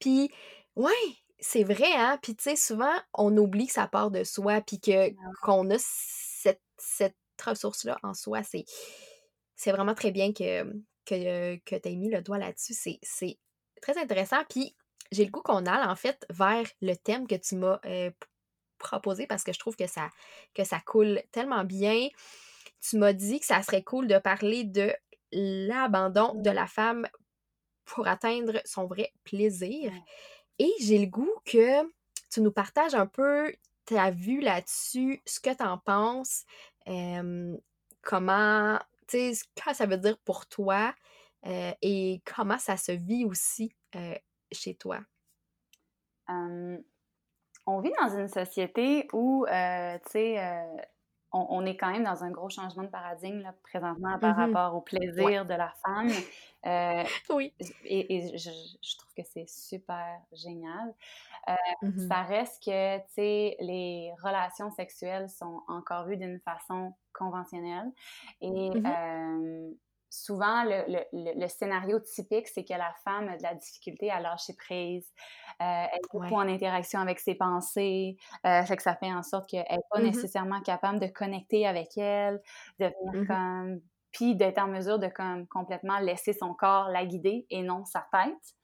Puis 0.00 0.30
ouais, 0.76 0.92
c'est 1.40 1.64
vrai, 1.64 1.92
hein, 1.96 2.18
puis 2.22 2.36
tu 2.36 2.44
sais, 2.44 2.56
souvent, 2.56 2.94
on 3.14 3.36
oublie 3.36 3.66
que 3.66 3.72
ça 3.74 3.88
part 3.88 4.10
de 4.10 4.24
soi, 4.24 4.60
puis 4.60 4.80
que 4.80 5.10
Ah 5.10 5.32
qu'on 5.42 5.70
a 5.70 5.76
cette 5.78 6.62
cette 6.78 7.16
ressource-là 7.42 7.98
en 8.02 8.14
soi. 8.14 8.42
C'est 8.42 8.64
c'est 9.56 9.72
vraiment 9.72 9.94
très 9.94 10.10
bien 10.10 10.32
que 10.32 10.64
que 11.06 11.56
que 11.64 11.76
tu 11.76 11.88
aies 11.88 11.96
mis 11.96 12.10
le 12.10 12.22
doigt 12.22 12.38
là-dessus. 12.38 12.74
C'est 12.74 12.98
c'est 13.02 13.38
très 13.82 13.98
intéressant, 13.98 14.42
puis 14.48 14.74
j'ai 15.12 15.24
le 15.24 15.30
goût 15.30 15.42
qu'on 15.42 15.66
aille, 15.66 15.86
en 15.88 15.96
fait, 15.96 16.24
vers 16.30 16.64
le 16.80 16.94
thème 16.96 17.26
que 17.26 17.34
tu 17.34 17.56
m'as, 17.56 17.78
heu, 17.86 18.10
p 18.10 18.26
proposé 18.78 19.26
parce 19.28 19.44
que 19.44 19.52
je 19.52 19.58
trouve 19.60 19.76
que 19.76 19.86
ça 19.86 20.10
que 20.54 20.64
ça 20.64 20.80
coule 20.80 21.22
tellement 21.32 21.64
bien. 21.64 22.08
Tu 22.80 22.98
m'as 22.98 23.12
dit 23.12 23.40
que 23.40 23.46
ça 23.46 23.62
serait 23.62 23.82
cool 23.84 24.08
de 24.08 24.18
parler 24.18 24.64
de 24.64 24.92
l'abandon 25.32 26.34
de 26.34 26.50
la 26.50 26.66
femme 26.66 27.06
pour 27.84 28.08
atteindre 28.08 28.60
son 28.64 28.86
vrai 28.86 29.12
plaisir 29.24 29.92
et 30.58 30.72
j'ai 30.80 30.98
le 30.98 31.06
goût 31.06 31.32
que 31.44 31.82
tu 32.30 32.40
nous 32.40 32.52
partages 32.52 32.94
un 32.94 33.06
peu 33.06 33.52
ta 33.84 34.10
vue 34.10 34.40
là-dessus, 34.40 35.22
ce 35.26 35.40
que 35.40 35.54
tu 35.54 35.62
en 35.64 35.78
penses, 35.78 36.44
comment 38.02 38.78
tu 39.08 39.34
sais, 39.34 39.46
que 39.54 39.74
ça 39.74 39.86
veut 39.86 39.98
dire 39.98 40.18
pour 40.24 40.46
toi, 40.46 40.94
et 41.44 42.22
comment 42.24 42.58
ça 42.58 42.76
se 42.76 42.92
vit 42.92 43.24
aussi, 43.24 43.74
chez 44.52 44.74
toi? 44.74 45.00
On 46.28 47.80
vit 47.80 47.92
dans 48.00 48.18
une 48.18 48.28
société 48.28 49.06
où, 49.12 49.44
tu 49.46 49.52
sais, 50.10 50.38
euh, 51.34 51.38
on, 51.48 51.64
est 51.64 51.76
quand 51.76 51.90
même 51.90 52.04
dans 52.04 52.24
un 52.24 52.30
gros 52.30 52.50
changement 52.50 52.82
de 52.82 52.88
paradigme 52.88 53.40
là, 53.40 53.54
présentement 53.62 54.18
par 54.18 54.38
mm-hmm. 54.38 54.54
rapport 54.54 54.74
au 54.76 54.80
plaisir 54.80 55.44
de 55.44 55.54
la 55.54 55.72
femme. 55.84 56.08
Euh, 56.64 57.02
oui. 57.30 57.52
Et, 57.84 58.38
je, 58.38 58.96
trouve 58.96 59.12
que 59.16 59.24
c'est 59.24 59.48
super 59.48 60.20
génial. 60.32 60.94
Mm-hmm. 61.82 62.06
Ça 62.06 62.22
reste 62.22 62.62
que, 62.62 62.98
tu 62.98 63.04
sais, 63.14 63.56
les 63.58 64.12
relations 64.22 64.70
sexuelles 64.70 65.28
sont 65.28 65.60
encore 65.66 66.04
vues 66.04 66.16
d'une 66.16 66.38
façon 66.38 66.94
conventionnelle. 67.12 67.90
Et 68.40 68.70
mm-hmm 68.70 69.74
souvent, 70.12 70.62
le, 70.64 71.48
scénario 71.48 71.98
typique, 71.98 72.46
c'est 72.46 72.64
que 72.64 72.74
la 72.74 72.92
femme 73.02 73.28
a 73.28 73.36
de 73.38 73.42
la 73.42 73.54
difficulté 73.54 74.10
à 74.10 74.20
lâcher 74.20 74.52
prise. 74.52 75.06
Euh, 75.60 75.64
elle 75.64 75.88
est 75.94 76.12
beaucoup 76.12 76.34
en 76.34 76.48
interaction 76.48 77.00
avec 77.00 77.18
ses 77.18 77.34
pensées. 77.34 78.18
Euh, 78.44 78.62
fait 78.64 78.76
que 78.76 78.82
ça 78.82 78.94
fait 78.94 79.12
en 79.12 79.22
sorte 79.22 79.48
qu'elle 79.48 79.64
n'est 79.70 79.78
pas 79.90 80.00
mmh 80.00 80.04
nécessairement 80.04 80.60
capable 80.60 81.00
de 81.00 81.06
connecter 81.06 81.66
avec 81.66 81.96
elle, 81.96 82.42
de 82.78 82.86
venir 82.86 83.22
mmh 83.22 83.26
comme. 83.26 83.80
Puis 84.12 84.36
d'être 84.36 84.58
en 84.58 84.68
mesure 84.68 84.98
de 84.98 85.08
comme 85.08 85.46
complètement 85.46 85.98
laisser 85.98 86.34
son 86.34 86.52
corps 86.52 86.90
la 86.90 87.06
guider 87.06 87.46
et 87.48 87.62
non 87.62 87.86
sa 87.86 88.06
tête. 88.12 88.54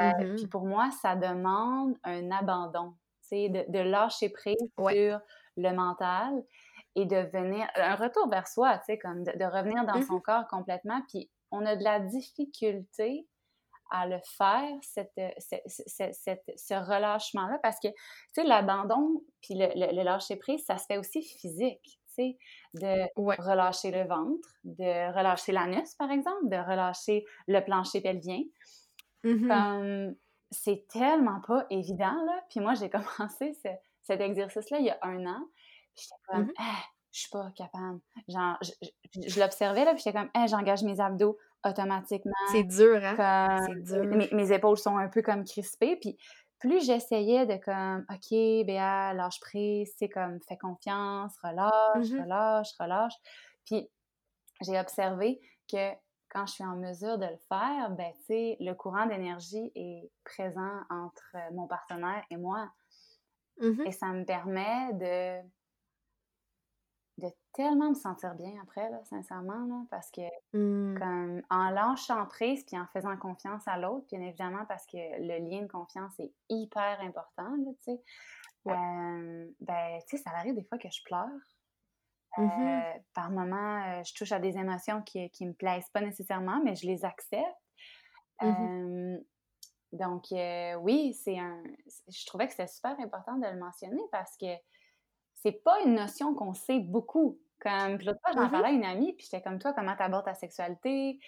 Euh, 0.00 0.34
puis 0.36 0.46
mmh 0.46 0.48
pour 0.48 0.64
moi, 0.64 0.88
ça 1.02 1.16
demande 1.16 1.98
un 2.02 2.30
abandon, 2.30 2.94
de, 3.30 3.70
de 3.70 3.78
lâcher 3.78 4.30
prise 4.30 4.56
sur 4.78 5.20
le 5.58 5.72
mental 5.72 6.42
et 6.98 7.06
de 7.06 7.30
venir, 7.32 7.68
un 7.76 7.94
retour 7.94 8.28
vers 8.28 8.48
soi, 8.48 8.76
tu 8.78 8.86
sais, 8.86 8.98
comme 8.98 9.22
de, 9.22 9.44
revenir 9.44 9.84
dans 9.84 10.02
son 10.02 10.16
mmh 10.16 10.22
corps 10.22 10.48
complètement. 10.48 11.00
Puis 11.08 11.30
on 11.52 11.64
a 11.64 11.76
de 11.76 11.84
la 11.84 12.00
difficulté 12.00 13.24
à 13.90 14.08
le 14.08 14.18
faire, 14.36 14.68
cette, 14.82 15.12
ce 15.38 16.74
relâchement-là, 16.74 17.58
parce 17.62 17.78
que, 17.78 17.86
tu 17.88 17.94
sais, 18.32 18.42
l'abandon 18.42 19.22
puis 19.40 19.54
le, 19.54 20.02
lâcher-prise, 20.02 20.64
ça 20.64 20.76
se 20.76 20.86
fait 20.86 20.98
aussi 20.98 21.22
physique, 21.22 22.00
tu 22.08 22.14
sais, 22.14 22.38
de 22.74 23.06
relâcher 23.16 23.92
le 23.92 24.06
ventre, 24.08 24.48
de 24.64 25.16
relâcher 25.16 25.52
l'anus, 25.52 25.94
par 25.94 26.10
exemple, 26.10 26.48
de 26.48 26.56
relâcher 26.56 27.24
le 27.46 27.60
plancher 27.60 28.00
pelvien. 28.00 28.42
Mmh 29.22 29.48
comme, 29.48 30.16
c'est 30.50 30.86
tellement 30.88 31.40
pas 31.46 31.64
évident, 31.70 32.24
là. 32.24 32.44
Puis 32.50 32.58
moi, 32.58 32.74
j'ai 32.74 32.90
commencé 33.18 33.56
cet 34.02 34.20
exercice-là 34.20 34.80
il 34.80 34.86
y 34.86 34.90
a 34.90 34.98
un 35.02 35.26
an. 35.26 35.48
J'étais 35.98 36.14
comme, 36.28 36.44
mmh 36.44 36.52
«Ah, 36.58 36.82
je 37.12 37.20
suis 37.20 37.30
pas 37.30 37.50
capable. 37.56 38.00
Genre, 38.28 38.58
je, 38.62 39.40
l'observais, 39.40 39.84
là, 39.84 39.94
puis 39.94 40.02
j'étais 40.04 40.16
comme, 40.16 40.30
j'engage 40.46 40.82
mes 40.82 41.00
abdos 41.00 41.38
automatiquement. 41.64 42.32
C'est 42.52 42.64
dur, 42.64 43.00
hein? 43.02 43.58
C'est 43.66 43.82
dur. 43.82 44.04
Mes, 44.32 44.52
épaules 44.52 44.78
sont 44.78 44.96
un 44.96 45.08
peu 45.08 45.22
comme 45.22 45.44
crispées, 45.44 45.96
puis 45.96 46.16
plus 46.60 46.84
j'essayais 46.84 47.46
de 47.46 47.56
comme, 47.56 48.04
OK, 48.10 48.66
Béa, 48.66 49.14
lâche 49.14 49.40
prise, 49.40 49.92
c'est 49.96 50.08
comme, 50.08 50.38
fais 50.48 50.58
confiance, 50.58 51.36
relâche, 51.42 52.10
mmh 52.10 52.22
relâche, 52.22 52.68
relâche. 52.78 53.14
Puis 53.64 53.88
j'ai 54.60 54.78
observé 54.78 55.40
que 55.70 55.92
quand 56.30 56.46
je 56.46 56.54
suis 56.54 56.64
en 56.64 56.76
mesure 56.76 57.18
de 57.18 57.26
le 57.26 57.38
faire, 57.48 57.90
ben, 57.90 58.12
tu 58.18 58.26
sais, 58.26 58.56
le 58.60 58.74
courant 58.74 59.06
d'énergie 59.06 59.72
est 59.74 60.10
présent 60.24 60.80
entre 60.90 61.36
mon 61.52 61.66
partenaire 61.66 62.24
et 62.30 62.36
moi. 62.36 62.70
Mmh 63.60 63.86
et 63.86 63.92
ça 63.92 64.06
me 64.08 64.24
permet 64.24 64.92
de 64.92 65.48
tellement 67.58 67.88
me 67.88 67.94
sentir 67.94 68.36
bien 68.36 68.52
après, 68.62 68.88
là, 68.88 69.00
sincèrement, 69.02 69.66
là, 69.66 69.82
parce 69.90 70.12
que 70.12 70.20
mmh. 70.52 70.96
comme 70.96 71.42
en 71.50 71.70
lâchant 71.70 72.24
prise 72.26 72.64
puis 72.64 72.78
en 72.78 72.86
faisant 72.92 73.16
confiance 73.16 73.66
à 73.66 73.76
l'autre, 73.76 74.06
bien 74.12 74.20
évidemment 74.20 74.64
parce 74.68 74.86
que 74.86 74.96
le 74.96 75.50
lien 75.50 75.62
de 75.62 75.66
confiance 75.66 76.18
est 76.20 76.32
hyper 76.48 77.00
important, 77.00 77.52
tu 77.84 77.92
sais. 77.92 78.00
ben, 78.64 79.98
tu 80.08 80.16
sais, 80.16 80.22
ça 80.22 80.30
arrive 80.36 80.54
des 80.54 80.62
fois 80.62 80.78
que 80.78 80.88
je 80.88 81.02
pleure. 81.04 81.28
Mmh 82.36 82.44
euh, 82.44 82.98
par 83.14 83.30
moments, 83.30 83.82
euh, 83.82 84.02
je 84.04 84.14
touche 84.14 84.30
à 84.30 84.38
des 84.38 84.56
émotions 84.56 85.02
qui, 85.02 85.28
qui 85.30 85.44
me 85.44 85.54
plaisent 85.54 85.90
pas 85.90 86.00
nécessairement, 86.00 86.60
mais 86.62 86.76
je 86.76 86.86
les 86.86 87.04
accepte. 87.04 87.44
Mmh 88.40 89.16
donc, 89.92 90.30
euh, 90.32 90.74
oui, 90.74 91.14
c'est 91.14 91.38
un. 91.38 91.62
Je 92.08 92.26
trouvais 92.26 92.46
que 92.46 92.52
c'était 92.52 92.66
super 92.66 92.94
important 93.00 93.36
de 93.38 93.46
le 93.46 93.58
mentionner 93.58 94.02
parce 94.12 94.36
que 94.36 94.46
c'est 95.34 95.62
pas 95.64 95.80
une 95.80 95.94
notion 95.94 96.34
qu'on 96.34 96.52
sait 96.52 96.80
beaucoup. 96.80 97.40
Comme, 97.60 97.98
puis 97.98 98.06
l'autre 98.06 98.20
fois, 98.24 98.32
j'en 98.34 98.46
mm-hmm. 98.46 98.50
parlais 98.50 98.68
à 98.68 98.72
une 98.72 98.84
amie, 98.84 99.12
puis 99.14 99.26
j'étais 99.30 99.42
comme 99.42 99.58
toi, 99.58 99.72
comment 99.72 99.96
t'abordes 99.96 100.24
ta 100.24 100.34
sexualité? 100.34 101.18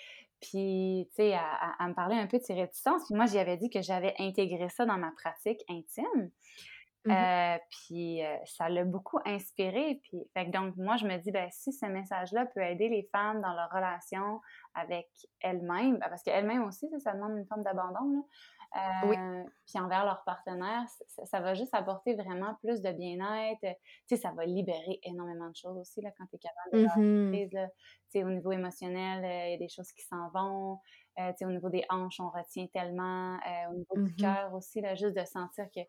Puis, 0.40 1.08
tu 1.10 1.16
sais, 1.16 1.34
à, 1.34 1.86
me 1.86 1.94
parler 1.94 2.16
un 2.16 2.26
peu 2.26 2.38
de 2.38 2.42
ses 2.42 2.54
réticences. 2.54 3.04
Puis 3.06 3.14
moi, 3.14 3.26
j'y 3.26 3.38
avais 3.38 3.56
dit 3.56 3.68
que 3.68 3.82
j'avais 3.82 4.14
intégré 4.18 4.68
ça 4.70 4.86
dans 4.86 4.96
ma 4.96 5.10
pratique 5.12 5.60
intime. 5.68 6.30
Mm-hmm. 7.06 7.56
Euh, 7.56 7.58
puis 7.70 8.24
euh, 8.24 8.36
ça 8.44 8.68
l'a 8.68 8.84
beaucoup 8.84 9.18
inspiré. 9.24 10.00
Puis, 10.02 10.18
fait 10.34 10.46
donc, 10.46 10.76
moi, 10.76 10.96
je 10.96 11.06
me 11.06 11.16
dis, 11.18 11.30
ben, 11.30 11.48
si 11.50 11.72
ce 11.72 11.86
message-là 11.86 12.46
peut 12.46 12.62
aider 12.62 12.88
les 12.88 13.08
femmes 13.12 13.40
dans 13.42 13.52
leur 13.52 13.70
relation 13.70 14.40
avec 14.74 15.08
elles-mêmes, 15.40 15.98
ben, 15.98 16.08
parce 16.08 16.22
qu'elles-mêmes 16.22 16.64
aussi, 16.64 16.88
ça, 16.90 16.98
ça 17.00 17.12
demande 17.12 17.36
une 17.36 17.46
forme 17.46 17.62
d'abandon, 17.62 18.26
oui. 19.04 19.16
Euh, 19.18 19.44
puis 19.66 19.80
envers 19.80 20.04
leur 20.04 20.22
partenaire, 20.24 20.84
ça, 21.24 21.40
va 21.40 21.54
juste 21.54 21.74
apporter 21.74 22.14
vraiment 22.14 22.54
plus 22.62 22.80
de 22.80 22.92
bien-être. 22.92 23.60
Tu 23.60 23.68
sais, 24.06 24.16
ça 24.16 24.30
va 24.32 24.44
libérer 24.44 25.00
énormément 25.02 25.48
de 25.48 25.56
choses 25.56 25.76
aussi 25.76 26.00
là, 26.00 26.10
quand 26.16 26.26
tu 26.26 26.36
es 26.36 26.38
capable 26.38 26.96
de 26.96 27.00
mmh 27.00 27.58
Tu 27.58 27.68
sais, 28.08 28.24
au 28.24 28.30
niveau 28.30 28.52
émotionnel, 28.52 29.24
euh, 29.24 29.46
il 29.48 29.50
y 29.52 29.54
a 29.54 29.58
des 29.58 29.68
choses 29.68 29.90
qui 29.92 30.02
s'en 30.02 30.28
vont. 30.30 30.78
Euh, 31.18 31.30
tu 31.32 31.38
sais, 31.38 31.44
au 31.46 31.50
niveau 31.50 31.68
des 31.68 31.84
hanches, 31.88 32.20
on 32.20 32.30
retient 32.30 32.66
tellement. 32.68 33.38
au 33.70 33.74
niveau 33.74 33.96
du 33.96 34.12
mmh 34.12 34.16
cœur 34.16 34.54
aussi, 34.54 34.80
là, 34.80 34.94
juste 34.94 35.16
de 35.16 35.24
sentir 35.24 35.66
que, 35.74 35.80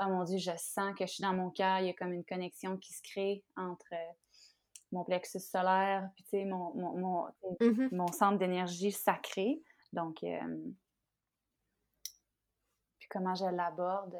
oh 0.00 0.08
mon 0.08 0.24
Dieu, 0.24 0.38
je 0.38 0.52
sens 0.56 0.94
que 0.98 1.06
je 1.06 1.12
suis 1.12 1.22
dans 1.22 1.34
mon 1.34 1.50
cœur. 1.50 1.78
Il 1.80 1.86
y 1.86 1.90
a 1.90 1.94
comme 1.94 2.12
une 2.12 2.24
connexion 2.24 2.76
qui 2.76 2.92
se 2.92 3.02
crée 3.02 3.42
entre 3.56 3.94
mon 4.92 5.04
plexus 5.04 5.40
solaire, 5.40 6.08
puis 6.14 6.24
tu 6.24 6.30
sais, 6.30 6.44
mon, 6.44 6.74
mon, 6.74 6.98
mon, 6.98 7.26
mmh 7.60 7.88
mon 7.92 8.08
centre 8.08 8.38
d'énergie 8.38 8.92
sacré. 8.92 9.62
Donc, 9.94 10.22
comment 13.08 13.34
je 13.34 13.46
l'aborde 13.46 14.14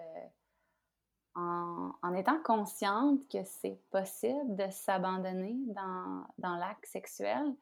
euh, 1.37 1.91
en, 2.03 2.15
étant 2.15 2.41
consciente 2.43 3.29
que 3.29 3.45
c'est 3.45 3.81
possible 3.91 4.57
de 4.57 4.69
s'abandonner 4.71 5.57
dans, 5.69 6.27
dans 6.39 6.57
l'acte 6.57 6.87
sexuel, 6.87 7.55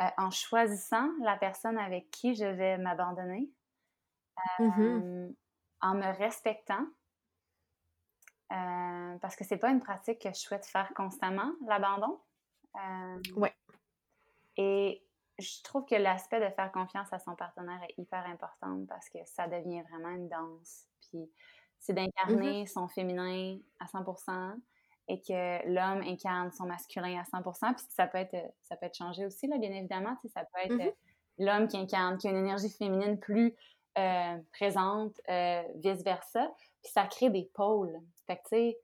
euh, 0.00 0.04
en 0.16 0.30
choisissant 0.30 1.08
la 1.20 1.36
personne 1.36 1.76
avec 1.78 2.10
qui 2.10 2.34
je 2.34 2.46
vais 2.46 2.78
m'abandonner, 2.78 3.50
mmh 4.58 4.80
euh, 4.80 5.28
en 5.82 5.94
me 5.94 6.16
respectant. 6.16 6.86
parce 8.48 9.36
que 9.36 9.44
c'est 9.44 9.56
pas 9.56 9.70
une 9.70 9.80
pratique 9.80 10.20
que 10.20 10.28
je 10.28 10.38
souhaite 10.38 10.64
faire 10.64 10.92
constamment, 10.94 11.52
l'abandon. 11.66 12.20
ouais. 13.36 13.54
Et 14.56 15.04
je 15.42 15.62
trouve 15.62 15.84
que 15.84 15.94
l'aspect 15.94 16.40
de 16.40 16.52
faire 16.54 16.70
confiance 16.72 17.12
à 17.12 17.18
son 17.18 17.34
partenaire 17.34 17.80
est 17.88 18.00
hyper 18.00 18.24
important 18.26 18.84
parce 18.88 19.08
que 19.08 19.18
ça 19.26 19.46
devient 19.48 19.82
vraiment 19.90 20.10
une 20.10 20.28
danse. 20.28 20.86
Puis 21.00 21.30
c'est 21.78 21.92
d'incarner 21.92 22.64
mm-hmm. 22.64 22.72
son 22.72 22.88
féminin 22.88 23.58
à 23.80 23.86
100% 23.86 24.54
et 25.08 25.20
que 25.20 25.68
l'homme 25.68 26.02
incarne 26.02 26.52
son 26.52 26.64
masculin 26.64 27.20
à 27.20 27.40
100%. 27.40 27.74
Puis 27.74 27.84
ça 27.88 28.06
peut 28.06 28.18
être, 28.18 28.36
ça 28.62 28.76
peut 28.76 28.86
être 28.86 28.96
changé 28.96 29.26
aussi, 29.26 29.46
là, 29.48 29.58
bien 29.58 29.72
évidemment. 29.72 30.16
Ça 30.32 30.44
peut 30.44 30.60
être 30.62 30.74
mm-hmm. 30.74 30.94
l'homme 31.38 31.68
qui 31.68 31.76
incarne, 31.76 32.18
qui 32.18 32.28
a 32.28 32.30
une 32.30 32.38
énergie 32.38 32.70
féminine 32.70 33.18
plus 33.18 33.54
euh, 33.98 34.38
présente, 34.52 35.20
euh, 35.28 35.62
vice-versa. 35.76 36.54
Puis 36.82 36.92
ça 36.92 37.04
crée 37.06 37.30
des 37.30 37.50
pôles. 37.54 38.00
Fait 38.26 38.36
que, 38.36 38.42
tu 38.42 38.48
sais, 38.48 38.78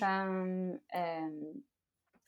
comme, 0.00 0.78
euh, 0.94 1.52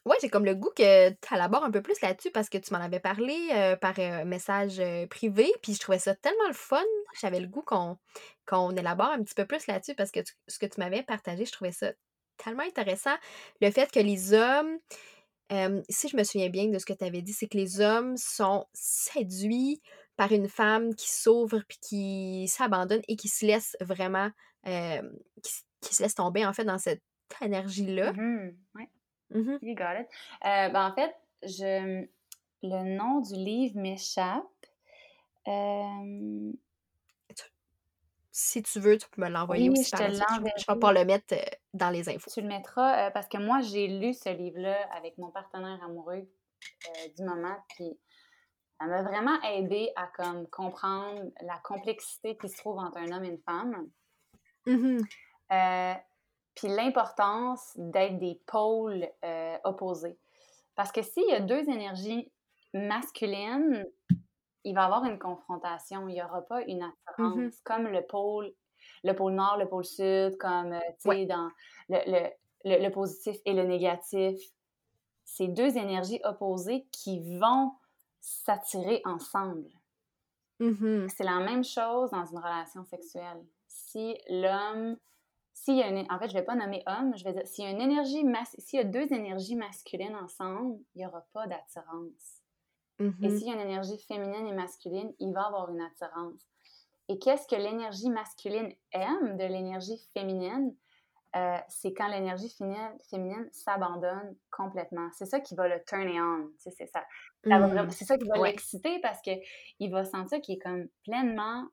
Ouais, 0.07 0.16
j'ai 0.23 0.29
comme 0.29 0.45
le 0.45 0.55
goût 0.55 0.71
que 0.71 1.11
tu 1.11 1.35
élabores 1.35 1.64
un 1.64 1.73
peu 1.73 1.83
plus 1.83 2.01
là-dessus 2.01 2.31
parce 2.31 2.49
que 2.49 2.59
tu 2.59 2.73
m'en 2.73 2.79
avais 2.79 3.01
parlé 3.01 3.49
euh, 3.53 3.75
par 3.75 3.99
euh, 3.99 4.25
message 4.25 4.79
euh, 4.79 5.05
privé, 5.09 5.53
puis 5.64 5.75
je 5.75 5.81
trouvais 5.81 5.99
ça 5.99 6.14
tellement 6.14 6.47
le 6.47 6.55
fun. 6.55 6.85
J'avais 7.21 7.40
le 7.40 7.49
goût 7.49 7.62
qu'on 7.62 7.99
qu'on 8.47 8.71
élabore 8.77 9.09
un 9.09 9.25
petit 9.25 9.35
peu 9.35 9.47
plus 9.47 9.66
là-dessus 9.66 9.97
parce 9.97 10.12
que 10.12 10.21
ce 10.47 10.61
que 10.61 10.66
tu 10.66 10.79
m'avais 10.79 11.03
partagé, 11.03 11.45
je 11.45 11.51
trouvais 11.51 11.73
ça 11.73 11.92
tellement 12.37 12.62
intéressant. 12.62 13.16
Le 13.61 13.69
fait 13.73 13.90
que 13.90 13.99
les 13.99 14.33
hommes, 14.33 14.79
si 15.88 16.09
je 16.09 16.16
me 16.16 16.23
souviens 16.23 16.51
bien 16.51 16.69
de 16.69 16.79
ce 16.79 16.87
que 16.87 16.92
tu 16.92 17.05
avais 17.05 17.23
dit, 17.23 17.33
c'est 17.33 17.49
que 17.49 17.57
les 17.57 17.81
hommes 17.81 18.16
sont 18.16 18.64
séduits 18.75 19.83
par 20.16 20.31
une 20.31 20.49
femme 20.49 20.95
qui 20.95 21.11
s'ouvre 21.11 21.62
puis 21.66 21.79
qui 21.81 22.47
s'abandonne 22.47 23.03
et 23.09 23.16
qui 23.16 23.29
se 23.29 23.45
laisse 23.45 23.77
vraiment, 23.81 24.31
qui, 24.64 25.92
se 25.95 26.03
laisse 26.05 26.14
tomber 26.14 26.47
en 26.47 26.53
fait 26.53 26.64
dans 26.64 26.79
cette 26.79 27.03
énergie-là. 27.42 28.12
Mmh 28.12 28.57
Mm 29.31 29.59
You 29.62 29.75
got 29.75 30.01
it. 30.01 30.09
Euh, 30.45 30.69
ben, 30.69 30.89
en 30.91 30.95
fait, 30.95 31.15
je, 31.43 32.07
le 32.62 32.97
nom 32.97 33.21
du 33.21 33.35
livre 33.35 33.79
m'échappe. 33.79 34.45
Euh, 35.49 36.53
si 38.33 38.62
tu 38.62 38.81
veux, 38.81 38.99
tu 38.99 39.09
peux 39.09 39.23
me 39.23 39.29
l'envoyer 39.29 39.71
aussi 39.71 39.91
par 39.91 40.11
je, 40.11 40.15
je 40.15 40.73
vais 40.73 40.79
pas 40.79 40.93
le 40.93 41.05
mettre 41.05 41.35
euh, 41.35 41.45
dans 41.73 41.91
les 41.91 42.09
infos. 42.09 42.31
Tu 42.31 42.43
le 42.43 42.49
mettras 42.49 43.11
parce 43.12 43.29
que 43.29 43.39
moi, 43.39 43.61
j'ai 43.62 43.89
lu 43.89 44.12
ce 44.12 44.29
livre-là 44.29 44.77
avec 44.95 45.17
mon 45.17 45.31
partenaire 45.31 45.83
amoureux 45.83 46.29
du 47.17 47.23
moment, 47.23 47.57
puis 47.71 47.99
ça 48.79 48.87
m'a 48.87 49.03
vraiment 49.03 49.41
aidé 49.43 49.91
à 49.97 50.07
comme, 50.09 50.47
comprendre 50.49 51.23
la 51.43 51.59
complexité 51.59 52.37
qui 52.37 52.49
se 52.49 52.59
trouve 52.59 52.79
entre 52.79 52.99
un 52.99 53.12
homme 53.12 53.25
et 53.25 53.29
une 53.29 53.43
femme. 53.43 53.89
Mm 54.67 55.03
puis 56.57 56.66
l'importance 56.69 57.73
d'être 57.77 58.19
des 58.19 58.40
pôles 58.47 59.09
euh, 59.25 59.57
opposés. 59.64 60.19
Parce 60.75 60.90
que 60.90 61.03
s'il 61.03 61.29
y 61.29 61.33
a 61.33 61.40
deux 61.40 61.69
énergies 61.71 62.33
masculines, 62.75 63.87
il 64.64 64.75
va 64.75 64.83
y 64.83 64.85
avoir 64.85 65.05
une 65.05 65.19
confrontation, 65.19 66.09
il 66.09 66.14
n'y 66.14 66.23
aura 66.23 66.42
pas 66.42 66.62
une 66.62 66.83
attirance, 66.83 67.37
Mhm. 67.37 67.51
comme 67.64 67.87
le 67.87 68.03
pôle, 68.05 68.53
le 69.05 69.12
pôle 69.14 69.33
nord, 69.35 69.57
le 69.59 69.69
pôle 69.69 69.85
sud, 69.85 70.37
comme, 70.38 70.73
euh, 70.73 70.81
tu 71.01 71.11
sais, 71.11 71.27
dans 71.27 71.49
le, 71.88 71.99
le- 72.07 72.31
le- 72.64 72.83
le 72.85 72.90
positif 72.90 73.37
et 73.45 73.55
le 73.55 73.62
négatif. 73.64 74.40
C'est 75.25 75.49
deux 75.49 75.77
énergies 75.77 76.21
opposées 76.25 76.87
qui 76.90 77.38
vont 77.38 77.73
s'attirer 78.21 79.03
ensemble. 79.05 79.69
Mhm. 80.59 81.09
C'est 81.11 81.25
la 81.25 81.38
même 81.40 81.64
chose 81.64 82.11
dans 82.11 82.25
une 82.25 82.38
relation 82.38 82.83
sexuelle. 82.85 83.45
Si 83.69 84.16
l'homme, 84.29 84.97
s'il 85.57 85.77
y 85.79 85.83
a 85.83 85.88
une, 85.88 86.07
en 86.12 86.21
fait, 86.21 86.29
je 86.29 86.35
vais 86.35 86.45
pas 86.45 86.55
nommer 86.55 86.85
homme, 86.87 87.16
je 87.16 87.25
vais 87.25 87.33
dire, 87.33 87.47
s'il 87.47 87.64
y 87.64 87.69
a 87.69 87.71
une 87.73 87.81
énergie, 87.81 88.23
s'il 88.59 88.79
y 88.79 88.83
a 88.83 88.85
deux 88.85 89.12
énergies 89.14 89.57
masculines 89.57 90.14
ensemble, 90.14 90.79
il 90.95 90.99
n'y 91.01 91.07
aura 91.07 91.27
pas 91.33 91.49
d'attirance. 91.49 92.42
Et 93.23 93.31
Mhm. 93.31 93.31
s'il 93.31 93.49
y 93.49 93.51
a 93.51 93.55
une 93.55 93.61
énergie 93.61 93.99
féminine 94.09 94.47
et 94.47 94.53
masculine, 94.55 95.12
il 95.21 95.33
va 95.33 95.47
avoir 95.47 95.71
une 95.71 95.81
attirance. 95.83 96.42
Et 97.09 97.19
qu'est-ce 97.19 97.49
que 97.49 97.57
l'énergie 97.57 98.11
masculine 98.11 98.73
aime 98.92 99.37
de 99.38 99.45
l'énergie 99.45 99.99
féminine? 100.14 100.75
Euh, 101.37 101.59
c'est 101.69 101.95
quand 101.95 102.09
l'énergie 102.09 102.51
féminine, 102.51 103.49
s'abandonne 103.53 104.37
complètement. 104.51 105.11
C'est 105.12 105.27
ça 105.27 105.40
qui 105.40 105.55
va 105.57 105.69
le 105.69 105.83
turn 105.87 106.09
on. 106.21 106.53
C'est 106.59 106.87
ça, 106.88 107.05
Mm. 107.45 107.90
c'est 107.90 108.05
ça 108.07 108.19
qui 108.19 108.29
va 108.29 108.38
Ouais. 108.38 108.51
l'exciter 108.51 109.01
parce 109.01 109.21
qu'il 109.23 109.90
va 109.92 110.05
sentir 110.05 110.40
qu'il 110.42 110.57
est 110.57 110.61
comme 110.61 110.88
pleinement 111.05 111.66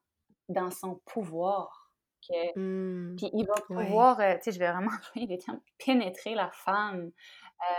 dans 0.50 0.72
son 0.72 1.02
pouvoir. 1.06 1.83
Que, 2.28 2.58
Mm. 2.60 3.16
puis 3.18 3.30
il 3.34 3.46
va 3.46 3.54
Ouais. 3.70 3.86
pouvoir, 3.86 4.20
euh, 4.20 4.36
tu 4.36 4.44
sais, 4.44 4.52
je 4.54 4.60
vais 4.60 4.72
vraiment 4.72 4.92
employer 5.14 5.28
les 5.28 5.38
termes, 5.38 5.60
pénétrer 5.78 6.36
la 6.36 6.50
femme 6.52 7.12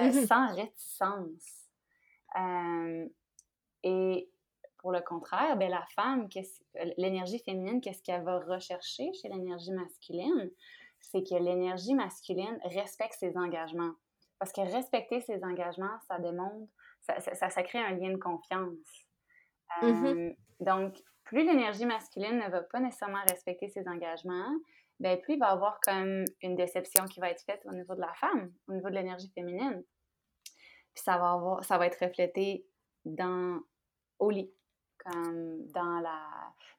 euh, 0.00 0.04
Mhm. 0.06 0.26
sans 0.26 0.54
réticence. 0.54 1.68
Euh, 2.38 3.06
et 3.82 4.28
pour 4.78 4.92
le 4.92 5.00
contraire, 5.00 5.56
ben, 5.56 5.70
la 5.70 5.84
femme, 5.94 6.28
l'énergie 6.96 7.38
féminine, 7.38 7.80
qu'est-ce 7.80 8.02
qu'elle 8.02 8.22
va 8.24 8.38
rechercher 8.40 9.12
chez 9.14 9.28
l'énergie 9.28 9.72
masculine? 9.72 10.50
C'est 11.00 11.22
que 11.22 11.34
l'énergie 11.34 11.94
masculine 11.94 12.58
respecte 12.64 13.14
ses 13.18 13.36
engagements. 13.36 13.92
Parce 14.38 14.52
que 14.52 14.60
respecter 14.62 15.20
ses 15.20 15.42
engagements, 15.44 15.98
ça 16.08 16.18
démontre, 16.18 16.70
ça, 17.02 17.20
ça, 17.20 17.34
ça- 17.34 17.50
ça 17.50 17.62
crée 17.62 17.78
un 17.78 17.92
lien 17.92 18.10
de 18.10 18.16
confiance. 18.18 19.04
Mhm. 19.82 20.34
Donc, 20.60 21.02
plus 21.24 21.44
l'énergie 21.44 21.86
masculine 21.86 22.38
ne 22.38 22.50
va 22.50 22.62
pas 22.62 22.80
nécessairement 22.80 23.22
respecter 23.28 23.68
ses 23.68 23.86
engagements, 23.88 24.54
ben, 25.00 25.20
plus 25.20 25.34
il 25.34 25.40
va 25.40 25.48
y 25.48 25.52
avoir 25.52 25.80
comme 25.80 26.24
une 26.42 26.54
déception 26.54 27.04
qui 27.06 27.20
va 27.20 27.30
être 27.30 27.42
faite 27.42 27.62
au 27.66 27.72
niveau 27.72 27.94
de 27.94 28.00
la 28.00 28.12
femme, 28.14 28.52
au 28.68 28.74
niveau 28.74 28.88
de 28.88 28.94
l'énergie 28.94 29.30
féminine. 29.34 29.82
Puis 30.94 31.02
ça 31.02 31.18
va, 31.18 31.32
avoir, 31.32 31.64
ça 31.64 31.78
va 31.78 31.86
être 31.86 32.04
reflété 32.04 32.64
dans, 33.04 33.58
au 34.18 34.30
lit, 34.30 34.52
comme 34.98 35.66
dans 35.72 36.00
la... 36.00 36.20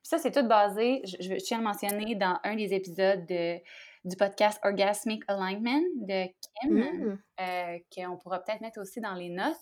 Puis 0.01 0.09
ça, 0.09 0.17
c'est 0.17 0.31
tout 0.31 0.47
basé, 0.47 1.01
je, 1.03 1.35
tiens 1.35 1.57
à 1.57 1.61
le 1.61 1.67
mentionner, 1.67 2.15
dans 2.15 2.39
un 2.43 2.55
des 2.55 2.73
épisodes 2.73 3.25
de, 3.25 3.57
du 4.05 4.15
podcast 4.15 4.59
Orgasmic 4.63 5.23
Alignment 5.27 5.83
de 6.01 6.27
Kim, 6.61 6.73
Mm. 6.73 7.19
euh, 7.41 7.79
qu'on 7.93 8.17
pourra 8.17 8.39
peut-être 8.39 8.61
mettre 8.61 8.79
aussi 8.79 9.01
dans 9.01 9.15
les 9.15 9.29
notes. 9.29 9.57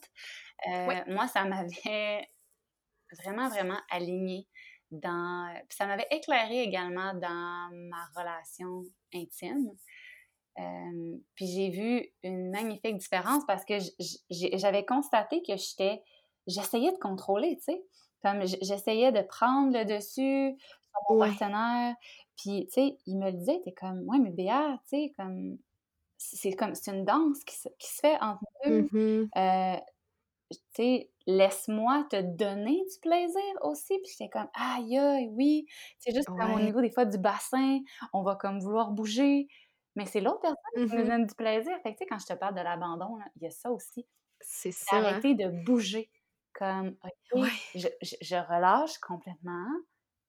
Euh. 0.68 1.02
Moi, 1.08 1.28
ça 1.28 1.44
m'avait 1.46 2.28
vraiment, 3.24 3.50
vraiment 3.50 3.80
aligné 3.90 4.48
dans... 5.00 5.54
Puis 5.68 5.78
ça 5.78 5.86
m'avait 5.86 6.08
éclairé 6.12 6.64
également 6.64 7.14
dans 7.14 7.70
ma 7.72 8.06
relation 8.16 8.84
intime. 9.14 9.72
Euh, 10.60 11.18
puis 11.36 11.48
j'ai 11.48 11.70
vu 11.70 12.08
une 12.22 12.52
magnifique 12.52 12.98
différence 12.98 13.44
parce 13.48 13.66
que 13.66 13.74
j'avais 14.30 14.86
constaté 14.86 15.42
que 15.42 15.58
j'étais, 15.58 16.02
j'essayais 16.48 16.92
de 16.92 16.98
contrôler, 16.98 17.58
tu 17.58 17.64
sais, 17.74 17.84
comme 18.22 18.46
j'essayais 18.46 19.12
de 19.12 19.22
prendre 19.22 19.78
le 19.78 19.84
dessus 19.86 20.56
sur 20.58 21.02
mon 21.10 21.22
Ouais. 21.22 21.30
partenaire. 21.30 21.96
Puis, 22.38 22.66
tu 22.68 22.74
sais, 22.74 22.98
il 23.08 23.18
me 23.18 23.26
le 23.26 23.34
disait, 23.34 23.62
t'es 23.64 23.74
comme, 23.74 24.08
ouais, 24.08 24.20
mais 24.20 24.30
Béa, 24.32 24.80
tu 24.90 24.98
sais, 24.98 25.14
comme, 25.18 25.58
c'est 26.18 26.54
comme, 26.54 26.74
c'est 26.76 26.92
une 26.92 27.04
danse 27.06 27.44
qui 27.44 27.56
se, 27.56 27.68
qui 27.80 27.88
se 27.88 28.00
fait 28.00 28.18
entre 28.22 28.44
nous. 28.66 28.88
Euh, 29.36 29.76
tu 30.52 30.60
sais, 30.76 31.12
laisse-moi 31.28 32.06
te 32.10 32.22
donner 32.22 32.84
du 32.92 33.00
plaisir 33.02 33.42
aussi. 33.62 33.98
Puis 34.00 34.12
j'étais 34.12 34.30
comme, 34.30 34.50
aïe, 34.54 34.98
aïe, 34.98 35.28
oui. 35.32 35.66
C'est 36.00 36.14
juste 36.14 36.30
comme 36.38 36.52
au 36.54 36.60
niveau 36.60 36.82
des 36.82 36.92
fois 36.92 37.06
du 37.06 37.18
bassin, 37.18 37.80
on 38.14 38.24
va 38.24 38.36
comme 38.36 38.60
vouloir 38.60 38.92
bouger. 38.92 39.48
Mais 39.96 40.06
c'est 40.06 40.22
l'autre 40.22 40.42
personne 40.42 40.58
qui 40.88 40.96
nous 40.98 41.04
Mhm. 41.04 41.08
donne 41.08 41.26
du 41.28 41.36
plaisir. 41.36 41.74
Fait 41.84 41.94
que, 41.94 42.00
tu 42.00 42.04
sais, 42.04 42.08
quand 42.08 42.20
je 42.20 42.26
te 42.28 42.34
parle 42.34 42.56
de 42.56 42.62
l'abandon, 42.62 43.18
il 43.38 43.44
y 43.44 43.48
a 43.48 43.52
ça 43.52 43.72
aussi. 43.72 44.08
C'est 44.42 44.72
ça. 44.72 44.96
hein. 44.98 45.00
arrêter 45.00 45.36
de 45.36 45.50
bouger. 45.66 46.12
Comme, 46.54 46.98
OK, 47.04 47.12
Ouais. 47.34 47.50
je, 47.76 47.88
je- 48.02 48.16
je 48.22 48.36
relâche 48.36 48.98
complètement, 49.00 49.68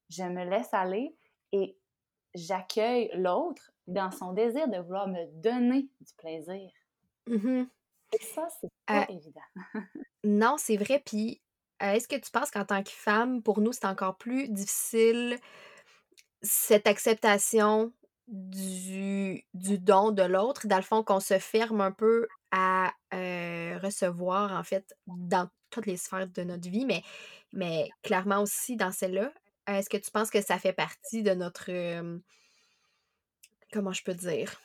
je 0.09 0.23
me 0.23 0.43
laisse 0.45 0.73
aller 0.73 1.15
et 1.51 1.77
j'accueille 2.35 3.11
l'autre 3.15 3.71
dans 3.87 4.11
son 4.11 4.33
désir 4.33 4.67
de 4.69 4.77
vouloir 4.79 5.07
me 5.07 5.25
donner 5.41 5.89
du 6.01 6.13
plaisir. 6.17 6.71
Mhm. 7.27 7.69
Et 7.69 7.84
ça, 8.21 8.47
c'est 8.61 8.69
pas 8.85 9.01
Euh, 9.01 9.05
évident. 9.09 9.41
Non, 10.23 10.55
c'est 10.57 10.77
vrai. 10.77 11.01
Puis, 11.05 11.41
euh, 11.83 11.91
est-ce 11.93 12.07
que 12.07 12.15
tu 12.15 12.31
penses 12.31 12.49
qu'en 12.51 12.65
tant 12.65 12.81
que 12.83 12.89
femme, 12.89 13.43
pour 13.43 13.61
nous, 13.61 13.73
c'est 13.73 13.85
encore 13.85 14.17
plus 14.17 14.49
difficile 14.49 15.37
cette 16.41 16.87
acceptation 16.87 17.93
du, 18.27 19.45
du 19.53 19.77
don 19.79 20.11
de 20.11 20.23
l'autre, 20.23 20.67
dans 20.67 20.77
le 20.77 20.81
fond, 20.83 21.03
qu'on 21.03 21.19
se 21.19 21.37
ferme 21.39 21.81
un 21.81 21.91
peu 21.91 22.27
à 22.51 22.91
euh, 23.13 23.77
recevoir, 23.83 24.51
en 24.53 24.63
fait, 24.63 24.95
dans 25.07 25.47
toutes 25.69 25.85
les 25.85 25.97
sphères 25.97 26.27
de 26.27 26.43
notre 26.43 26.69
vie, 26.69 26.85
mais, 26.85 27.03
mais 27.53 27.89
clairement 28.03 28.41
aussi 28.41 28.75
dans 28.77 28.91
celle-là? 28.91 29.31
Est-ce 29.67 29.89
que 29.89 29.97
tu 29.97 30.11
penses 30.11 30.29
que 30.31 30.41
ça 30.41 30.57
fait 30.59 30.73
partie 30.73 31.23
de 31.23 31.31
notre... 31.33 31.71
euh, 31.71 32.17
comment 33.71 33.93
je 33.93 34.03
peux 34.03 34.13
dire? 34.13 34.59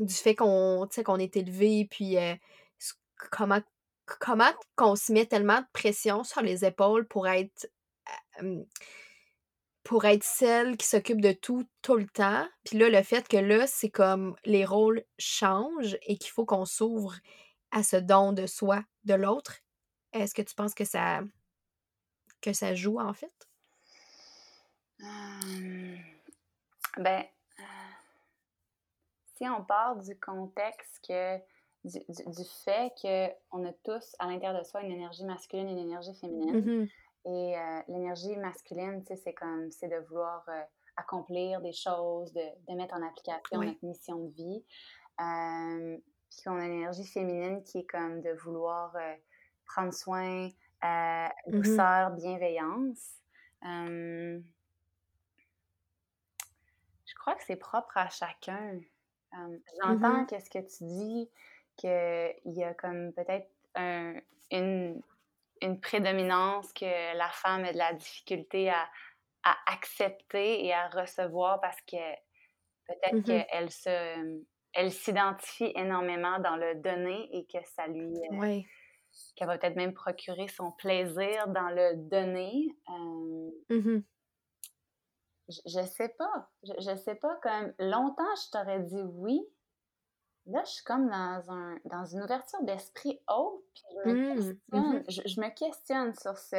Du 0.00 0.12
fait 0.14 0.34
qu'on 0.34 0.86
est 1.18 1.36
élevé, 1.36 1.86
puis 1.90 2.16
euh, 2.18 2.34
comment 3.30 3.60
comment 4.20 4.50
qu'on 4.76 4.96
se 4.96 5.12
met 5.12 5.26
tellement 5.26 5.60
de 5.60 5.66
pression 5.72 6.24
sur 6.24 6.40
les 6.40 6.64
épaules 6.64 7.06
pour 7.06 7.28
être 7.28 7.70
euh, 8.42 8.62
pour 9.84 10.04
être 10.04 10.24
celle 10.24 10.76
qui 10.76 10.86
s'occupe 10.86 11.20
de 11.20 11.32
tout 11.32 11.66
tout 11.82 11.96
le 11.96 12.06
temps. 12.06 12.46
Puis 12.64 12.78
là, 12.78 12.88
le 12.88 13.02
fait 13.02 13.26
que 13.26 13.36
là, 13.36 13.66
c'est 13.66 13.90
comme 13.90 14.36
les 14.44 14.64
rôles 14.64 15.02
changent 15.18 15.96
et 16.02 16.18
qu'il 16.18 16.30
faut 16.30 16.44
qu'on 16.44 16.64
s'ouvre 16.64 17.14
à 17.70 17.82
ce 17.82 17.96
don 17.96 18.32
de 18.32 18.46
soi 18.46 18.82
de 19.04 19.14
l'autre. 19.14 19.58
Est-ce 20.12 20.34
que 20.34 20.42
tu 20.42 20.54
penses 20.54 20.74
que 20.74 20.84
ça 20.84 21.20
que 22.40 22.52
ça 22.52 22.74
joue 22.74 22.98
en 22.98 23.12
fait? 23.12 23.32
Ben, 26.96 27.24
euh, 27.60 27.62
si 29.36 29.48
on 29.48 29.64
part 29.64 29.96
du 29.96 30.18
contexte 30.18 31.00
que 31.06 31.38
du, 31.88 32.00
du, 32.08 32.44
fait 32.64 32.92
qu'on 33.00 33.64
a 33.66 33.72
tous 33.84 34.14
à 34.18 34.26
l'intérieur 34.26 34.58
de 34.60 34.64
soi 34.64 34.82
une 34.82 34.92
énergie 34.92 35.24
masculine 35.24 35.68
et 35.68 35.72
une 35.72 35.78
énergie 35.78 36.14
féminine, 36.14 36.56
Mhm. 36.56 36.88
et 37.24 37.58
euh, 37.58 37.80
l'énergie 37.88 38.36
masculine, 38.36 39.02
c'est 39.04 39.34
comme, 39.34 39.70
c'est 39.72 39.88
de 39.88 39.96
vouloir 40.08 40.44
euh, 40.48 40.62
accomplir 40.96 41.60
des 41.60 41.72
choses, 41.72 42.32
de, 42.32 42.42
de 42.68 42.74
mettre 42.76 42.94
en 42.94 43.02
application 43.06 43.58
Ouais. 43.58 43.66
notre 43.66 43.84
mission 43.84 44.18
de 44.26 44.30
vie. 44.34 44.64
Euh, 45.20 45.98
puis 46.30 46.42
qu'on 46.44 46.58
a 46.58 46.64
une 46.64 46.74
énergie 46.74 47.06
féminine 47.06 47.62
qui 47.64 47.78
est 47.78 47.86
comme 47.86 48.20
de 48.20 48.30
vouloir 48.32 48.94
prendre 49.66 49.92
soin, 49.92 50.48
Mhm. 50.82 51.52
douceur, 51.52 52.10
bienveillance. 52.10 53.14
Je 53.62 54.40
crois 57.18 57.34
que 57.34 57.42
c'est 57.46 57.56
propre 57.56 57.96
à 57.96 58.08
chacun. 58.10 58.78
J'entends 59.82 60.20
Mhm. 60.20 60.26
qu'est-ce 60.26 60.50
que 60.50 60.58
tu 60.58 60.84
dis, 60.84 61.30
qu'il 61.78 62.54
y 62.54 62.64
a 62.64 62.74
comme 62.74 63.14
peut-être 63.14 63.48
un- 63.76 64.16
une, 64.52 65.02
une 65.62 65.80
prédominance 65.80 66.72
que 66.74 67.16
la 67.16 67.30
femme 67.30 67.64
a 67.64 67.72
de 67.72 67.78
la 67.78 67.94
difficulté 67.94 68.70
à, 68.70 68.88
à 69.44 69.56
accepter 69.68 70.64
et 70.66 70.74
à 70.74 70.88
recevoir 70.90 71.60
parce 71.60 71.80
que 71.82 71.96
peut-être 72.88 73.20
Mhm. 73.20 73.24
qu'elle 73.24 73.70
se 73.70 74.44
elle 74.74 74.92
s'identifie 74.92 75.72
énormément 75.76 76.38
dans 76.40 76.56
le 76.56 76.76
donner 76.76 77.28
et 77.36 77.46
que 77.46 77.58
ça 77.76 77.86
lui 77.88 78.14
euh, 78.16 78.36
Ouais. 78.38 78.70
qu'elle 79.36 79.48
va 79.48 79.58
peut-être 79.58 79.76
même 79.76 79.94
procurer 79.94 80.48
son 80.48 80.72
plaisir 80.72 81.48
dans 81.48 81.70
le 81.70 81.96
donner. 82.08 82.76
Euh, 82.90 83.50
Mhm. 83.68 84.04
je, 85.48 85.60
je 85.66 85.86
sais 85.86 86.10
pas. 86.18 86.50
Je, 86.62 86.72
je 86.78 86.96
sais 86.96 87.14
pas. 87.14 87.36
Comme 87.42 87.72
longtemps, 87.78 88.34
je 88.44 88.50
t'aurais 88.50 88.80
dit 88.80 89.02
oui. 89.02 89.40
Là, 90.48 90.62
je 90.64 90.70
suis 90.70 90.84
comme 90.84 91.08
dans, 91.08 91.50
un, 91.50 91.78
dans 91.84 92.04
une 92.06 92.22
ouverture 92.22 92.62
d'esprit 92.62 93.20
haute, 93.28 93.62
puis 93.74 93.84
je 93.92 94.08
me 94.08 94.14
Mm, 94.14 94.16
questionne. 94.16 94.56
mhm. 94.72 95.04
Je, 95.08 95.22
je 95.26 95.40
me 95.40 95.48
questionne 95.50 96.14
sur 96.14 96.38
ce 96.38 96.56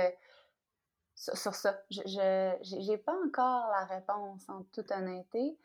sur, 1.16 1.36
sur 1.38 1.56
ça. 1.56 1.82
Je 1.90 2.58
j'ai 2.62 2.98
pas 2.98 3.16
encore 3.26 3.68
la 3.72 3.86
réponse 3.86 4.48
en 4.48 4.64
toute 4.74 4.92
honnêteté. 4.92 5.58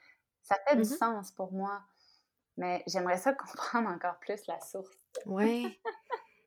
Ça 0.42 0.56
fait 0.66 0.76
du 0.76 0.84
Mhm. 0.84 0.96
sens 0.96 1.30
pour 1.32 1.52
moi. 1.52 1.82
Mais 2.56 2.82
j'aimerais 2.86 3.18
ça 3.18 3.32
comprendre 3.34 3.88
encore 3.90 4.18
plus 4.20 4.46
la 4.46 4.60
source. 4.60 4.90
Ouais. 5.26 5.78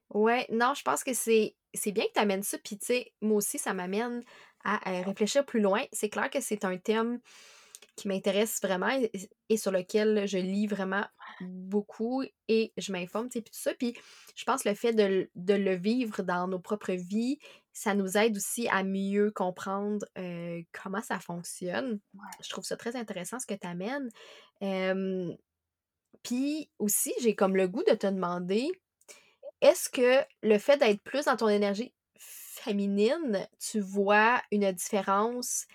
Ouais, 0.09 0.47
non, 0.49 0.73
je 0.73 0.83
pense 0.83 1.03
que 1.03 1.13
c'est 1.13 1.55
c'est 1.73 1.91
bien 1.91 2.05
que 2.05 2.13
tu 2.13 2.19
amènes 2.19 2.43
ça, 2.43 2.57
puis 2.57 2.77
tu 2.77 2.85
sais, 2.87 3.13
moi 3.21 3.37
aussi, 3.37 3.59
ça 3.59 3.73
m'amène 3.73 4.23
à, 4.63 4.77
réfléchir 5.03 5.45
plus 5.45 5.59
loin. 5.59 5.83
C'est 5.91 6.09
clair 6.09 6.29
que 6.29 6.39
c'est 6.41 6.65
un 6.65 6.77
thème 6.77 7.19
qui 7.95 8.07
m'intéresse 8.07 8.59
vraiment 8.61 8.89
et, 9.49 9.57
sur 9.57 9.71
lequel 9.71 10.27
je 10.27 10.37
lis 10.37 10.67
vraiment 10.67 11.05
beaucoup 11.41 12.23
et 12.47 12.73
je 12.77 12.91
m'informe, 12.91 13.29
tu 13.29 13.39
sais, 13.39 13.41
puis 13.41 13.51
tout 13.51 13.59
ça. 13.59 13.73
Puis 13.73 13.95
je 14.35 14.43
pense 14.45 14.63
que 14.63 14.69
le 14.69 14.75
fait 14.75 14.93
de, 14.93 15.29
le 15.35 15.75
vivre 15.75 16.21
dans 16.23 16.47
nos 16.47 16.59
propres 16.59 16.93
vies, 16.93 17.39
ça 17.73 17.93
nous 17.93 18.17
aide 18.17 18.37
aussi 18.37 18.67
à 18.69 18.83
mieux 18.83 19.31
comprendre 19.31 20.05
euh, 20.17 20.61
comment 20.71 21.01
ça 21.01 21.19
fonctionne. 21.19 21.99
Je 22.43 22.49
trouve 22.49 22.63
ça 22.63 22.77
très 22.77 22.95
intéressant 22.95 23.39
ce 23.39 23.45
que 23.45 23.53
tu 23.53 23.67
amènes. 23.67 24.09
puis 26.23 26.69
aussi, 26.79 27.13
j'ai 27.21 27.35
comme 27.35 27.55
le 27.55 27.67
goût 27.67 27.83
de 27.83 27.95
te 27.95 28.07
demander, 28.07 28.69
est-ce 29.61 29.89
que 29.89 30.23
le 30.43 30.57
fait 30.59 30.77
d'être 30.77 31.01
plus 31.01 31.25
dans 31.25 31.37
ton 31.37 31.49
énergie 31.49 31.93
féminine, 32.67 33.47
tu 33.59 33.79
vois 33.79 34.41
une 34.51 34.71
différence 34.71 35.67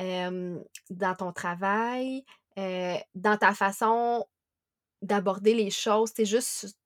dans 0.00 1.14
ton 1.16 1.32
travail, 1.32 2.24
dans 2.56 3.36
ta 3.38 3.54
façon 3.54 4.26
d'aborder 5.02 5.54
les 5.54 5.70
choses, 5.70 6.12
c'est 6.14 6.24
juste, 6.24 6.78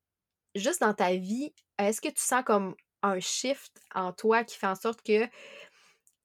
juste 0.55 0.81
dans 0.81 0.95
ta 0.95 1.17
vie, 1.17 1.53
est-ce 1.79 2.01
que 2.01 2.09
tu 2.09 2.23
sens 2.23 2.45
comme 2.45 2.75
un 3.03 3.21
shift 3.21 3.81
en 3.95 4.13
toi 4.13 4.45
qui 4.45 4.57
fait 4.57 4.67
en 4.67 4.75
sorte 4.77 5.03
que, 5.03 5.27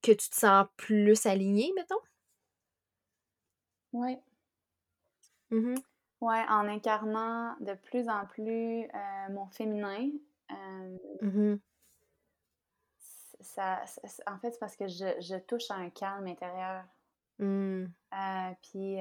que 0.01 0.11
tu 0.11 0.29
te 0.29 0.35
sens 0.35 0.67
plus 0.77 1.25
aligné, 1.25 1.71
mettons? 1.75 1.95
Oui. 3.91 4.19
Mmh 5.51 5.75
oui, 6.21 6.35
en 6.49 6.67
incarnant 6.67 7.55
de 7.61 7.73
plus 7.75 8.09
en 8.09 8.25
plus 8.25 8.83
euh, 8.83 9.29
mon 9.31 9.47
féminin. 9.47 10.09
Euh, 10.51 10.97
mmh 11.21 11.59
ça, 13.41 13.83
en 14.27 14.37
fait, 14.39 14.51
c'est 14.51 14.59
parce 14.59 14.75
que 14.75 14.87
je, 14.87 15.37
touche 15.39 15.69
à 15.71 15.75
un 15.75 15.89
calme 15.89 16.27
intérieur. 16.27 16.83
Mmh. 17.39 17.85
Euh, 17.85 18.51
puis 18.61 18.97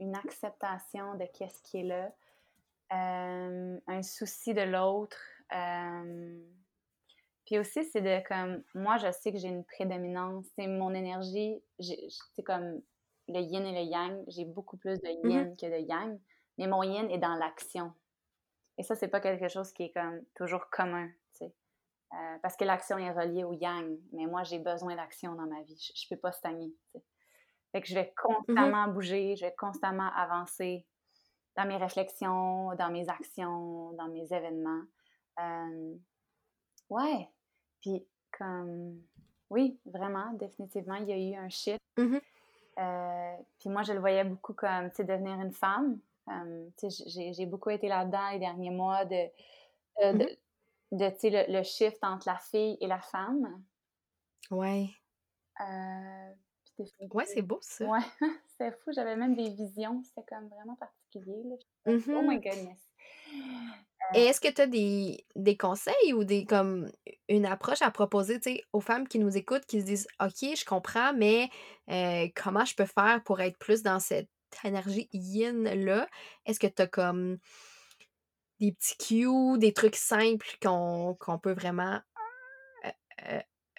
une 0.00 0.14
acceptation 0.14 1.14
de 1.14 1.26
qu'est-ce 1.34 1.62
qui 1.62 1.80
est 1.80 1.84
là. 1.84 2.10
un 2.90 4.02
souci 4.02 4.54
de 4.54 4.62
l'autre. 4.62 5.18
puis 7.44 7.58
aussi, 7.58 7.84
c'est 7.84 8.00
de 8.00 8.26
comme, 8.26 8.62
moi, 8.74 8.96
je 8.96 9.12
sais 9.12 9.32
que 9.32 9.38
j'ai 9.38 9.48
une 9.48 9.64
prédominance. 9.64 10.46
C'est 10.56 10.66
mon 10.66 10.94
énergie, 10.94 11.62
c'est 11.78 12.42
comme 12.42 12.80
le 13.28 13.40
yin 13.40 13.66
et 13.66 13.84
le 13.84 13.90
yang. 13.90 14.24
J'ai 14.28 14.44
beaucoup 14.44 14.76
plus 14.76 15.00
de 15.00 15.08
mmh 15.08 15.30
yin 15.30 15.56
que 15.56 15.66
de 15.66 15.86
yang. 15.86 16.18
Mais 16.58 16.66
mon 16.66 16.82
yin 16.82 17.10
est 17.10 17.18
dans 17.18 17.34
l'action. 17.34 17.92
Et 18.78 18.82
ça, 18.82 18.94
c'est 18.94 19.08
pas 19.08 19.20
quelque 19.20 19.48
chose 19.48 19.72
qui 19.72 19.84
est 19.84 19.92
comme 19.92 20.22
toujours 20.34 20.70
commun, 20.70 21.08
tu 21.32 21.46
sais. 21.46 21.54
Euh, 22.14 22.38
parce 22.42 22.56
que 22.56 22.64
l'action 22.64 22.98
est 22.98 23.10
reliée 23.10 23.44
au 23.44 23.52
yang. 23.54 23.98
Mais 24.12 24.26
moi, 24.26 24.42
j'ai 24.42 24.58
besoin 24.58 24.96
d'action 24.96 25.34
dans 25.34 25.46
ma 25.46 25.62
vie. 25.62 25.92
Je, 25.94 26.06
peux 26.10 26.20
pas 26.20 26.32
stagner, 26.32 26.68
tu 26.68 26.98
sais. 26.98 27.04
Fait 27.72 27.80
que 27.80 27.88
je 27.88 27.94
vais 27.94 28.02
mm-hmm. 28.02 28.36
constamment 28.44 28.88
bouger, 28.88 29.34
je 29.36 29.46
vais 29.46 29.54
constamment 29.56 30.10
avancer 30.14 30.86
dans 31.56 31.66
mes 31.66 31.78
réflexions, 31.78 32.74
dans 32.74 32.90
mes 32.90 33.08
actions, 33.08 33.92
dans 33.92 34.08
mes 34.08 34.30
événements. 34.30 34.82
Euh, 35.40 35.94
ouais. 36.90 37.30
Puis, 37.80 38.06
comme, 38.36 39.00
oui, 39.48 39.80
vraiment, 39.86 40.34
définitivement, 40.34 40.96
il 40.96 41.08
y 41.08 41.12
a 41.12 41.16
eu 41.16 41.42
un 41.42 41.48
shift. 41.48 41.80
Mm-hmm. 41.96 42.20
Euh, 42.78 43.36
puis 43.58 43.70
moi, 43.70 43.82
je 43.84 43.94
le 43.94 44.00
voyais 44.00 44.24
beaucoup 44.24 44.52
comme, 44.52 44.90
tu 44.90 44.96
sais, 44.96 45.04
devenir 45.04 45.40
une 45.40 45.52
femme. 45.52 45.98
J'ai 47.06 47.46
beaucoup 47.46 47.70
été 47.70 47.88
là-dedans 47.88 48.30
les 48.32 48.38
derniers 48.38 48.70
mois 48.70 49.06
de, 49.06 49.28
euh, 50.02 50.12
mmh 50.12 50.26
de, 50.92 51.06
le, 51.06 51.58
le, 51.58 51.62
shift 51.62 51.98
entre 52.02 52.28
la 52.28 52.38
fille 52.38 52.76
et 52.80 52.86
la 52.86 53.00
femme. 53.00 53.62
Ouais. 54.50 54.90
Euh, 55.60 56.32
ouais, 57.12 57.26
c'est 57.26 57.42
beau 57.42 57.58
ça. 57.60 57.86
Ouais, 57.86 58.00
c'est 58.58 58.70
fou. 58.70 58.92
J'avais 58.92 59.16
même 59.16 59.34
des 59.34 59.50
visions. 59.50 60.02
C'était 60.04 60.26
comme 60.28 60.48
vraiment 60.48 60.76
particulier. 60.76 61.42
Là. 61.44 61.56
Oh 61.86 62.22
my 62.22 62.38
goodness. 62.38 62.78
Et 64.14 64.24
est-ce 64.24 64.40
que 64.40 64.52
tu 64.52 64.60
as 64.60 64.66
des, 64.66 65.24
des, 65.36 65.56
conseils 65.56 66.12
ou 66.12 66.24
des 66.24 66.44
comme 66.44 66.90
une 67.28 67.46
approche 67.46 67.80
à 67.80 67.90
proposer 67.90 68.40
aux 68.72 68.80
femmes 68.80 69.08
qui 69.08 69.18
nous 69.18 69.36
écoutent, 69.36 69.64
qui 69.64 69.80
se 69.80 69.86
disent 69.86 70.06
OK, 70.20 70.54
je 70.54 70.64
comprends, 70.64 71.14
mais 71.14 71.48
comment 72.34 72.64
je 72.64 72.74
peux 72.74 72.86
faire 72.86 73.22
pour 73.24 73.40
être 73.40 73.58
plus 73.58 73.82
dans 73.82 74.00
cette 74.00 74.28
énergie 74.64 75.08
yin-là, 75.12 76.06
est-ce 76.44 76.60
que 76.60 76.66
tu 76.66 76.82
as 76.82 76.86
comme 76.86 77.38
des 78.62 78.72
petits 78.72 78.96
cues, 78.96 79.58
des 79.58 79.72
trucs 79.72 79.96
simples 79.96 80.46
qu'on 80.62 81.38
peut 81.42 81.52
vraiment 81.52 82.00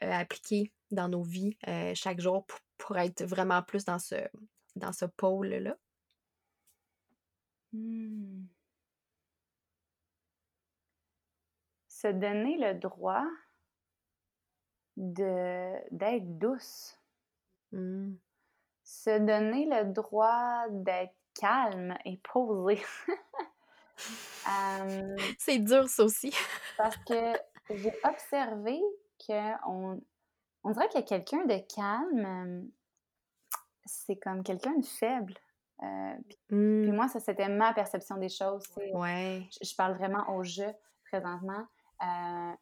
appliquer 0.02 0.72
dans 0.92 1.08
nos 1.08 1.24
vies 1.24 1.58
chaque 1.96 2.20
jour 2.20 2.46
pour, 2.78 2.98
être 2.98 3.24
vraiment 3.24 3.64
plus 3.64 3.86
dans 3.86 4.00
ce, 4.00 4.16
dans 4.76 4.92
ce 4.92 5.06
pôle-là? 5.06 5.76
Mmh. 7.72 8.46
Se 11.88 12.08
donner 12.10 12.58
le 12.58 12.74
droit 12.74 13.26
d'être 14.98 16.38
douce. 16.38 17.00
Mmh 17.72 18.16
se 18.84 19.18
donner 19.20 19.66
le 19.66 19.92
droit 19.92 20.66
d'être 20.70 21.16
calme 21.34 21.98
et 22.06 22.18
posé. 22.18 22.82
c'est 25.38 25.60
dur, 25.60 25.88
ça 25.88 26.04
aussi. 26.04 26.34
parce 26.78 26.98
que 26.98 27.34
j'ai 27.70 27.94
observé 28.04 28.82
qu'on 29.26 30.02
on 30.64 30.72
dirait 30.72 30.88
qu'il 30.90 31.00
y 31.00 31.04
a 31.04 31.08
quelqu'un 31.08 31.46
de 31.46 31.58
calme, 31.74 32.70
c'est 33.86 34.16
comme 34.16 34.44
quelqu'un 34.44 34.78
de 34.78 34.86
faible. 34.86 35.34
Euh, 35.82 36.14
puis, 36.28 36.58
mmh. 36.58 36.94
moi, 36.94 37.08
ça, 37.08 37.20
c'était 37.20 37.50
ma 37.50 37.74
perception 37.74 38.18
des 38.18 38.30
choses. 38.30 38.64
Ouais. 38.94 39.48
Je, 39.62 39.76
parle 39.76 39.98
vraiment 39.98 40.30
au 40.36 40.44
jeu 40.44 40.72
présentement. 41.12 41.66
Euh, 42.02 42.54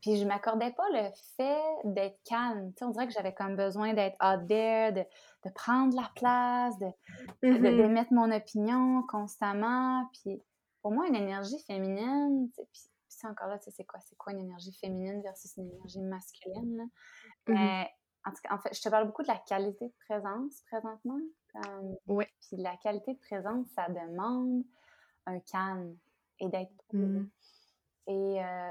puis 0.00 0.16
je 0.16 0.24
m'accordais 0.24 0.72
pas 0.72 0.88
le 0.92 1.10
fait 1.36 1.62
d'être 1.84 2.18
calme. 2.24 2.72
on 2.80 2.88
dirait 2.90 3.06
que 3.06 3.12
j'avais 3.12 3.34
comme 3.34 3.56
besoin 3.56 3.92
d'être 3.92 4.16
out 4.24 4.46
there, 4.46 4.92
de, 4.92 5.04
de, 5.44 5.52
prendre 5.54 5.94
la 5.94 6.10
place, 6.14 6.78
de, 6.78 6.86
mm-hmm. 7.42 7.76
d'émettre 7.76 8.12
mon 8.12 8.30
opinion 8.30 9.02
constamment. 9.08 10.08
Puis 10.12 10.42
pour 10.82 10.92
moi, 10.92 11.06
une 11.06 11.16
énergie 11.16 11.62
féminine, 11.66 12.50
puis 12.54 12.66
c'est 13.08 13.26
encore 13.26 13.48
là, 13.48 13.58
c'est 13.58 13.84
quoi? 13.84 14.00
C'est 14.00 14.16
quoi 14.16 14.32
une 14.32 14.40
énergie 14.40 14.72
féminine 14.80 15.22
versus 15.22 15.56
une 15.56 15.70
énergie 15.70 16.00
masculine? 16.00 16.88
Mais 17.46 17.90
en 18.24 18.30
tout 18.30 18.40
cas, 18.42 18.54
en 18.54 18.58
fait, 18.58 18.74
je 18.74 18.80
te 18.80 18.88
parle 18.88 19.06
beaucoup 19.06 19.22
de 19.22 19.28
la 19.28 19.38
qualité 19.38 19.88
de 19.88 19.94
présence 20.08 20.62
présentement. 20.70 21.20
oui. 22.06 22.24
Puis 22.40 22.56
la 22.56 22.76
qualité 22.76 23.14
de 23.14 23.18
présence, 23.18 23.66
ça 23.74 23.88
demande 23.88 24.64
un 25.26 25.40
calme 25.40 25.96
et 26.38 26.48
d'être 26.48 26.72
mm-hmm. 26.92 27.28
Et 28.06 28.42
euh, 28.42 28.70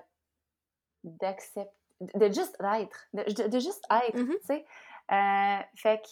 d'accepter, 1.04 1.72
de 2.02 2.26
juste 2.28 2.58
être, 2.62 3.08
de, 3.14 3.60
juste 3.60 3.86
être, 3.90 4.18
mmh 4.18 4.28
tu 4.28 4.46
sais. 4.46 4.66
Euh, 5.12 5.62
fait 5.76 6.02
que 6.02 6.10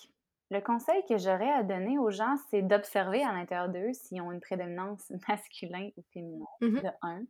le 0.49 0.61
conseil 0.61 1.03
que 1.05 1.17
j'aurais 1.17 1.51
à 1.51 1.63
donner 1.63 1.97
aux 1.99 2.09
gens, 2.09 2.35
c'est 2.49 2.61
d'observer 2.61 3.23
à 3.23 3.33
l'intérieur 3.33 3.69
d'eux 3.69 3.93
s'ils 3.93 4.21
ont 4.21 4.31
une 4.31 4.39
prédominance 4.39 5.09
masculin 5.27 5.89
ou 5.97 6.03
féminin, 6.13 6.45
mmh 6.61 6.79
de 6.79 6.89
un. 7.01 7.21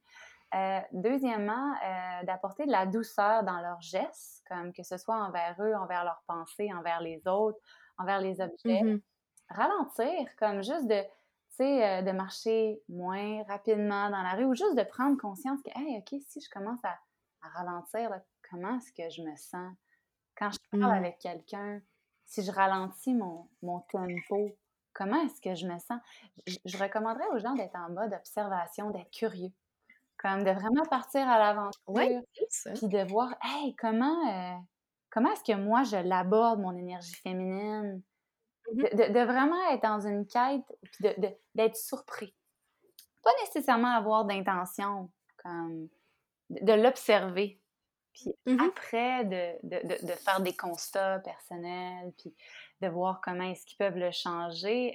Euh, 0.55 0.79
deuxièmement, 0.93 1.73
euh, 1.73 2.25
d'apporter 2.25 2.65
de 2.65 2.71
la 2.71 2.85
douceur 2.85 3.43
dans 3.43 3.59
leurs 3.59 3.81
gestes, 3.81 4.43
comme 4.47 4.71
que 4.71 4.83
ce 4.83 4.97
soit 4.97 5.17
envers 5.17 5.55
eux, 5.59 5.75
envers 5.75 6.05
leurs 6.05 6.23
pensées, 6.25 6.71
envers 6.73 7.01
les 7.01 7.27
autres, 7.27 7.59
envers 7.97 8.21
les 8.21 8.39
objets. 8.41 8.83
Mmh 8.83 9.01
Ralentir, 9.49 10.27
comme 10.37 10.61
juste 10.61 10.87
de, 10.87 11.01
de 11.57 12.11
marcher 12.11 12.81
moins 12.89 13.43
rapidement 13.43 14.09
dans 14.09 14.21
la 14.21 14.33
rue 14.33 14.43
ou 14.43 14.53
juste 14.53 14.75
de 14.75 14.83
prendre 14.83 15.17
conscience 15.17 15.61
que, 15.63 15.69
hey, 15.73 15.99
OK, 15.99 16.19
si 16.27 16.41
je 16.41 16.49
commence 16.49 16.83
à 16.83 16.99
ralentir, 17.55 18.11
comment 18.49 18.75
est-ce 18.75 18.91
que 18.91 19.09
je 19.09 19.21
me 19.21 19.33
sens? 19.37 19.73
Quand 20.35 20.51
je 20.51 20.59
parle 20.69 20.91
mmh. 20.91 20.97
avec 20.97 21.19
quelqu'un, 21.19 21.79
si 22.27 22.43
je 22.43 22.51
ralentis 22.51 23.13
mon, 23.13 23.47
mon 23.63 23.79
tempo, 23.91 24.55
comment 24.93 25.21
est-ce 25.23 25.41
que 25.41 25.55
je 25.55 25.65
me 25.65 25.79
sens? 25.79 25.99
Je, 26.45 26.77
recommanderais 26.77 27.27
aux 27.33 27.39
gens 27.39 27.55
d'être 27.55 27.75
en 27.75 27.89
mode 27.89 28.13
observation, 28.13 28.91
d'être 28.91 29.11
curieux. 29.11 29.51
Comme 30.17 30.43
de 30.43 30.51
vraiment 30.51 30.83
partir 30.89 31.27
à 31.27 31.37
l'aventure, 31.37 31.81
puis 31.93 32.87
de 32.87 33.07
voir, 33.09 33.33
hey, 33.43 33.75
comment, 33.75 34.27
euh, 34.27 34.57
comment 35.09 35.31
est-ce 35.31 35.43
que 35.43 35.57
moi 35.57 35.83
je 35.83 35.97
l'aborde, 35.97 36.59
mon 36.59 36.75
énergie 36.75 37.15
féminine? 37.15 37.97
Mmh 37.97 38.01
de, 38.73 39.23
vraiment 39.23 39.69
être 39.71 39.83
dans 39.83 40.01
une 40.01 40.27
quête, 40.27 40.65
puis 40.91 41.07
d'être 41.55 41.77
surpris. 41.77 42.35
Pas 43.23 43.31
nécessairement 43.45 43.95
avoir 43.95 44.25
d'intention, 44.25 45.09
comme 45.37 45.87
de, 46.49 46.73
l'observer. 46.73 47.61
Puis 48.17 48.33
mmh 48.45 48.59
après, 48.59 49.25
de, 49.25 49.77
de, 49.77 50.05
de, 50.07 50.11
faire 50.13 50.41
des 50.41 50.55
constats 50.55 51.19
personnels, 51.19 52.11
puis 52.17 52.33
de 52.81 52.87
voir 52.87 53.21
comment 53.23 53.43
est-ce 53.43 53.65
qu'ils 53.65 53.77
peuvent 53.77 53.97
le 53.97 54.11
changer. 54.11 54.93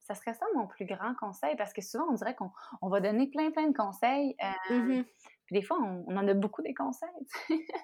ça 0.00 0.14
serait 0.14 0.34
ça 0.34 0.46
mon 0.54 0.66
plus 0.66 0.86
grand 0.86 1.14
conseil 1.14 1.54
parce 1.56 1.72
que 1.72 1.82
souvent 1.82 2.06
on 2.10 2.14
dirait 2.14 2.34
qu'on 2.34 2.50
on 2.80 2.88
va 2.88 3.00
donner 3.00 3.28
plein 3.28 3.50
plein 3.50 3.68
de 3.68 3.76
conseils. 3.76 4.36
Mmh 4.70 5.02
puis 5.46 5.54
des 5.56 5.62
fois 5.62 5.78
on, 5.80 6.16
en 6.16 6.28
a 6.28 6.34
beaucoup 6.34 6.62
des 6.62 6.74
conseils. 6.74 7.08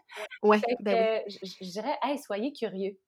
ouais, 0.43 0.61
ben 0.81 1.23
je, 1.27 1.71
dirais, 1.71 1.97
hey, 2.03 2.19
soyez 2.19 2.53
curieux, 2.53 2.99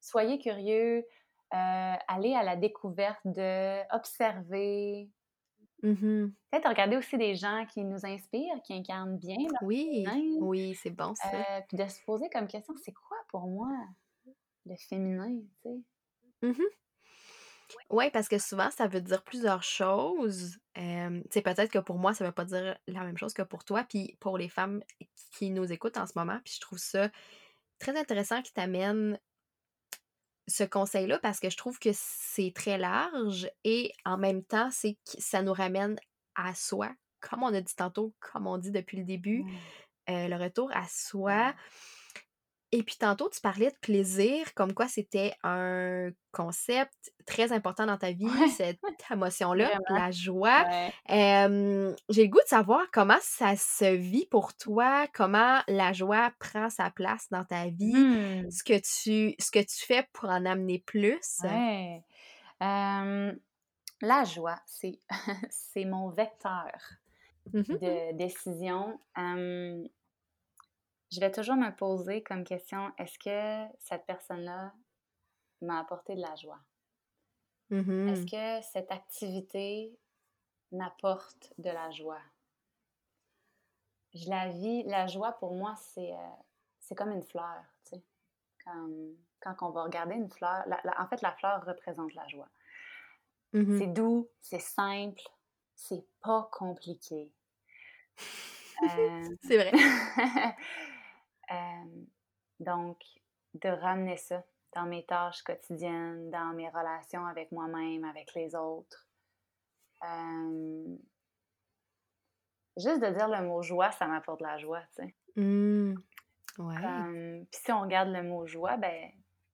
soyez 0.00 0.38
curieux, 0.38 1.04
allez 1.50 2.34
à 2.34 2.42
la 2.42 2.56
découverte 2.56 3.20
de 3.24 3.94
observer. 3.94 5.08
Peut-être 6.50 6.68
regarder 6.68 6.96
aussi 6.96 7.18
des 7.18 7.34
gens 7.34 7.66
qui 7.66 7.84
nous 7.84 8.06
inspirent, 8.06 8.62
qui 8.64 8.74
incarnent 8.74 9.18
bien. 9.18 9.36
Oui, 9.62 10.06
oui, 10.40 10.74
c'est 10.74 10.90
bon 10.90 11.14
ça. 11.14 11.62
puis 11.68 11.76
de 11.76 11.86
se 11.86 12.02
poser 12.04 12.28
comme 12.30 12.46
question, 12.46 12.74
c'est 12.82 12.92
quoi 12.92 13.18
pour 13.28 13.46
moi 13.46 13.68
le 14.66 14.74
féminin, 14.76 15.40
tu 15.62 15.70
sais? 15.70 15.82
Mmh 16.42 16.62
oui, 17.90 18.10
parce 18.12 18.28
que 18.28 18.38
souvent, 18.38 18.70
ça 18.70 18.86
veut 18.86 19.00
dire 19.00 19.22
plusieurs 19.22 19.62
choses. 19.62 20.58
Euh, 20.78 21.20
tu 21.22 21.28
sais, 21.30 21.42
peut-être 21.42 21.70
que 21.70 21.78
pour 21.78 21.98
moi, 21.98 22.14
ça 22.14 22.24
veut 22.24 22.32
pas 22.32 22.44
dire 22.44 22.76
la 22.86 23.04
même 23.04 23.16
chose 23.16 23.34
que 23.34 23.42
pour 23.42 23.64
toi, 23.64 23.84
puis 23.88 24.16
pour 24.20 24.38
les 24.38 24.48
femmes 24.48 24.82
qui 25.32 25.50
nous 25.50 25.72
écoutent 25.72 25.96
en 25.96 26.06
ce 26.06 26.12
moment. 26.16 26.38
Puis 26.44 26.54
je 26.56 26.60
trouve 26.60 26.78
ça 26.78 27.10
très 27.78 27.98
intéressant 27.98 28.42
qui 28.42 28.52
t'amène 28.52 29.18
ce 30.46 30.64
conseil-là 30.64 31.18
parce 31.20 31.40
que 31.40 31.50
je 31.50 31.56
trouve 31.56 31.78
que 31.78 31.90
c'est 31.92 32.52
très 32.54 32.78
large 32.78 33.48
et 33.64 33.92
en 34.04 34.18
même 34.18 34.44
temps, 34.44 34.68
c'est 34.70 34.94
que 34.94 35.20
ça 35.20 35.42
nous 35.42 35.52
ramène 35.52 35.96
à 36.34 36.54
soi, 36.54 36.92
comme 37.20 37.42
on 37.42 37.54
a 37.54 37.60
dit 37.60 37.74
tantôt, 37.74 38.14
comme 38.20 38.46
on 38.46 38.58
dit 38.58 38.70
depuis 38.70 38.98
le 38.98 39.04
début, 39.04 39.42
mmh. 39.42 39.50
euh, 40.10 40.28
le 40.28 40.36
retour 40.36 40.70
à 40.74 40.86
soi. 40.88 41.54
Et 42.74 42.82
puis 42.82 42.96
tantôt, 42.96 43.30
tu 43.30 43.40
parlais 43.40 43.70
de 43.70 43.76
plaisir, 43.80 44.52
comme 44.54 44.74
quoi 44.74 44.88
c'était 44.88 45.32
un 45.44 46.10
concept 46.32 47.12
très 47.24 47.52
important 47.52 47.86
dans 47.86 47.96
ta 47.96 48.10
vie, 48.10 48.26
cette 48.50 48.80
émotion-là, 49.12 49.78
la 49.90 50.10
joie. 50.10 50.64
j'ai 51.08 52.24
le 52.24 52.26
goût 52.26 52.40
de 52.42 52.48
savoir 52.48 52.82
comment 52.92 53.20
ça 53.20 53.54
se 53.54 53.94
vit 53.94 54.26
pour 54.26 54.56
toi, 54.56 55.06
comment 55.14 55.60
la 55.68 55.92
joie 55.92 56.32
prend 56.40 56.68
sa 56.68 56.90
place 56.90 57.28
dans 57.30 57.44
ta 57.44 57.68
vie, 57.68 57.94
mmh. 57.94 58.50
ce, 58.50 58.64
que 58.64 58.74
tu, 58.74 59.36
ce 59.38 59.52
que 59.52 59.60
tu 59.60 59.86
fais 59.86 60.08
pour 60.12 60.28
en 60.30 60.44
amener 60.44 60.80
plus. 60.80 61.42
Ouais. 61.44 62.02
la 62.60 64.24
joie, 64.24 64.58
c'est, 64.66 64.98
c'est 65.48 65.84
mon 65.84 66.10
vecteur 66.10 66.72
mmh 67.52 67.62
de 67.62 68.16
décision 68.16 68.98
je 71.10 71.20
vais 71.20 71.30
toujours 71.30 71.56
me 71.56 71.70
poser 71.70 72.22
comme 72.22 72.44
question, 72.44 72.92
est-ce 72.98 73.18
que 73.18 73.72
cette 73.78 74.04
personne-là 74.06 74.72
m'a 75.62 75.80
apporté 75.80 76.14
de 76.14 76.20
la 76.20 76.34
joie? 76.36 76.60
Mm-hmm. 77.70 78.08
Est-ce 78.08 78.26
que 78.26 78.66
cette 78.72 78.90
activité 78.90 79.96
m'apporte 80.72 81.52
de 81.58 81.70
la 81.70 81.90
joie? 81.90 82.20
Je 84.14 84.28
la 84.28 84.50
vis, 84.50 84.84
la 84.84 85.06
joie 85.06 85.32
pour 85.32 85.54
moi, 85.54 85.74
c'est 85.76 86.12
euh, 86.12 86.94
comme 86.94 87.10
une 87.10 87.24
fleur, 87.24 87.64
tu 87.84 87.96
sais. 87.96 88.02
quand 89.40 89.56
on 89.62 89.70
va 89.70 89.84
regarder 89.84 90.14
une 90.14 90.30
fleur, 90.30 90.64
en 90.98 91.06
fait, 91.08 91.20
la 91.22 91.32
fleur 91.32 91.64
représente 91.64 92.14
la 92.14 92.26
joie. 92.28 92.48
Mm-hmm. 93.54 93.78
C'est 93.78 93.86
doux, 93.86 94.28
c'est 94.40 94.60
simple, 94.60 95.22
c'est 95.74 96.04
pas 96.20 96.48
compliqué. 96.52 97.32
Euh, 98.82 99.28
c'est 99.42 99.56
vrai. 99.56 99.72
donc, 102.60 103.02
de 103.54 103.68
ramener 103.68 104.16
ça 104.16 104.42
dans 104.74 104.84
mes 104.84 105.04
tâches 105.04 105.42
quotidiennes, 105.42 106.30
dans 106.30 106.52
mes 106.54 106.68
relations 106.68 107.24
avec 107.26 107.52
moi-même, 107.52 108.04
avec 108.04 108.34
les 108.34 108.54
autres. 108.54 109.08
juste 112.76 113.00
de 113.00 113.10
dire 113.10 113.28
le 113.28 113.46
mot 113.46 113.62
joie, 113.62 113.92
ça 113.92 114.06
m'apporte 114.06 114.40
de 114.40 114.46
la 114.46 114.58
joie, 114.58 114.82
tu 114.96 115.02
sais. 115.02 115.14
Mmh. 115.36 115.94
Ouais. 116.58 117.46
Puis 117.50 117.60
si 117.64 117.72
on 117.72 117.82
regarde 117.82 118.10
le 118.10 118.22
mot 118.22 118.46
joie, 118.46 118.76
ben, 118.76 119.10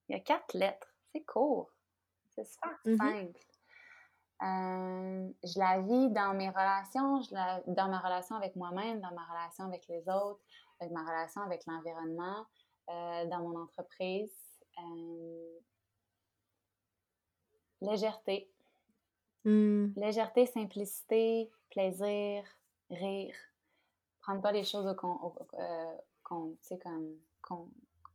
il 0.09 0.16
y 0.16 0.18
a 0.18 0.20
quatre 0.20 0.55
lettres. 0.55 0.88
C'est 1.12 1.24
court. 1.24 1.70
C'est 2.30 2.45
super 2.45 2.78
mmh 2.84 2.97
simple. 2.97 3.41
je 5.43 5.59
la 5.59 5.80
vis 5.80 6.11
dans 6.11 6.34
mes 6.34 6.49
relations, 6.49 7.20
je 7.22 7.34
la, 7.34 7.61
dans 7.66 7.88
ma 7.88 7.99
relation 7.99 8.36
avec 8.36 8.57
moi-même, 8.57 9.01
dans 9.01 9.12
ma 9.12 9.24
relation 9.24 9.64
avec 9.64 9.86
les 9.88 10.09
autres, 10.09 10.41
avec 10.80 10.92
ma 10.92 11.02
relation 11.02 11.42
avec 11.42 11.64
l'environnement, 11.66 12.46
euh, 12.88 13.26
dans 13.26 13.40
mon 13.40 13.60
entreprise. 13.60 14.34
Euh, 14.78 15.58
légèreté. 17.82 18.50
Hmm. 19.44 19.88
Légèreté, 19.96 20.46
simplicité, 20.46 21.50
plaisir, 21.70 22.44
rire. 22.90 23.34
Prendre 24.20 24.42
pas 24.42 24.52
les 24.52 24.64
choses 24.64 24.86
au, 24.86 25.34
euh, 25.54 25.96
comme, 26.22 26.56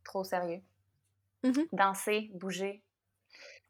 trop 0.04 0.24
sérieux. 0.24 0.62
Mm-hmm. 1.42 1.68
Danser, 1.72 2.30
bouger. 2.34 2.82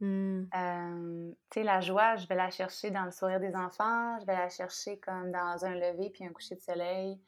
Hmm. 0.01 0.45
tu 0.51 1.35
sais, 1.55 1.63
la 1.63 1.81
joie, 1.81 2.17
je 2.17 2.27
vais 2.27 2.35
la 2.35 2.51
chercher 2.51 2.91
dans 2.91 3.05
le 3.05 3.11
sourire 3.11 3.41
des 3.41 3.55
enfants, 3.55 4.19
je 4.21 4.27
vais 4.27 4.35
la 4.35 4.51
chercher 4.51 4.99
comme 4.99 5.33
dans 5.33 5.65
un 5.65 5.75
lever 5.75 6.11
puis 6.11 6.25
un 6.27 6.33
coucher 6.33 6.55
de 6.57 6.61
soleil, 6.61 7.19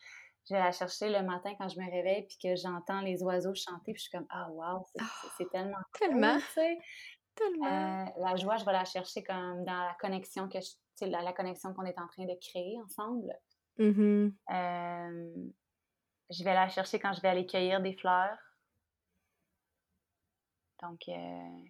je 0.49 0.55
vais 0.55 0.61
la 0.61 0.73
chercher 0.73 1.11
le 1.11 1.23
matin 1.23 1.55
quand 1.59 1.69
je 1.69 1.79
me 1.79 1.91
réveille 1.91 2.27
puis 2.27 2.39
que 2.43 2.57
j'entends 2.57 3.01
les 3.01 3.23
oiseaux 3.23 3.55
chanter 3.55 3.93
puis 3.93 3.97
je 3.97 4.09
suis 4.09 4.11
comme 4.11 4.27
ah 4.31 4.49
wow 4.51 4.85
c'est 5.37 5.45
oh, 5.45 5.49
tellement 5.53 5.79
tellement 5.99 6.39
tellement. 7.35 7.67
Euh, 7.67 8.07
la 8.19 8.37
joie 8.37 8.57
je 8.57 8.65
vais 8.65 8.73
la 8.73 8.85
chercher 8.85 9.23
comme 9.23 9.65
dans 9.65 9.85
la 9.85 9.97
connexion 10.01 10.49
que 10.49 10.59
je, 10.61 11.07
la, 11.07 11.23
la, 11.23 11.33
connexion 11.33 11.73
qu'on 11.75 11.85
est 11.85 11.99
en 11.99 12.09
train 12.09 12.25
de 12.25 12.35
créer 12.41 12.81
ensemble. 12.83 13.33
Mm-hmm. 13.79 14.33
euh, 14.51 15.51
je 16.31 16.45
vais 16.45 16.55
la 16.55 16.69
chercher 16.69 16.99
quand 16.99 17.13
je 17.13 17.21
vais 17.21 17.29
aller 17.29 17.47
cueillir 17.47 17.81
des 17.81 17.93
fleurs. 17.93 18.39
Donc 20.83 21.01
euh, 21.09 21.65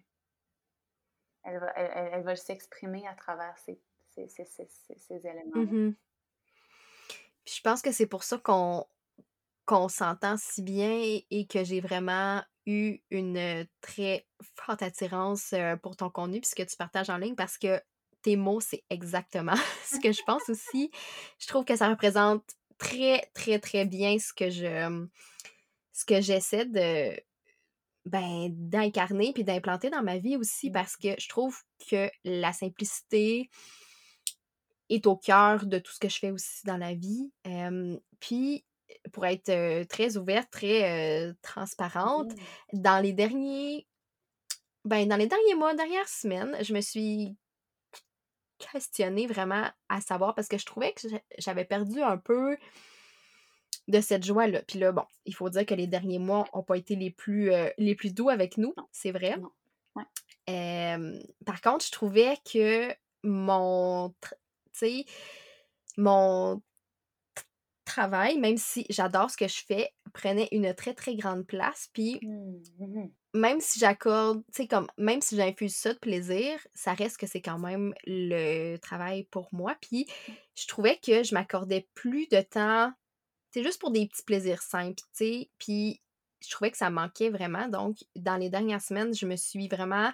elle 1.43 1.59
va 1.59 1.71
elle, 1.75 2.23
va 2.23 2.35
s'exprimer 2.35 3.07
à 3.07 3.15
travers 3.15 3.57
ces, 3.59 3.79
ces, 4.09 4.27
ces, 4.27 4.67
ces 4.67 5.27
éléments 5.27 5.95
je 7.55 7.61
pense 7.61 7.81
que 7.81 7.91
c'est 7.91 8.07
pour 8.07 8.23
ça 8.23 8.37
qu'on 8.37 8.85
qu'on 9.65 9.87
s'entend 9.87 10.35
si 10.37 10.63
bien 10.63 11.19
et 11.29 11.45
que 11.45 11.63
j'ai 11.63 11.79
vraiment 11.79 12.41
eu 12.65 12.99
une 13.11 13.67
très 13.81 14.25
forte 14.55 14.81
attirance 14.81 15.53
pour 15.83 15.95
ton 15.95 16.09
contenu 16.09 16.41
puisque 16.41 16.65
tu 16.65 16.75
partages 16.75 17.11
en 17.11 17.17
ligne 17.17 17.35
parce 17.35 17.57
que 17.57 17.79
tes 18.21 18.35
mots, 18.35 18.59
c'est 18.59 18.83
exactement 18.89 19.55
ce 19.85 19.99
que 19.99 20.11
je 20.11 20.21
pense 20.23 20.49
aussi. 20.49 20.91
Je 21.39 21.47
trouve 21.47 21.65
que 21.65 21.75
ça 21.75 21.89
représente 21.89 22.43
très, 22.77 23.29
très, 23.33 23.59
très 23.59 23.85
bien 23.85 24.17
ce 24.19 24.33
que 24.33 24.49
je 24.49 25.07
ce 25.93 26.05
que 26.05 26.21
j'essaie 26.21 26.65
de 26.65 27.19
ben, 28.05 28.47
d'incarner 28.49 29.33
puis 29.33 29.43
d'implanter 29.43 29.89
dans 29.89 30.01
ma 30.01 30.17
vie 30.17 30.37
aussi 30.37 30.71
parce 30.71 30.95
que 30.95 31.09
je 31.19 31.27
trouve 31.27 31.57
que 31.89 32.09
la 32.23 32.53
simplicité, 32.53 33.49
est 34.89 35.07
au 35.07 35.15
cœur 35.15 35.65
de 35.65 35.79
tout 35.79 35.91
ce 35.91 35.99
que 35.99 36.09
je 36.09 36.19
fais 36.19 36.31
aussi 36.31 36.65
dans 36.65 36.77
la 36.77 36.93
vie. 36.93 37.31
puis, 38.19 38.65
pour 39.13 39.25
être 39.25 39.83
très 39.87 40.17
ouverte, 40.17 40.49
très 40.51 41.33
transparente, 41.41 42.31
dans 42.73 43.01
les 43.01 43.13
derniers. 43.13 43.87
Ben, 44.85 45.07
dans 45.07 45.17
les 45.17 45.27
derniers 45.27 45.55
mois, 45.55 45.73
dernières 45.73 46.07
semaines, 46.07 46.55
je 46.61 46.73
me 46.73 46.81
suis 46.81 47.35
questionnée 48.59 49.27
vraiment 49.27 49.67
à 49.89 50.01
savoir 50.01 50.35
parce 50.35 50.47
que 50.47 50.57
je 50.57 50.65
trouvais 50.65 50.93
que 50.93 51.07
j'avais 51.37 51.65
perdu 51.65 52.01
un 52.01 52.17
peu 52.17 52.57
de 53.87 54.01
cette 54.01 54.25
joie-là. 54.25 54.61
Puis 54.67 54.79
là, 54.79 54.91
bon, 54.91 55.05
il 55.25 55.33
faut 55.33 55.49
dire 55.49 55.65
que 55.65 55.73
les 55.73 55.87
derniers 55.87 56.19
mois 56.19 56.45
n'ont 56.53 56.63
pas 56.63 56.77
été 56.77 56.95
les 56.95 57.09
plus, 57.09 57.51
les 57.77 57.95
plus 57.95 58.13
doux 58.13 58.29
avec 58.29 58.57
nous, 58.57 58.73
c'est 58.91 59.11
vrai. 59.11 59.35
par 61.45 61.61
contre, 61.61 61.85
je 61.85 61.91
trouvais 61.91 62.37
que 62.51 62.93
mon, 63.23 64.13
mon 65.97 66.61
travail, 67.85 68.37
même 68.37 68.57
si 68.57 68.85
j'adore 68.89 69.31
ce 69.31 69.37
que 69.37 69.47
je 69.47 69.63
fais, 69.65 69.91
prenait 70.13 70.47
une 70.51 70.73
très, 70.73 70.93
très 70.93 71.15
grande 71.15 71.45
place. 71.45 71.89
Puis, 71.93 72.19
mmh, 72.21 72.85
mmh 72.85 73.09
même 73.33 73.61
si 73.61 73.79
j'accorde, 73.79 74.43
tu 74.47 74.63
sais, 74.63 74.67
comme, 74.67 74.87
même 74.97 75.21
si 75.21 75.35
j'infuse 75.35 75.75
ça 75.75 75.93
de 75.93 75.99
plaisir, 75.99 76.59
ça 76.73 76.93
reste 76.93 77.17
que 77.17 77.27
c'est 77.27 77.41
quand 77.41 77.59
même 77.59 77.93
le 78.05 78.77
travail 78.77 79.25
pour 79.25 79.49
moi. 79.51 79.75
Puis, 79.81 80.07
je 80.55 80.67
trouvais 80.67 80.97
que 80.97 81.23
je 81.23 81.33
m'accordais 81.35 81.87
plus 81.93 82.27
de 82.27 82.41
temps, 82.41 82.91
c'est 83.51 83.63
juste 83.63 83.79
pour 83.79 83.91
des 83.91 84.07
petits 84.07 84.23
plaisirs 84.23 84.61
simples, 84.61 84.95
tu 84.95 85.05
sais. 85.13 85.49
Puis, 85.59 86.01
je 86.41 86.49
trouvais 86.49 86.71
que 86.71 86.77
ça 86.77 86.89
manquait 86.89 87.29
vraiment. 87.29 87.67
Donc, 87.67 87.97
dans 88.15 88.37
les 88.37 88.49
dernières 88.49 88.81
semaines, 88.81 89.13
je 89.13 89.25
me 89.25 89.35
suis 89.35 89.67
vraiment 89.67 90.11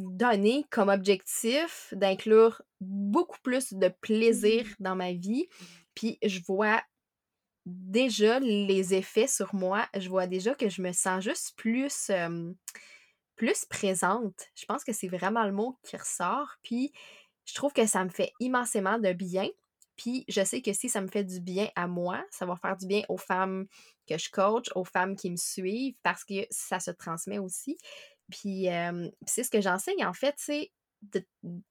donné 0.00 0.64
comme 0.70 0.88
objectif 0.88 1.92
d'inclure 1.92 2.62
beaucoup 2.80 3.38
plus 3.42 3.72
de 3.72 3.88
plaisir 4.00 4.64
mmh. 4.64 4.74
dans 4.80 4.96
ma 4.96 5.12
vie. 5.12 5.48
Puis 5.94 6.18
je 6.22 6.40
vois 6.46 6.80
déjà 7.66 8.40
les 8.40 8.94
effets 8.94 9.26
sur 9.26 9.54
moi, 9.54 9.86
je 9.96 10.08
vois 10.08 10.26
déjà 10.26 10.54
que 10.54 10.68
je 10.68 10.80
me 10.80 10.92
sens 10.92 11.22
juste 11.22 11.54
plus, 11.56 12.10
plus 13.36 13.64
présente. 13.66 14.48
Je 14.54 14.64
pense 14.64 14.84
que 14.84 14.92
c'est 14.92 15.08
vraiment 15.08 15.44
le 15.44 15.52
mot 15.52 15.78
qui 15.82 15.96
ressort. 15.96 16.56
Puis 16.62 16.92
je 17.44 17.54
trouve 17.54 17.72
que 17.72 17.86
ça 17.86 18.04
me 18.04 18.10
fait 18.10 18.32
immensément 18.40 18.98
de 18.98 19.12
bien. 19.12 19.48
Puis 19.96 20.24
je 20.28 20.44
sais 20.44 20.62
que 20.62 20.72
si 20.72 20.88
ça 20.88 21.00
me 21.00 21.08
fait 21.08 21.24
du 21.24 21.40
bien 21.40 21.68
à 21.74 21.88
moi, 21.88 22.24
ça 22.30 22.46
va 22.46 22.56
faire 22.56 22.76
du 22.76 22.86
bien 22.86 23.02
aux 23.08 23.16
femmes 23.16 23.66
que 24.08 24.16
je 24.16 24.30
coach, 24.30 24.70
aux 24.74 24.84
femmes 24.84 25.16
qui 25.16 25.30
me 25.30 25.36
suivent, 25.36 25.96
parce 26.02 26.24
que 26.24 26.46
ça 26.50 26.78
se 26.78 26.92
transmet 26.92 27.38
aussi. 27.38 27.76
Puis 28.30 28.66
c'est 29.26 29.44
ce 29.44 29.50
que 29.50 29.60
j'enseigne 29.60 30.04
en 30.04 30.14
fait, 30.14 30.34
c'est 30.36 30.70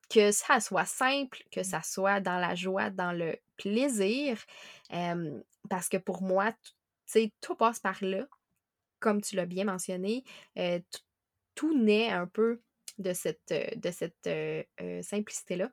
que 0.09 0.31
ça 0.31 0.59
soit 0.59 0.85
simple, 0.85 1.43
que 1.51 1.63
ça 1.63 1.81
soit 1.81 2.21
dans 2.21 2.39
la 2.39 2.55
joie, 2.55 2.89
dans 2.89 3.11
le 3.11 3.37
plaisir. 3.57 4.43
parce 5.69 5.89
que 5.89 5.97
pour 5.97 6.21
moi, 6.21 6.53
tu 6.53 6.71
sais, 7.05 7.33
tout 7.41 7.55
passe 7.55 7.79
par 7.79 7.97
là. 8.03 8.25
Comme 8.99 9.21
tu 9.21 9.35
l'as 9.35 9.45
bien 9.45 9.65
mentionné, 9.65 10.23
tout 11.55 11.77
naît 11.77 12.09
un 12.09 12.27
peu 12.27 12.61
de 12.97 13.13
cette, 13.13 13.49
de 13.49 13.91
cette 13.91 14.29
simplicité-là. 15.05 15.69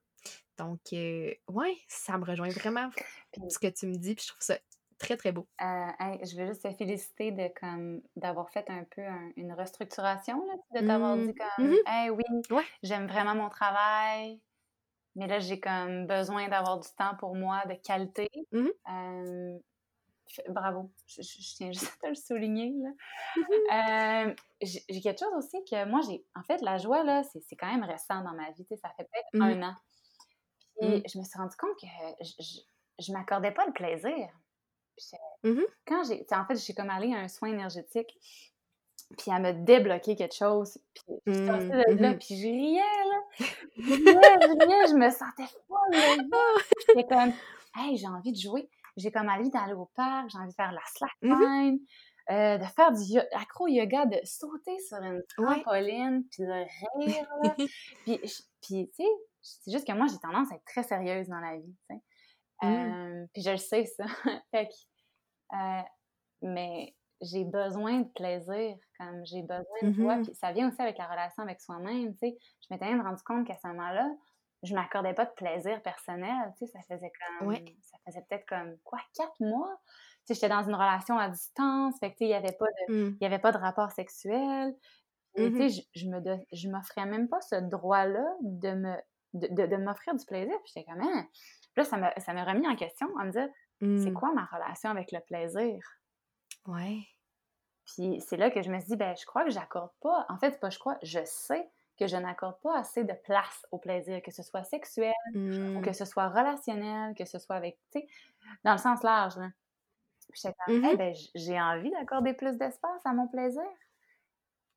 Donc, 0.58 0.80
ouais, 0.92 1.78
ça 1.88 2.18
me 2.18 2.24
rejoint 2.24 2.50
vraiment 2.50 2.90
ce 3.48 3.58
que 3.58 3.68
tu 3.68 3.86
me 3.86 3.96
dis, 3.96 4.14
puis 4.14 4.24
je 4.24 4.32
trouve 4.32 4.42
ça 4.42 4.58
très, 4.98 5.16
très 5.16 5.32
beau. 5.32 5.46
Euh, 5.60 5.86
je 6.22 6.36
veux 6.36 6.46
juste 6.46 6.62
te 6.62 6.70
féliciter 6.72 7.30
de 7.30 7.48
comme 7.60 8.02
d'avoir 8.16 8.50
fait 8.50 8.68
un 8.70 8.84
peu 8.84 9.02
une 9.36 9.52
restructuration, 9.52 10.44
là, 10.46 10.80
de 10.80 10.86
t'avoir 10.86 11.16
dit 11.16 11.28
mmh. 11.28 11.34
comme 11.34 11.68
mmh 11.68 11.76
hey, 11.86 12.10
oui, 12.10 12.24
j'aime 12.82 13.06
vraiment 13.06 13.34
mon 13.34 13.48
travail, 13.48 14.40
mais 15.16 15.26
là, 15.26 15.38
j'ai 15.38 15.60
comme 15.60 16.06
besoin 16.06 16.48
d'avoir 16.48 16.78
du 16.80 16.88
temps 16.96 17.16
pour 17.18 17.34
moi 17.34 17.62
de 17.66 17.74
qualité. 17.74 18.28
Mmh 18.52 19.58
bravo, 20.48 20.90
je, 21.06 21.20
tiens 21.56 21.72
juste 21.72 21.92
à 22.02 22.06
te 22.06 22.08
le 22.08 22.14
souligner. 22.14 22.74
Euh, 23.72 24.34
j'ai 24.60 25.00
quelque 25.00 25.20
chose 25.20 25.34
aussi 25.36 25.62
que 25.64 25.84
moi, 25.86 26.00
j'ai. 26.08 26.24
En 26.34 26.42
fait, 26.42 26.60
la 26.62 26.78
joie, 26.78 27.04
là, 27.04 27.22
c'est 27.24 27.56
quand 27.56 27.70
même 27.70 27.84
récent 27.84 28.22
dans 28.22 28.34
ma 28.34 28.50
vie. 28.52 28.66
Ça 28.80 28.90
fait 28.96 29.04
peut-être 29.04 29.42
un 29.42 29.62
an. 29.62 29.74
Puis 30.80 31.02
je 31.06 31.18
me 31.18 31.24
suis 31.24 31.38
rendu 31.38 31.56
compte 31.56 31.78
que 31.80 31.86
je, 32.24 32.60
je, 32.98 33.12
m'accordais 33.12 33.52
pas 33.52 33.66
le 33.66 33.72
plaisir. 33.72 34.28
Mmh 35.42 35.60
quand 35.86 36.04
j'ai. 36.04 36.26
En 36.32 36.44
fait, 36.46 36.56
j'ai 36.56 36.74
comme 36.74 36.90
allé 36.90 37.12
à 37.12 37.18
un 37.18 37.28
soin 37.28 37.50
énergétique, 37.50 38.18
puis 39.18 39.30
elle 39.34 39.42
me 39.42 39.52
débloqué 39.64 40.16
quelque 40.16 40.34
chose. 40.34 40.78
Puis 40.94 41.14
je 41.26 41.32
suis 41.32 41.46
sortie 41.46 41.68
de 41.68 42.00
là, 42.00 42.12
mmh 42.12 42.18
puis 42.18 42.36
je 42.36 42.46
riais, 42.46 42.80
là. 42.80 43.46
Je 43.76 43.94
riais, 43.94 44.38
je 44.40 44.66
riais, 44.66 44.88
je 44.88 44.94
me 44.94 45.10
sentais 45.10 45.50
folle. 45.68 46.30
J'étais 46.88 47.04
comme, 47.04 47.32
hey, 47.76 47.96
j'ai 47.96 48.06
envie 48.06 48.32
de 48.32 48.38
jouer. 48.38 48.68
J'ai 48.96 49.10
comme 49.10 49.28
envie 49.28 49.50
d'aller 49.50 49.74
au 49.74 49.90
parc, 49.96 50.30
j'ai 50.30 50.38
envie 50.38 50.50
de 50.50 50.54
faire 50.54 50.72
la 50.72 50.80
slackline. 50.86 51.76
Mmh 51.76 51.86
euh, 52.30 52.56
de 52.56 52.64
faire 52.64 52.90
du 52.90 53.18
acro-yoga, 53.32 54.06
de 54.06 54.18
sauter 54.24 54.78
sur 54.78 54.96
une 54.96 55.22
trampoline, 55.36 56.24
puis 56.30 56.44
de 56.44 57.04
rire, 57.04 57.28
là. 57.42 57.50
puis, 58.04 58.18
puis 58.62 58.88
tu 58.88 58.88
sais, 58.94 59.08
c'est 59.42 59.70
juste 59.70 59.86
que 59.86 59.92
moi, 59.92 60.06
j'ai 60.10 60.18
tendance 60.18 60.50
à 60.50 60.54
être 60.54 60.64
très 60.64 60.82
sérieuse 60.82 61.28
dans 61.28 61.40
la 61.40 61.56
vie, 61.58 61.74
tu 61.90 61.96
sais. 62.62 62.66
Euh, 62.66 63.26
puis 63.32 63.42
je 63.42 63.50
le 63.50 63.56
sais, 63.56 63.84
ça. 63.84 64.04
fait 64.50 64.68
que 64.68 64.74
euh, 65.54 65.82
mais 66.42 66.94
j'ai 67.20 67.44
besoin 67.44 68.00
de 68.00 68.08
plaisir, 68.08 68.76
comme 68.98 69.24
j'ai 69.24 69.42
besoin 69.42 69.64
de 69.82 69.94
toi. 69.94 70.16
Mmh 70.16 70.22
puis 70.24 70.34
ça 70.34 70.52
vient 70.52 70.68
aussi 70.68 70.80
avec 70.80 70.98
la 70.98 71.06
relation 71.06 71.42
avec 71.42 71.60
soi-même, 71.60 72.12
tu 72.14 72.28
sais. 72.28 72.36
Je 72.60 72.66
m'étais 72.70 72.86
même 72.86 73.00
rendu 73.00 73.22
compte 73.22 73.46
qu'à 73.46 73.56
ce 73.56 73.66
moment-là, 73.68 74.10
je 74.62 74.74
m'accordais 74.74 75.14
pas 75.14 75.24
de 75.26 75.32
plaisir 75.32 75.80
personnel, 75.82 76.52
tu 76.58 76.66
sais. 76.66 76.72
Ça 76.72 76.80
faisait 76.82 77.12
comme... 77.40 77.54
Ça 77.82 77.98
faisait 78.06 78.24
peut-être 78.28 78.46
comme, 78.46 78.76
quoi, 78.84 78.98
quatre 79.14 79.40
mois? 79.40 79.74
Tu 80.26 80.28
sais, 80.28 80.34
j'étais 80.34 80.48
dans 80.48 80.62
une 80.62 80.74
relation 80.74 81.18
à 81.18 81.28
distance, 81.28 81.98
fait 82.00 82.12
que, 82.12 82.16
tu 82.16 82.18
sais, 82.18 82.24
il 82.24 82.28
n'y 82.28 82.34
avait, 82.34 82.52
pas 82.52 82.66
de, 82.66 82.94
mmh. 82.94 83.18
y 83.20 83.26
avait 83.26 83.38
pas 83.38 83.52
de 83.52 83.58
rapport 83.58 83.90
sexuel. 83.92 84.74
tu 85.36 85.56
sais, 85.56 85.84
je, 85.94 86.08
je, 86.52 86.68
m'offrais 86.68 87.06
même 87.06 87.28
pas 87.28 87.40
ce 87.42 87.56
droit-là 87.56 88.26
de 88.42 88.72
me 88.72 88.96
de, 89.34 89.66
de, 89.66 89.76
m'offrir 89.76 90.14
du 90.14 90.24
plaisir. 90.24 90.54
Puis 90.62 90.72
j'étais 90.74 90.90
comme, 90.90 91.02
hein? 91.02 91.26
Là, 91.76 91.84
ça 91.84 91.96
m'a, 91.96 92.12
ça 92.20 92.32
m'a 92.32 92.44
remis 92.44 92.66
en 92.66 92.76
question, 92.76 93.08
à 93.18 93.24
me 93.24 93.30
dire, 93.30 93.48
c'est 93.80 94.10
mmh. 94.10 94.14
quoi 94.14 94.32
ma 94.32 94.44
relation 94.44 94.90
avec 94.90 95.12
le 95.12 95.20
plaisir? 95.20 95.78
Ouais. 96.66 97.00
Puis 97.84 98.20
c'est 98.20 98.36
là 98.36 98.50
que 98.50 98.62
je 98.62 98.70
me 98.70 98.78
suis 98.78 98.90
dit, 98.90 98.96
ben, 98.96 99.14
je 99.16 99.26
crois 99.26 99.44
que 99.44 99.50
j'accorde 99.50 99.92
pas. 100.00 100.24
En 100.28 100.38
fait, 100.38 100.52
c'est 100.52 100.60
pas 100.60 100.70
je 100.70 100.78
crois, 100.78 100.96
je 101.02 101.20
sais 101.24 101.68
que 101.98 102.06
je 102.06 102.16
n'accorde 102.16 102.58
pas 102.60 102.78
assez 102.78 103.04
de 103.04 103.12
place 103.12 103.66
au 103.70 103.78
plaisir, 103.78 104.20
que 104.22 104.32
ce 104.32 104.42
soit 104.42 104.64
sexuel, 104.64 105.12
ou 105.34 105.38
mmh. 105.38 105.82
que 105.82 105.92
ce 105.92 106.04
soit 106.04 106.28
relationnel, 106.28 107.14
que 107.14 107.24
ce 107.24 107.38
soit 107.38 107.56
avec, 107.56 107.78
tu 107.92 108.00
sais, 108.00 108.06
dans 108.64 108.72
le 108.72 108.78
sens 108.78 109.02
large. 109.02 109.36
Là. 109.36 109.50
Puis 110.32 110.40
j'étais 110.42 110.56
comme, 110.66 110.78
mmh 110.78 110.96
ben, 110.96 111.14
j'ai 111.34 111.60
envie 111.60 111.90
d'accorder 111.90 112.32
plus 112.32 112.56
d'espace 112.56 113.04
à 113.04 113.12
mon 113.12 113.28
plaisir. 113.28 113.62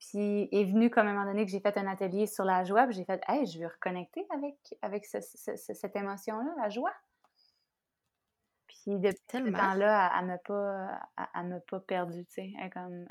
Puis 0.10 0.48
est 0.52 0.64
venu 0.64 0.90
comme 0.90 1.08
à 1.08 1.12
un 1.12 1.14
moment 1.14 1.26
donné 1.26 1.46
que 1.46 1.52
j'ai 1.52 1.60
fait 1.60 1.78
un 1.78 1.88
atelier 1.88 2.28
sur 2.28 2.46
la 2.46 2.64
joie, 2.64 2.86
puis 2.88 2.96
j'ai 2.96 3.04
fait, 3.04 3.22
hey, 3.28 3.46
je 3.46 3.60
veux 3.60 3.68
reconnecter 3.68 4.26
avec, 4.30 4.56
avec 4.82 5.06
cette 5.06 5.96
émotion-là, 5.96 6.54
la 6.58 6.70
joie. 6.70 6.94
Puis 8.68 9.00
depuis 9.00 9.18
ce 9.32 9.38
temps-là, 9.38 10.14
elle, 10.18 10.26
ne 10.26 10.32
m'a 10.32 10.38
pas, 10.38 11.02
elle, 11.36 11.64
pas 11.70 11.80
perdue, 11.82 12.26
tu 12.26 12.34
sais. 12.34 12.54
Elle, 12.60 12.70
comme, 12.70 13.06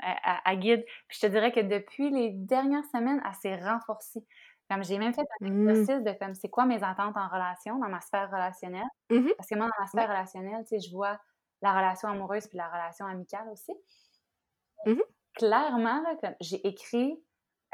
elle, 0.45 0.59
guide. 0.59 0.83
Puis 1.07 1.19
je 1.21 1.27
te 1.27 1.31
dirais 1.31 1.51
que 1.51 1.59
depuis 1.59 2.09
les 2.09 2.31
dernières 2.31 2.85
semaines, 2.85 3.21
elle 3.23 3.35
s'est 3.35 3.63
renforcée. 3.63 4.25
Comme 4.69 4.83
j'ai 4.83 4.97
même 4.97 5.13
fait 5.13 5.21
un 5.41 5.49
mmh. 5.49 5.69
exercice 5.69 6.03
de 6.03 6.11
comme 6.19 6.33
c'est 6.33 6.49
quoi 6.49 6.65
mes 6.65 6.83
attentes 6.83 7.15
en 7.15 7.27
relation, 7.29 7.77
dans 7.77 7.89
ma 7.89 8.01
sphère 8.01 8.29
relationnelle? 8.29 8.87
Mmh 9.09 9.29
Parce 9.37 9.49
que 9.49 9.55
moi, 9.55 9.67
dans 9.67 9.81
ma 9.81 9.87
sphère 9.87 10.09
relationnelle, 10.09 10.63
tu 10.63 10.79
sais, 10.79 10.79
je 10.79 10.93
vois 10.93 11.17
la 11.61 11.73
relation 11.73 12.09
amoureuse 12.09 12.47
puis 12.47 12.57
la 12.57 12.67
relation 12.67 13.05
amicale 13.05 13.47
aussi. 13.49 13.71
Mmh 14.85 14.99
Clairement, 15.37 16.01
là, 16.01 16.35
j'ai 16.41 16.65
écrit 16.67 17.19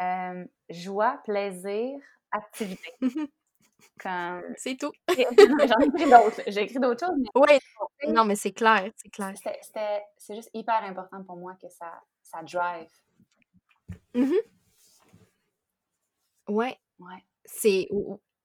euh, 0.01 0.45
joie, 0.69 1.21
plaisir, 1.23 1.97
activité. 2.31 2.93
C'est 4.57 4.77
tout. 4.77 4.91
J'en 5.09 5.79
ai 5.79 5.85
écrit 5.85 6.09
d'autres. 6.09 6.41
J'ai 6.47 6.61
écrit 6.61 6.79
d'autres 6.79 7.05
choses. 7.05 7.25
Oui, 7.35 7.59
non, 8.09 8.25
mais 8.25 8.35
c'est 8.35 8.51
clair, 8.51 8.91
c'est 8.95 9.09
clair. 9.09 9.33
C'est 10.17 10.35
juste 10.35 10.49
hyper 10.53 10.83
important 10.83 11.23
pour 11.23 11.37
moi 11.37 11.55
que 11.61 11.69
ça, 11.69 12.01
ça 12.23 12.41
drive. 12.43 12.89
Mm 14.13 14.33
Ouais. 16.49 16.77
Ouais. 16.99 17.23
C'est... 17.45 17.87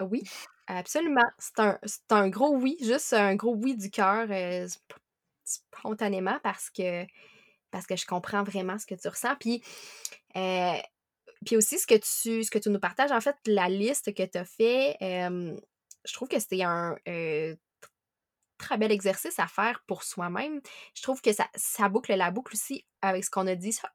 Oui, 0.00 0.22
absolument. 0.68 1.28
C'est 1.38 1.58
un, 1.58 1.78
un, 2.10 2.28
gros 2.28 2.56
oui, 2.56 2.76
juste 2.80 3.12
un 3.12 3.34
gros 3.34 3.54
oui 3.56 3.76
du 3.76 3.90
cœur 3.90 4.28
euh, 4.30 4.68
spontanément 5.44 6.38
parce 6.44 6.70
que, 6.70 7.04
parce 7.70 7.86
que 7.86 7.96
je 7.96 8.06
comprends 8.06 8.42
vraiment 8.42 8.78
ce 8.78 8.86
que 8.86 8.94
tu 8.94 9.08
ressens. 9.08 9.36
Puis... 9.36 9.62
Euh, 10.36 10.76
puis 11.46 11.56
aussi, 11.56 11.78
ce 11.78 11.86
que 11.86 11.94
tu, 11.94 12.42
ce 12.42 12.50
que 12.50 12.58
tu 12.58 12.68
nous 12.68 12.80
partages, 12.80 13.12
en 13.12 13.20
fait, 13.20 13.36
la 13.46 13.68
liste 13.68 14.12
que 14.12 14.24
tu 14.24 14.38
as 14.38 14.44
fait, 14.44 14.96
je 15.00 16.12
trouve 16.12 16.26
que 16.26 16.40
c'était 16.40 16.64
un 16.64 16.96
très 18.58 18.76
bel 18.76 18.90
exercice 18.90 19.38
à 19.38 19.46
faire 19.46 19.82
pour 19.86 20.02
soi-même. 20.02 20.60
Je 20.94 21.02
trouve 21.02 21.22
que 21.22 21.32
ça, 21.32 21.48
ça 21.54 21.88
boucle 21.88 22.12
la 22.14 22.30
boucle 22.30 22.54
aussi 22.54 22.84
avec 23.02 23.24
ce 23.24 23.30
qu'on 23.30 23.46
a 23.46 23.54
dit 23.54 23.72
sur, 23.72 23.88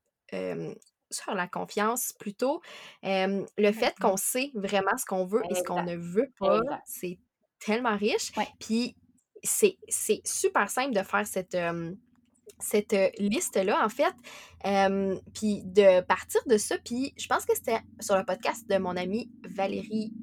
sur 1.12 1.34
la 1.36 1.48
confiance 1.48 2.14
plutôt. 2.14 2.62
le 3.04 3.72
fait 3.72 3.94
qu'on 4.00 4.18
sait 4.18 4.52
vraiment 4.56 4.98
ce 4.98 5.06
qu'on 5.06 5.26
veut 5.26 5.44
et 5.50 5.56
ce 5.56 5.64
qu'on 5.64 5.84
ne 5.84 5.98
veut 5.98 6.32
pas, 6.40 6.62
c'est 6.86 7.20
tellement 7.60 7.98
riche. 7.98 8.32
Puis 8.60 8.96
c'est 9.44 9.78
super 10.24 10.70
simple 10.70 10.94
de 10.94 11.04
faire 11.04 11.28
cette 11.28 11.58
cette 12.60 12.96
liste-là, 13.20 13.86
en 13.86 13.90
fait. 13.90 14.14
puis 15.34 15.62
de 15.64 16.02
partir 16.02 16.42
de 16.48 16.58
ça, 16.58 16.76
puis 16.84 17.14
je 17.18 17.28
pense 17.28 17.46
que 17.46 17.56
c'était 17.56 17.82
sur 18.00 18.18
le 18.18 18.24
podcast 18.24 18.70
de 18.70 18.78
mon 18.78 18.96
amie 18.96 19.30
Valérie 19.50 20.14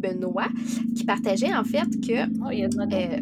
Benoît 0.00 0.48
qui 0.96 1.04
partageait 1.04 1.54
en 1.54 1.64
fait 1.64 1.88
que. 2.00 2.26
Oh, 2.44 2.50
il 2.50 2.60
y 2.60 2.64
a 2.64 2.68
euh, 2.68 3.20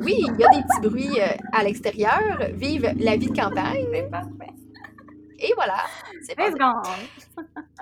oui, 0.00 0.16
il 0.18 0.40
y 0.40 0.44
a 0.44 0.48
des 0.48 0.62
petits 0.62 0.80
bruits 0.82 1.20
à 1.52 1.64
l'extérieur. 1.64 2.38
Vive 2.52 2.92
la 2.98 3.16
vie 3.16 3.28
de 3.28 3.36
campagne. 3.36 3.86
C'est 3.92 4.10
parfait. 4.10 4.52
Et 5.38 5.52
voilà. 5.56 5.78
C'est 6.22 6.36
pas 6.36 6.50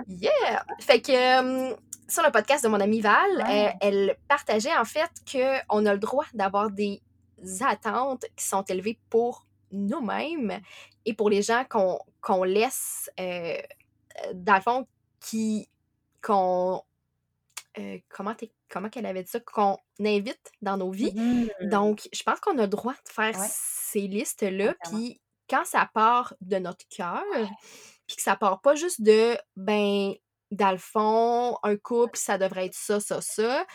Yeah! 0.08 0.64
Fait 0.80 1.00
que 1.00 1.74
sur 2.08 2.22
le 2.24 2.30
podcast 2.32 2.64
de 2.64 2.68
mon 2.68 2.80
amie 2.80 3.00
Val, 3.00 3.76
elle 3.80 4.16
partageait 4.28 4.76
en 4.76 4.84
fait 4.84 5.10
qu'on 5.30 5.86
a 5.86 5.92
le 5.92 5.98
droit 5.98 6.24
d'avoir 6.34 6.70
des 6.70 7.02
attentes 7.60 8.24
qui 8.36 8.44
sont 8.44 8.62
élevées 8.62 8.98
pour 9.10 9.46
nous-mêmes 9.72 10.60
et 11.04 11.14
pour 11.14 11.30
les 11.30 11.42
gens 11.42 11.64
qu'on 12.20 12.44
laisse, 12.44 13.10
euh, 13.18 13.58
dans 14.34 14.54
le 14.56 14.60
fond, 14.60 14.86
qui, 15.20 15.68
qu'on, 16.22 16.82
euh, 17.78 17.98
comment, 18.08 18.34
comment 18.68 18.88
qu'elle 18.88 19.06
avait 19.06 19.22
dit 19.22 19.30
ça, 19.30 19.40
qu'on 19.40 19.78
invite 20.00 20.52
dans 20.62 20.76
nos 20.76 20.90
vies. 20.90 21.12
Mmh. 21.14 21.68
Donc, 21.68 22.08
je 22.12 22.22
pense 22.22 22.40
qu'on 22.40 22.58
a 22.58 22.62
le 22.62 22.68
droit 22.68 22.94
de 22.94 23.12
faire 23.12 23.34
ces 23.38 24.06
listes-là, 24.06 24.74
puis 24.90 25.20
quand 25.48 25.64
ça 25.64 25.88
part 25.92 26.34
de 26.40 26.56
notre 26.56 26.86
cœur, 26.88 27.24
puis 28.06 28.16
que 28.16 28.22
ça 28.22 28.36
part 28.36 28.60
pas 28.60 28.74
juste 28.74 29.02
de, 29.02 29.36
ben, 29.56 30.14
dans 30.50 30.72
le 30.72 30.78
fond, 30.78 31.58
un 31.62 31.76
couple, 31.76 32.18
ça 32.18 32.38
devrait 32.38 32.66
être 32.66 32.74
ça, 32.74 33.00
ça, 33.00 33.20
ça. 33.20 33.66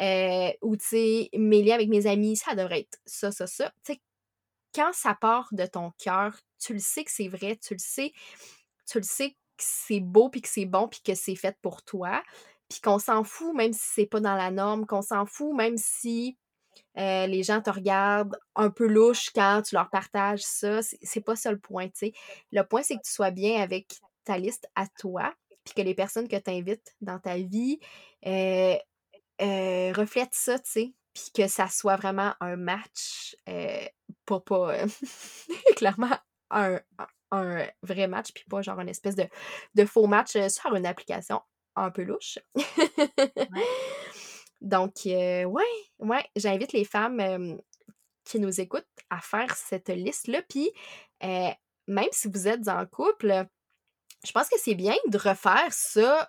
Euh, 0.00 0.50
ou, 0.62 0.76
tu 0.76 0.86
sais, 0.86 1.30
mes 1.34 1.62
liens 1.62 1.74
avec 1.74 1.88
mes 1.88 2.06
amis, 2.06 2.36
ça 2.36 2.54
devrait 2.54 2.80
être 2.80 2.98
ça, 3.04 3.30
ça, 3.30 3.46
ça. 3.46 3.70
Tu 3.84 3.94
sais, 3.94 4.00
quand 4.74 4.92
ça 4.92 5.14
part 5.14 5.48
de 5.52 5.66
ton 5.66 5.92
cœur, 5.98 6.36
tu 6.58 6.72
le 6.74 6.80
sais 6.80 7.04
que 7.04 7.10
c'est 7.10 7.28
vrai, 7.28 7.56
tu 7.56 7.74
le 7.74 7.80
sais, 7.80 8.12
tu 8.88 8.98
le 8.98 9.04
sais 9.04 9.30
que 9.30 9.36
c'est 9.58 10.00
beau, 10.00 10.28
puis 10.28 10.42
que 10.42 10.48
c'est 10.48 10.66
bon, 10.66 10.88
puis 10.88 11.00
que 11.04 11.14
c'est 11.14 11.36
fait 11.36 11.56
pour 11.62 11.82
toi, 11.82 12.22
puis 12.68 12.80
qu'on 12.80 12.98
s'en 12.98 13.22
fout 13.24 13.54
même 13.54 13.72
si 13.72 13.82
c'est 13.94 14.06
pas 14.06 14.20
dans 14.20 14.34
la 14.34 14.50
norme, 14.50 14.86
qu'on 14.86 15.02
s'en 15.02 15.26
fout 15.26 15.54
même 15.54 15.76
si 15.76 16.36
les 16.96 17.42
gens 17.42 17.60
te 17.60 17.70
regardent 17.70 18.38
un 18.54 18.70
peu 18.70 18.86
louche 18.86 19.30
quand 19.34 19.62
tu 19.62 19.74
leur 19.74 19.90
partages 19.90 20.42
ça. 20.42 20.80
C'est 20.82 21.20
pas 21.20 21.36
ça 21.36 21.50
le 21.50 21.58
point, 21.58 21.88
tu 21.88 21.92
sais. 21.96 22.12
Le 22.50 22.62
point, 22.62 22.82
c'est 22.82 22.96
que 22.96 23.02
tu 23.04 23.12
sois 23.12 23.30
bien 23.30 23.60
avec 23.60 23.94
ta 24.24 24.38
liste 24.38 24.68
à 24.74 24.86
toi, 24.86 25.34
puis 25.64 25.74
que 25.74 25.82
les 25.82 25.94
personnes 25.94 26.28
que 26.28 26.36
tu 26.36 26.50
invites 26.50 26.94
dans 27.00 27.18
ta 27.18 27.36
vie 27.36 27.78
reflètent 29.38 30.34
ça, 30.34 30.58
tu 30.58 30.70
sais. 30.70 30.92
Puis 31.14 31.30
que 31.34 31.46
ça 31.46 31.68
soit 31.68 31.96
vraiment 31.96 32.34
un 32.40 32.56
match, 32.56 33.36
pas, 34.26 34.40
pas 34.40 34.74
clairement 35.76 36.16
un, 36.50 36.80
un, 37.30 37.66
vrai 37.82 38.06
match, 38.06 38.32
puis 38.32 38.44
pas 38.48 38.62
genre 38.62 38.80
une 38.80 38.88
espèce 38.88 39.16
de, 39.16 39.26
de 39.74 39.84
faux 39.84 40.06
match 40.06 40.32
sur 40.48 40.74
une 40.74 40.86
application 40.86 41.40
un 41.76 41.90
peu 41.90 42.02
louche. 42.02 42.38
Donc, 44.60 44.92
ouais, 45.04 45.46
ouais, 45.98 46.24
j'invite 46.36 46.72
les 46.72 46.84
femmes 46.84 47.58
qui 48.24 48.38
nous 48.38 48.60
écoutent 48.60 48.86
à 49.10 49.20
faire 49.20 49.54
cette 49.56 49.88
liste-là. 49.88 50.42
Puis, 50.48 50.70
même 51.22 52.08
si 52.12 52.28
vous 52.28 52.48
êtes 52.48 52.68
en 52.68 52.86
couple, 52.86 53.46
je 54.24 54.32
pense 54.32 54.48
que 54.48 54.58
c'est 54.58 54.74
bien 54.74 54.94
de 55.08 55.18
refaire 55.18 55.72
ça, 55.72 56.28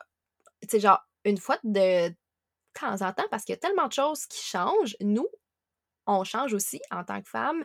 tu 0.62 0.70
sais, 0.70 0.80
genre, 0.80 1.00
une 1.26 1.38
fois 1.38 1.58
de 1.64 2.10
temps 2.74 3.02
en 3.02 3.14
temps, 3.14 3.28
parce 3.30 3.44
qu'il 3.44 3.54
y 3.54 3.58
a 3.58 3.60
tellement 3.60 3.88
de 3.88 3.94
choses 3.94 4.26
qui 4.26 4.44
changent. 4.44 4.96
Nous, 5.00 5.28
on 6.08 6.24
change 6.24 6.54
aussi 6.54 6.82
en 6.92 7.04
tant 7.04 7.22
que 7.22 7.30
femme. 7.30 7.64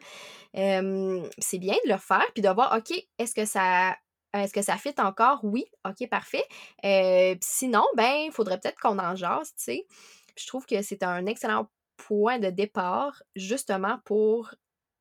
c'est 0.55 1.59
bien 1.59 1.74
de 1.84 1.91
le 1.91 1.99
faire, 1.99 2.26
puis 2.34 2.43
de 2.43 2.49
voir, 2.49 2.76
OK, 2.76 2.93
est-ce 3.18 3.34
que 3.34 3.45
ça 3.45 3.97
est-ce 4.34 4.53
que 4.53 4.62
ça 4.62 4.76
fit 4.76 4.95
encore? 4.99 5.41
Oui, 5.43 5.64
OK, 5.86 6.09
parfait. 6.09 6.45
sinon, 7.41 7.84
ben, 7.97 8.26
il 8.26 8.32
faudrait 8.32 8.59
peut-être 8.59 8.78
qu'on 8.78 8.99
en 8.99 9.16
jase, 9.16 9.55
tu 9.57 9.64
sais. 9.64 9.86
Je 10.36 10.47
trouve 10.47 10.66
que 10.66 10.82
c'est 10.82 11.03
un 11.03 11.26
excellent 11.26 11.68
point 11.97 12.39
de 12.39 12.51
départ, 12.51 13.22
justement 13.34 13.99
pour 14.05 14.55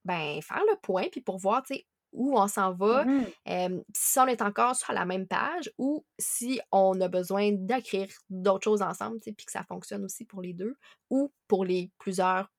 ben, 0.06 0.42
faire 0.42 0.64
le 0.70 0.78
point, 0.82 1.08
puis 1.12 1.22
pour 1.22 1.38
voir, 1.38 1.62
tu 1.64 1.76
sais, 1.76 1.86
où 2.14 2.38
on 2.38 2.48
s'en 2.48 2.74
va, 2.74 3.06
mmh 3.06 3.84
si 3.96 4.20
on 4.20 4.28
est 4.28 4.42
encore 4.42 4.76
sur 4.76 4.94
la 4.94 5.06
même 5.06 5.28
page 5.28 5.72
ou 5.78 6.06
si 6.18 6.60
on 6.72 7.00
a 7.02 7.08
besoin 7.08 7.52
d'écrire 7.52 8.08
d'autres 8.30 8.64
choses 8.64 8.82
ensemble, 8.82 9.20
puis 9.20 9.34
que 9.34 9.52
ça 9.52 9.64
fonctionne 9.64 10.04
aussi 10.06 10.26
pour 10.26 10.42
les 10.42 10.54
deux 10.54 10.76
ou 11.10 11.32
pour 11.48 11.66
les 11.66 11.92
plusieurs 12.00 12.50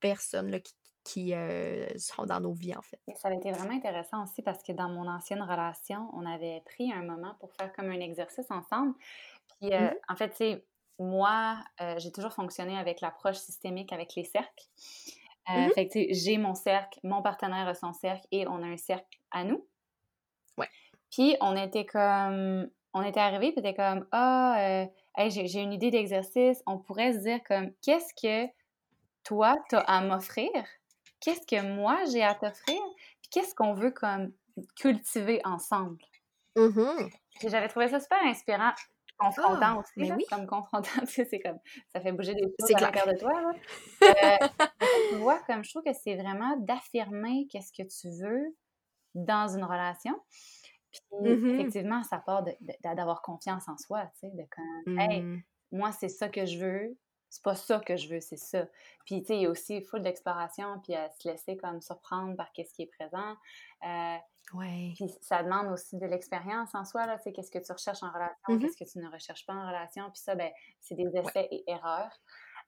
personnes 0.00 0.50
là, 0.50 0.60
qui, 0.60 0.74
qui 1.04 1.34
sont 1.98 2.26
dans 2.26 2.40
nos 2.40 2.52
vies, 2.52 2.76
en 2.76 2.82
fait. 2.82 3.00
Ça 3.16 3.28
a 3.28 3.34
été 3.34 3.50
vraiment 3.50 3.74
intéressant 3.74 4.22
aussi 4.24 4.42
parce 4.42 4.62
que 4.62 4.72
dans 4.72 4.88
mon 4.88 5.08
ancienne 5.08 5.42
relation, 5.42 6.10
on 6.12 6.26
avait 6.26 6.62
pris 6.66 6.92
un 6.92 7.02
moment 7.02 7.34
pour 7.40 7.52
faire 7.54 7.72
comme 7.72 7.90
un 7.90 8.00
exercice 8.00 8.50
ensemble. 8.50 8.94
Puis, 9.60 9.70
mmh 9.70 9.94
en 10.08 10.16
fait, 10.16 10.30
tu 10.30 10.36
sais, 10.36 10.66
moi, 10.98 11.58
j'ai 11.96 12.12
toujours 12.12 12.32
fonctionné 12.32 12.76
avec 12.76 13.00
l'approche 13.00 13.38
systémique 13.38 13.92
avec 13.92 14.14
les 14.16 14.24
cercles. 14.24 14.66
Euh, 15.50 15.68
mmh 15.68 16.06
j'ai 16.10 16.36
mon 16.36 16.54
cercle, 16.54 17.00
mon 17.02 17.22
partenaire 17.22 17.66
a 17.68 17.74
son 17.74 17.94
cercle 17.94 18.26
et 18.30 18.46
on 18.46 18.62
a 18.62 18.66
un 18.66 18.76
cercle 18.76 19.18
à 19.30 19.44
nous. 19.44 19.66
Ouais. 20.58 20.68
Puis, 21.10 21.36
on 21.40 21.56
était 21.56 21.86
comme, 21.86 22.68
on 22.92 23.02
était 23.02 23.20
arrivé, 23.20 23.52
puis 23.52 23.60
était 23.60 23.74
comme, 23.74 24.06
ah, 24.12 24.56
euh, 24.60 24.86
j'ai 25.28 25.60
une 25.60 25.72
idée 25.72 25.90
d'exercice. 25.90 26.62
On 26.66 26.78
pourrait 26.78 27.14
se 27.14 27.18
dire 27.18 27.40
comme, 27.44 27.72
qu'est-ce 27.82 28.12
que 28.14 28.50
toi, 29.28 29.56
tu 29.68 29.76
as 29.76 29.80
à 29.80 30.00
m'offrir? 30.00 30.50
Qu'est-ce 31.20 31.46
que 31.46 31.62
moi, 31.62 31.98
j'ai 32.10 32.22
à 32.22 32.34
t'offrir? 32.34 32.80
Puis, 33.20 33.30
qu'est-ce 33.30 33.54
qu'on 33.54 33.74
veut 33.74 33.90
comme 33.90 34.32
cultiver 34.76 35.40
ensemble? 35.44 35.98
Mmh 36.56 37.08
j'avais 37.46 37.68
trouvé 37.68 37.86
ça 37.86 38.00
super 38.00 38.20
inspirant 38.24 38.72
confrontant 39.16 39.60
ah, 39.60 39.78
aussi, 39.78 40.08
là, 40.08 40.16
comme 40.30 40.46
confrontant, 40.46 40.88
c'est 41.06 41.40
comme, 41.40 41.58
ça 41.92 42.00
fait 42.00 42.12
bouger 42.12 42.34
des 42.34 42.42
choses 42.42 42.74
à 42.74 42.80
l'intérieur 42.80 43.14
de 43.14 43.18
toi. 43.18 43.40
Là. 43.40 43.52
Euh, 44.40 44.48
tu 45.10 45.16
vois, 45.16 45.40
comme 45.46 45.64
je 45.64 45.70
trouve 45.70 45.82
que 45.82 45.92
c'est 45.92 46.14
vraiment 46.14 46.56
d'affirmer 46.58 47.46
qu'est-ce 47.50 47.72
que 47.72 47.86
tu 47.86 48.08
veux 48.22 48.56
dans 49.14 49.48
une 49.54 49.64
relation. 49.64 50.14
Puis, 50.92 51.34
mmh 51.34 51.50
effectivement, 51.50 52.02
ça 52.04 52.18
part 52.18 52.44
d'avoir 52.82 53.22
confiance 53.22 53.68
en 53.68 53.76
soi, 53.76 54.06
tu 54.14 54.28
sais, 54.28 54.30
de 54.30 54.44
comme, 54.50 54.98
hey, 54.98 55.20
mmh. 55.20 55.42
moi, 55.72 55.92
c'est 55.92 56.08
ça 56.08 56.28
que 56.28 56.46
je 56.46 56.58
veux, 56.58 56.96
c'est 57.30 57.42
pas 57.42 57.54
ça 57.54 57.80
que 57.80 57.96
je 57.96 58.08
veux, 58.08 58.20
c'est 58.20 58.38
ça. 58.38 58.66
Puis, 59.04 59.20
tu 59.20 59.28
sais, 59.28 59.36
il 59.36 59.42
y 59.42 59.46
a 59.46 59.50
aussi 59.50 59.82
full 59.82 60.02
d'exploration, 60.02 60.80
puis 60.82 60.94
à 60.94 61.10
se 61.10 61.28
laisser 61.28 61.56
comme 61.56 61.80
surprendre 61.80 62.36
par 62.36 62.52
qu'est-ce 62.52 62.72
qui 62.72 62.82
est 62.82 62.90
présent. 62.98 63.36
Euh, 63.84 64.16
ouais. 64.54 64.92
Puis 64.96 65.10
ça 65.20 65.42
demande 65.42 65.68
aussi 65.72 65.98
de 65.98 66.06
l'expérience 66.06 66.74
en 66.74 66.84
soi, 66.84 67.06
là, 67.06 67.16
tu 67.18 67.24
sais, 67.24 67.32
qu'est-ce 67.32 67.50
que 67.50 67.58
tu 67.58 67.72
recherches 67.72 68.02
en 68.02 68.10
relation, 68.10 68.36
mmh 68.48 68.58
qu'est-ce 68.60 68.76
que 68.76 68.90
tu 68.90 68.98
ne 68.98 69.10
recherches 69.10 69.46
pas 69.46 69.54
en 69.54 69.66
relation. 69.66 70.04
Puis 70.10 70.20
ça, 70.20 70.34
ben, 70.34 70.50
c'est 70.80 70.94
des 70.94 71.10
essais 71.16 71.48
et 71.50 71.64
erreurs. 71.66 72.18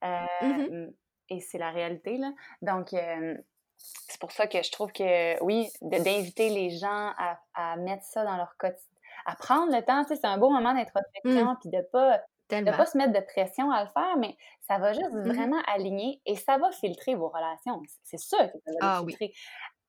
Mmh 0.02 0.90
Et 1.30 1.40
c'est 1.40 1.58
la 1.58 1.70
réalité, 1.70 2.18
là. 2.18 2.32
Donc, 2.60 2.92
euh, 2.92 3.36
c'est 3.78 4.20
pour 4.20 4.32
ça 4.32 4.46
que 4.46 4.62
je 4.62 4.70
trouve 4.70 4.92
que, 4.92 5.42
oui, 5.42 5.68
d'inviter 5.80 6.50
les 6.50 6.70
gens 6.70 7.12
à, 7.16 7.40
à, 7.54 7.76
mettre 7.76 8.04
ça 8.04 8.24
dans 8.24 8.36
leur 8.36 8.54
quotidien, 8.58 8.84
à 9.24 9.36
prendre 9.36 9.74
le 9.74 9.82
temps, 9.82 10.02
tu 10.02 10.08
sais, 10.08 10.16
c'est 10.16 10.26
un 10.26 10.38
beau 10.38 10.50
moment 10.50 10.74
d'introspection, 10.74 11.56
puis 11.60 11.70
de 11.70 11.80
pas 11.92 12.20
ne 12.56 12.70
pas 12.70 12.86
se 12.86 12.96
mettre 12.96 13.12
de 13.12 13.24
pression 13.24 13.70
à 13.70 13.84
le 13.84 13.90
faire, 13.90 14.16
mais 14.18 14.36
ça 14.60 14.78
va 14.78 14.92
juste 14.92 15.12
mmh 15.12 15.28
vraiment 15.28 15.60
aligner 15.66 16.20
et 16.26 16.36
ça 16.36 16.58
va 16.58 16.70
filtrer 16.72 17.14
vos 17.14 17.28
relations. 17.28 17.80
C'est 18.02 18.18
sûr 18.18 18.38
que 18.38 18.58
ça 18.64 18.72
va 18.80 18.96
ah, 18.98 19.02
filtrer. 19.06 19.32
Oui. 19.32 19.34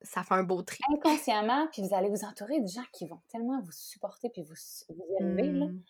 Ça 0.04 0.24
fait 0.24 0.34
un 0.34 0.44
beau 0.44 0.62
tri. 0.64 0.80
Inconsciemment, 0.92 1.68
puis 1.72 1.84
vous 1.84 1.94
allez 1.94 2.10
vous 2.10 2.24
entourer 2.26 2.60
de 2.60 2.68
gens 2.68 2.86
qui 2.92 3.06
vont 3.08 3.22
tellement 3.30 3.62
vous 3.62 3.72
supporter 3.72 4.30
puis 4.30 4.42
vous, 4.42 4.56
vous 4.90 5.06
élever. 5.20 5.50
Mmh. 5.50 5.82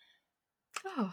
Oh. 0.98 1.08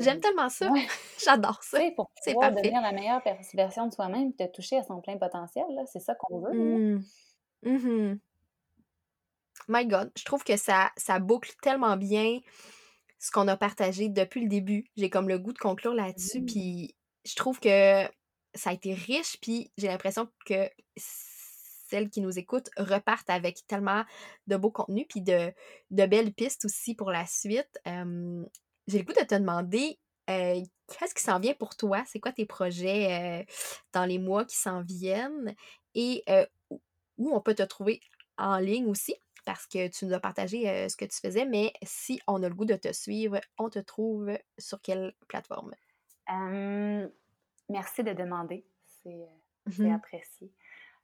J'aime 0.00 0.20
tellement 0.20 0.48
ça. 0.48 0.70
J'adore 1.24 1.62
ça. 1.62 1.78
Pour 1.94 2.10
pouvoir 2.24 2.52
devenir 2.52 2.80
la 2.80 2.92
meilleure 2.92 3.22
version 3.54 3.86
de 3.86 3.92
soi-même 3.92 4.32
et 4.38 4.46
te 4.46 4.52
toucher 4.52 4.78
à 4.78 4.82
son 4.82 5.00
plein 5.00 5.18
potentiel, 5.18 5.66
c'est 5.86 6.00
ça 6.00 6.14
qu'on 6.14 6.40
veut. 6.40 7.00
Mmh. 7.62 8.18
My 9.68 9.86
God, 9.86 10.12
je 10.16 10.24
trouve 10.24 10.44
que 10.44 10.56
ça, 10.56 10.90
ça 10.96 11.18
boucle 11.18 11.52
tellement 11.62 11.96
bien 11.96 12.40
ce 13.18 13.30
qu'on 13.30 13.48
a 13.48 13.56
partagé 13.56 14.08
depuis 14.08 14.42
le 14.42 14.48
début. 14.48 14.84
J'ai 14.96 15.10
comme 15.10 15.28
le 15.28 15.38
goût 15.38 15.52
de 15.52 15.58
conclure 15.58 15.94
là-dessus, 15.94 16.40
Mmh. 16.40 16.46
puis 16.46 16.96
je 17.24 17.34
trouve 17.34 17.58
que 17.60 18.04
ça 18.54 18.70
a 18.70 18.72
été 18.72 18.94
riche, 18.94 19.38
puis 19.40 19.70
j'ai 19.76 19.88
l'impression 19.88 20.28
que 20.46 20.70
celles 20.96 22.10
qui 22.10 22.20
nous 22.20 22.38
écoutent 22.38 22.70
repartent 22.76 23.30
avec 23.30 23.66
tellement 23.66 24.04
de 24.46 24.56
beaux 24.56 24.70
contenus, 24.70 25.06
puis 25.08 25.20
de, 25.22 25.52
de 25.90 26.06
belles 26.06 26.32
pistes 26.32 26.64
aussi 26.64 26.94
pour 26.94 27.10
la 27.10 27.26
suite. 27.26 27.78
j'ai 27.84 28.98
le 28.98 29.04
goût 29.04 29.12
de 29.12 29.24
te 29.26 29.34
demander 29.34 29.98
qu'est-ce 30.26 31.14
qui 31.14 31.22
s'en 31.22 31.38
vient 31.38 31.54
pour 31.54 31.76
toi? 31.76 32.02
C'est 32.06 32.18
quoi 32.20 32.32
tes 32.32 32.46
projets 32.46 33.46
dans 33.92 34.04
les 34.04 34.18
mois 34.18 34.44
qui 34.44 34.56
s'en 34.56 34.82
viennent? 34.82 35.54
Et 35.94 36.24
où 37.18 37.34
on 37.34 37.40
peut 37.40 37.54
te 37.54 37.62
trouver 37.62 38.00
en 38.36 38.58
ligne 38.58 38.86
aussi? 38.86 39.14
Parce 39.46 39.66
que 39.66 39.88
tu 39.88 40.04
nous 40.04 40.12
as 40.12 40.20
partagé 40.20 40.88
ce 40.88 40.96
que 40.96 41.06
tu 41.06 41.18
faisais, 41.18 41.46
mais 41.46 41.72
si 41.82 42.20
on 42.26 42.42
a 42.42 42.48
le 42.48 42.54
goût 42.54 42.66
de 42.66 42.74
te 42.76 42.92
suivre, 42.92 43.40
on 43.58 43.70
te 43.70 43.78
trouve 43.78 44.36
sur 44.58 44.82
quelle 44.82 45.14
plateforme? 45.28 45.72
merci 47.68 48.02
de 48.02 48.12
demander, 48.12 48.66
c'est 49.02 49.80
mmh 49.80 49.94
apprécié. 49.94 50.52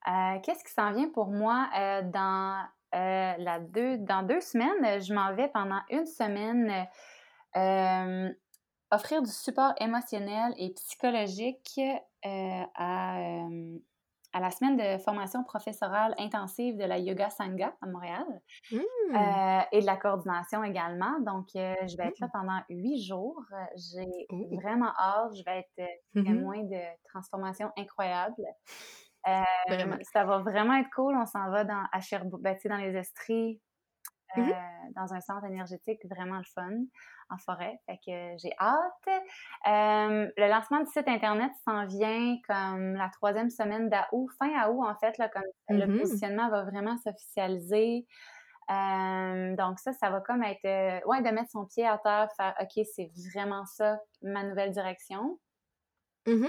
Qu'est-ce 0.04 0.64
qui 0.64 0.72
s'en 0.72 0.92
vient 0.92 1.08
pour 1.08 1.28
moi 1.28 1.70
dans, 2.02 2.66
la 2.92 3.60
deux, 3.60 3.98
dans 3.98 4.24
deux 4.24 4.40
semaines? 4.40 5.00
Je 5.00 5.14
m'en 5.14 5.34
vais 5.34 5.48
pendant 5.48 5.80
une 5.90 6.06
semaine 6.06 6.86
offrir 8.90 9.22
du 9.22 9.30
support 9.30 9.72
émotionnel 9.78 10.52
et 10.58 10.70
psychologique 10.70 11.80
à 12.24 13.46
à 14.32 14.40
la 14.40 14.50
semaine 14.50 14.76
de 14.76 15.02
formation 15.02 15.44
professorale 15.44 16.14
intensive 16.18 16.76
de 16.76 16.84
la 16.84 16.98
Yoga 16.98 17.30
Sangha 17.30 17.74
à 17.80 17.86
Montréal 17.86 18.24
mmh. 18.70 18.76
euh, 18.76 19.60
et 19.72 19.80
de 19.80 19.86
la 19.86 19.96
coordination 19.96 20.64
également. 20.64 21.20
Donc, 21.20 21.48
euh, 21.56 21.74
je 21.86 21.96
vais 21.96 22.08
être 22.08 22.18
là 22.20 22.28
mmh. 22.28 22.32
pendant 22.32 22.60
huit 22.70 23.02
jours. 23.02 23.44
J'ai 23.76 24.56
vraiment 24.62 24.92
hâte. 24.98 25.34
Je 25.36 25.44
vais 25.44 25.58
être 25.58 25.78
euh, 25.80 26.20
mmh 26.20 26.24
témoin 26.24 26.62
de 26.62 26.80
transformations 27.10 27.70
incroyables. 27.76 28.46
ça 29.24 30.24
va 30.24 30.38
vraiment 30.38 30.74
être 30.74 30.90
cool. 30.94 31.16
On 31.16 31.26
s'en 31.26 31.50
va 31.50 31.64
dans, 31.64 31.84
à 31.92 32.00
Sherbrooke, 32.00 32.42
ben, 32.42 32.56
dans 32.64 32.76
les 32.76 32.96
Estries, 32.96 33.60
dans 34.36 35.12
un 35.12 35.20
centre 35.20 35.44
énergétique 35.44 36.00
vraiment 36.06 36.38
le 36.38 36.44
fun 36.44 36.72
en 37.30 37.38
forêt. 37.38 37.78
Fait 37.86 37.98
que 38.04 38.38
j'ai 38.38 38.52
hâte. 38.58 39.22
le 39.64 40.48
lancement 40.48 40.80
du 40.80 40.90
site 40.90 41.08
Internet 41.08 41.52
s'en 41.64 41.86
vient 41.86 42.36
comme 42.46 42.94
la 42.94 43.08
troisième 43.10 43.50
semaine 43.50 43.88
d'août, 43.88 44.28
fin 44.38 44.68
août 44.68 44.84
en 44.84 44.94
fait, 44.96 45.16
là, 45.18 45.28
comme 45.28 45.42
le 45.68 45.86
mmh 45.86 45.98
positionnement 46.00 46.48
va 46.50 46.64
vraiment 46.64 46.96
s'officialiser. 46.98 48.06
donc 48.68 49.78
ça, 49.78 49.92
ça 49.92 50.10
va 50.10 50.20
comme 50.20 50.42
être, 50.42 50.64
euh, 50.64 51.00
ouais, 51.06 51.22
de 51.22 51.30
mettre 51.30 51.50
son 51.50 51.66
pied 51.66 51.86
à 51.86 51.98
terre, 51.98 52.28
faire, 52.36 52.54
OK, 52.60 52.84
c'est 52.94 53.10
vraiment 53.32 53.66
ça, 53.66 54.00
ma 54.22 54.44
nouvelle 54.44 54.72
direction. 54.72 55.38
Mmh 56.26 56.48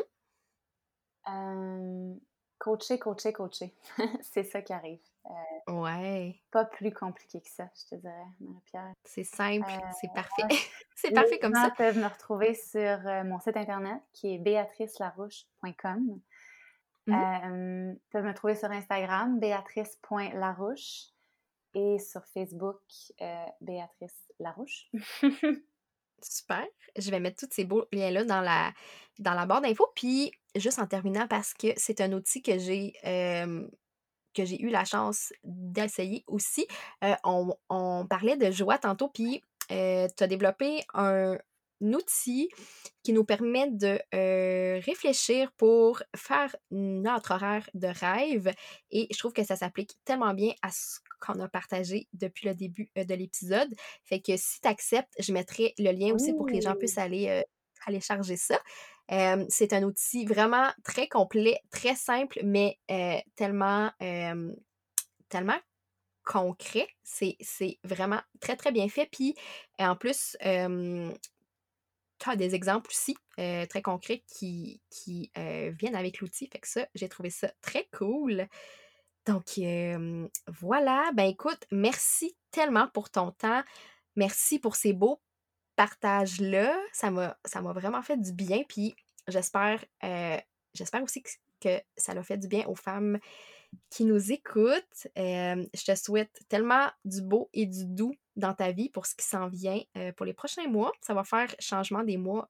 coacher, 2.64 2.98
coacher, 2.98 3.34
coacher. 3.34 3.74
c'est 4.22 4.44
ça 4.44 4.62
qui 4.62 4.72
arrive. 4.72 5.02
Euh, 5.26 5.71
ouais. 5.74 6.41
Pas 6.51 6.65
plus 6.65 6.91
compliqué 6.91 7.41
que 7.41 7.49
ça, 7.49 7.69
je 7.76 7.95
te 7.95 8.01
dirais, 8.01 8.26
Marie-Pierre. 8.39 8.93
C'est 9.05 9.24
simple, 9.24 9.71
c'est 10.01 10.11
parfait. 10.13 10.43
c'est 10.95 11.11
parfait 11.11 11.39
comme 11.39 11.53
ça. 11.53 11.67
Les 11.67 11.76
peuvent 11.76 11.97
me 11.97 12.07
retrouver 12.07 12.53
sur 12.53 12.99
mon 13.26 13.39
site 13.39 13.57
internet 13.57 14.01
qui 14.11 14.36
est 14.36 14.39
béatricelarouche.com. 14.39 16.19
Mmh. 17.05 17.95
peuvent 18.11 18.24
me 18.24 18.34
trouver 18.34 18.55
sur 18.55 18.71
Instagram, 18.71 19.38
béatrice.larouche 19.39 21.09
et 21.74 21.99
sur 21.99 22.26
Facebook, 22.28 22.82
Béatrice 23.61 24.32
Larouche. 24.39 24.89
Super. 26.21 26.65
Je 26.97 27.11
vais 27.11 27.19
mettre 27.19 27.45
tous 27.45 27.53
ces 27.53 27.65
beaux 27.65 27.86
liens-là 27.91 28.24
dans 28.24 28.39
la, 28.39 28.71
dans 29.19 29.34
la 29.34 29.45
barre 29.45 29.61
d'infos. 29.61 29.91
Puis, 29.95 30.32
juste 30.55 30.80
en 30.80 30.88
terminant, 30.88 31.28
parce 31.28 31.53
que 31.53 31.67
c'est 31.76 31.99
un 31.99 32.13
outil 32.13 32.41
que 32.41 32.57
j'ai 32.57 32.93
que 34.34 34.46
j'ai 34.46 34.62
eu 34.62 34.70
la 34.70 34.86
chance 34.86 35.34
d'essayer 35.44 36.24
aussi. 36.28 36.68
on, 37.24 37.56
on, 37.70 38.06
parlait 38.08 38.38
de 38.38 38.52
joie 38.52 38.78
tantôt, 38.78 39.10
puis 39.10 39.44
tu 39.70 39.74
as 39.76 40.28
développé 40.28 40.84
un, 40.94 41.38
outil 41.82 42.50
qui 43.04 43.12
nous 43.12 43.26
permet 43.26 43.70
de 43.70 44.00
réfléchir 44.86 45.52
pour 45.58 46.02
faire 46.16 46.56
notre 46.72 47.32
horaire 47.32 47.70
de 47.74 47.88
rêve. 47.88 48.54
Et 48.90 49.08
je 49.12 49.18
trouve 49.18 49.34
que 49.34 49.44
ça 49.44 49.56
s'applique 49.56 49.98
tellement 50.06 50.34
bien 50.34 50.54
à 50.62 50.72
ce 50.72 51.00
qu'on 51.20 51.40
a 51.42 51.48
partagé 51.50 52.08
depuis 52.14 52.48
le 52.48 52.56
début 52.56 52.90
de 52.96 53.14
l'épisode. 53.14 53.74
Fait 54.04 54.22
que 54.22 54.38
si 54.38 54.62
tu 54.62 54.68
acceptes, 54.68 55.14
je 55.20 55.34
mettrai 55.34 55.74
le 55.78 55.92
lien 55.92 56.14
aussi 56.14 56.34
pour 56.34 56.46
que 56.46 56.54
les 56.54 56.62
gens 56.62 56.76
puissent 56.76 56.98
aller, 56.98 57.44
aller 57.86 58.00
charger 58.00 58.38
ça. 58.38 58.60
C'est 59.49 59.74
un 59.74 59.84
outil 59.84 60.26
vraiment 60.26 60.72
très 60.84 61.07
complet, 61.07 61.59
très 61.70 61.95
simple, 61.95 62.39
mais 62.43 62.80
tellement, 63.36 63.91
tellement 65.30 65.59
concret. 66.24 66.88
C'est 67.03 67.38
vraiment 67.84 68.22
très, 68.39 68.55
très 68.55 68.72
bien 68.72 68.88
fait. 68.89 69.07
Puis, 69.11 69.36
en 69.78 69.95
plus, 69.95 70.38
tu 70.41 72.30
as 72.30 72.36
des 72.36 72.55
exemples 72.55 72.89
aussi 72.89 73.18
très 73.36 73.82
concrets 73.82 74.24
qui, 74.28 74.82
qui 74.89 75.32
viennent 75.36 75.95
avec 75.95 76.20
l'outil. 76.20 76.47
Fait 76.51 76.59
que 76.59 76.68
ça, 76.68 76.88
j'ai 76.95 77.09
trouvé 77.09 77.30
ça 77.30 77.51
très 77.61 77.88
cool. 77.97 78.47
Donc, 79.26 79.59
voilà. 80.59 81.11
Ben 81.14 81.26
écoute, 81.26 81.66
merci 81.72 82.36
tellement 82.51 82.88
pour 82.88 83.09
ton 83.09 83.32
temps. 83.32 83.64
Merci 84.16 84.59
pour 84.59 84.76
ces 84.76 84.93
beaux 84.93 85.22
partages-là. 85.76 86.78
Ça 86.93 87.09
m'a 87.11 87.36
vraiment 87.74 88.01
fait 88.01 88.18
du 88.18 88.32
bien. 88.32 88.64
Puis, 88.68 88.95
j'espère 89.28 89.84
j'espère 90.74 91.03
aussi 91.03 91.24
que, 91.24 91.30
que 91.61 91.82
ça 91.97 92.13
l'a 92.13 92.24
fait 92.24 92.38
du 92.38 92.47
bien 92.47 92.65
aux 92.67 92.76
femmes 92.76 93.19
qui 93.89 94.05
nous 94.05 94.32
écoutent. 94.32 95.07
je 95.15 95.86
te 95.86 95.95
souhaite 95.95 96.43
tellement 96.49 96.89
du 97.05 97.21
beau 97.21 97.49
et 97.53 97.65
du 97.65 97.86
doux 97.86 98.13
dans 98.36 98.53
ta 98.53 98.71
vie 98.71 98.89
pour 98.89 99.05
ce 99.05 99.15
qui 99.15 99.26
s'en 99.26 99.47
vient 99.47 99.80
pour 100.17 100.26
les 100.26 100.34
prochains 100.34 100.67
mois. 100.67 100.91
Ça 101.01 101.13
va 101.13 101.24
faire 101.24 101.53
changement 101.59 102.03
des 102.03 102.17
mois 102.17 102.49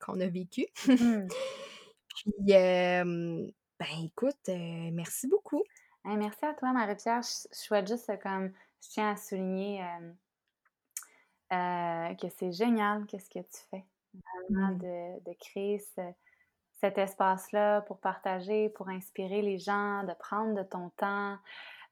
qu'on 0.00 0.20
a 0.20 0.26
vécu. 0.26 0.66
Mmh. 0.86 1.28
Puis, 2.16 2.32
ben 2.46 4.04
écoute, 4.04 4.48
merci 4.48 5.26
beaucoup. 5.28 5.64
merci 6.04 6.44
à 6.44 6.54
toi, 6.54 6.72
Marie-Pierre. 6.72 7.22
Je, 7.22 7.48
souhaite 7.52 7.88
juste 7.88 8.10
comme, 8.22 8.52
je 8.82 8.88
tiens 8.90 9.12
à 9.12 9.16
souligner 9.16 9.84
que 11.50 12.28
c'est 12.36 12.52
génial 12.52 13.06
qu'est-ce 13.06 13.30
que 13.30 13.40
tu 13.40 13.60
fais. 13.70 13.84
De, 14.50 15.24
de, 15.24 15.32
créer 15.40 15.78
ce, 15.78 16.00
cet 16.80 16.98
espace-là 16.98 17.80
pour 17.82 17.98
partager, 17.98 18.68
pour 18.70 18.88
inspirer 18.88 19.42
les 19.42 19.58
gens, 19.58 20.04
de 20.04 20.12
prendre 20.14 20.54
de 20.54 20.62
ton 20.62 20.90
temps, 20.90 21.36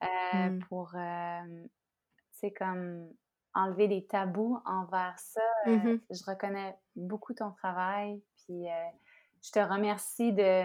euh, 0.03 0.51
mmh. 0.51 0.59
pour, 0.69 0.93
euh, 0.95 1.63
tu 2.33 2.39
sais, 2.39 2.51
comme 2.53 3.09
enlever 3.55 3.89
des 3.89 4.07
tabous 4.07 4.61
envers 4.65 5.19
ça. 5.19 5.41
Euh, 5.67 5.77
mmh 5.77 6.01
je 6.11 6.25
reconnais 6.27 6.77
beaucoup 6.97 7.35
ton 7.35 7.51
travail, 7.53 8.23
puis 8.45 8.67
je 9.43 9.51
te 9.51 9.59
remercie 9.59 10.33
de 10.33 10.65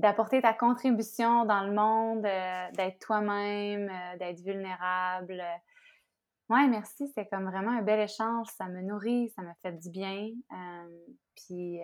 d'apporter 0.00 0.42
ta 0.42 0.52
contribution 0.52 1.44
dans 1.44 1.62
le 1.62 1.72
monde, 1.72 2.22
d'être 2.76 2.98
toi-même, 2.98 3.92
d'être 4.18 4.40
vulnérable. 4.40 5.40
Ouais, 6.50 6.66
merci. 6.68 7.10
C'est 7.14 7.26
comme 7.28 7.48
vraiment 7.48 7.72
un 7.72 7.82
bel 7.82 8.00
échange. 8.00 8.46
Ça 8.56 8.66
me 8.66 8.82
nourrit, 8.82 9.32
ça 9.34 9.42
me 9.42 9.52
fait 9.62 9.72
du 9.72 9.90
bien. 9.90 10.28
puis 11.34 11.80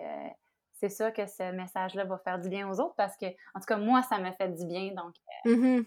c'est 0.81 0.89
sûr 0.89 1.13
que 1.13 1.27
ce 1.27 1.51
message-là 1.51 2.05
va 2.05 2.17
faire 2.17 2.39
du 2.39 2.49
bien 2.49 2.67
aux 2.67 2.79
autres 2.79 2.95
parce 2.97 3.15
que, 3.15 3.27
en 3.27 3.59
tout 3.59 3.67
cas, 3.67 3.77
moi, 3.77 4.01
ça 4.01 4.17
me 4.17 4.31
fait 4.31 4.49
du 4.49 4.65
bien. 4.65 4.93
Donc, 4.95 5.13
euh, 5.45 5.77
mmh 5.79 5.85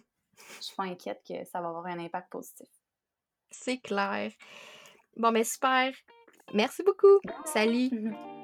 je 0.58 0.64
suis 0.64 0.74
pas 0.74 0.84
inquiète 0.84 1.22
que 1.28 1.44
ça 1.44 1.60
va 1.60 1.68
avoir 1.68 1.86
un 1.86 1.98
impact 2.00 2.28
positif. 2.28 2.68
C'est 3.52 3.78
clair. 3.78 4.32
Bon, 5.16 5.30
mais 5.30 5.44
super. 5.44 5.92
Merci 6.52 6.82
beaucoup. 6.82 7.20
Salut. 7.44 7.90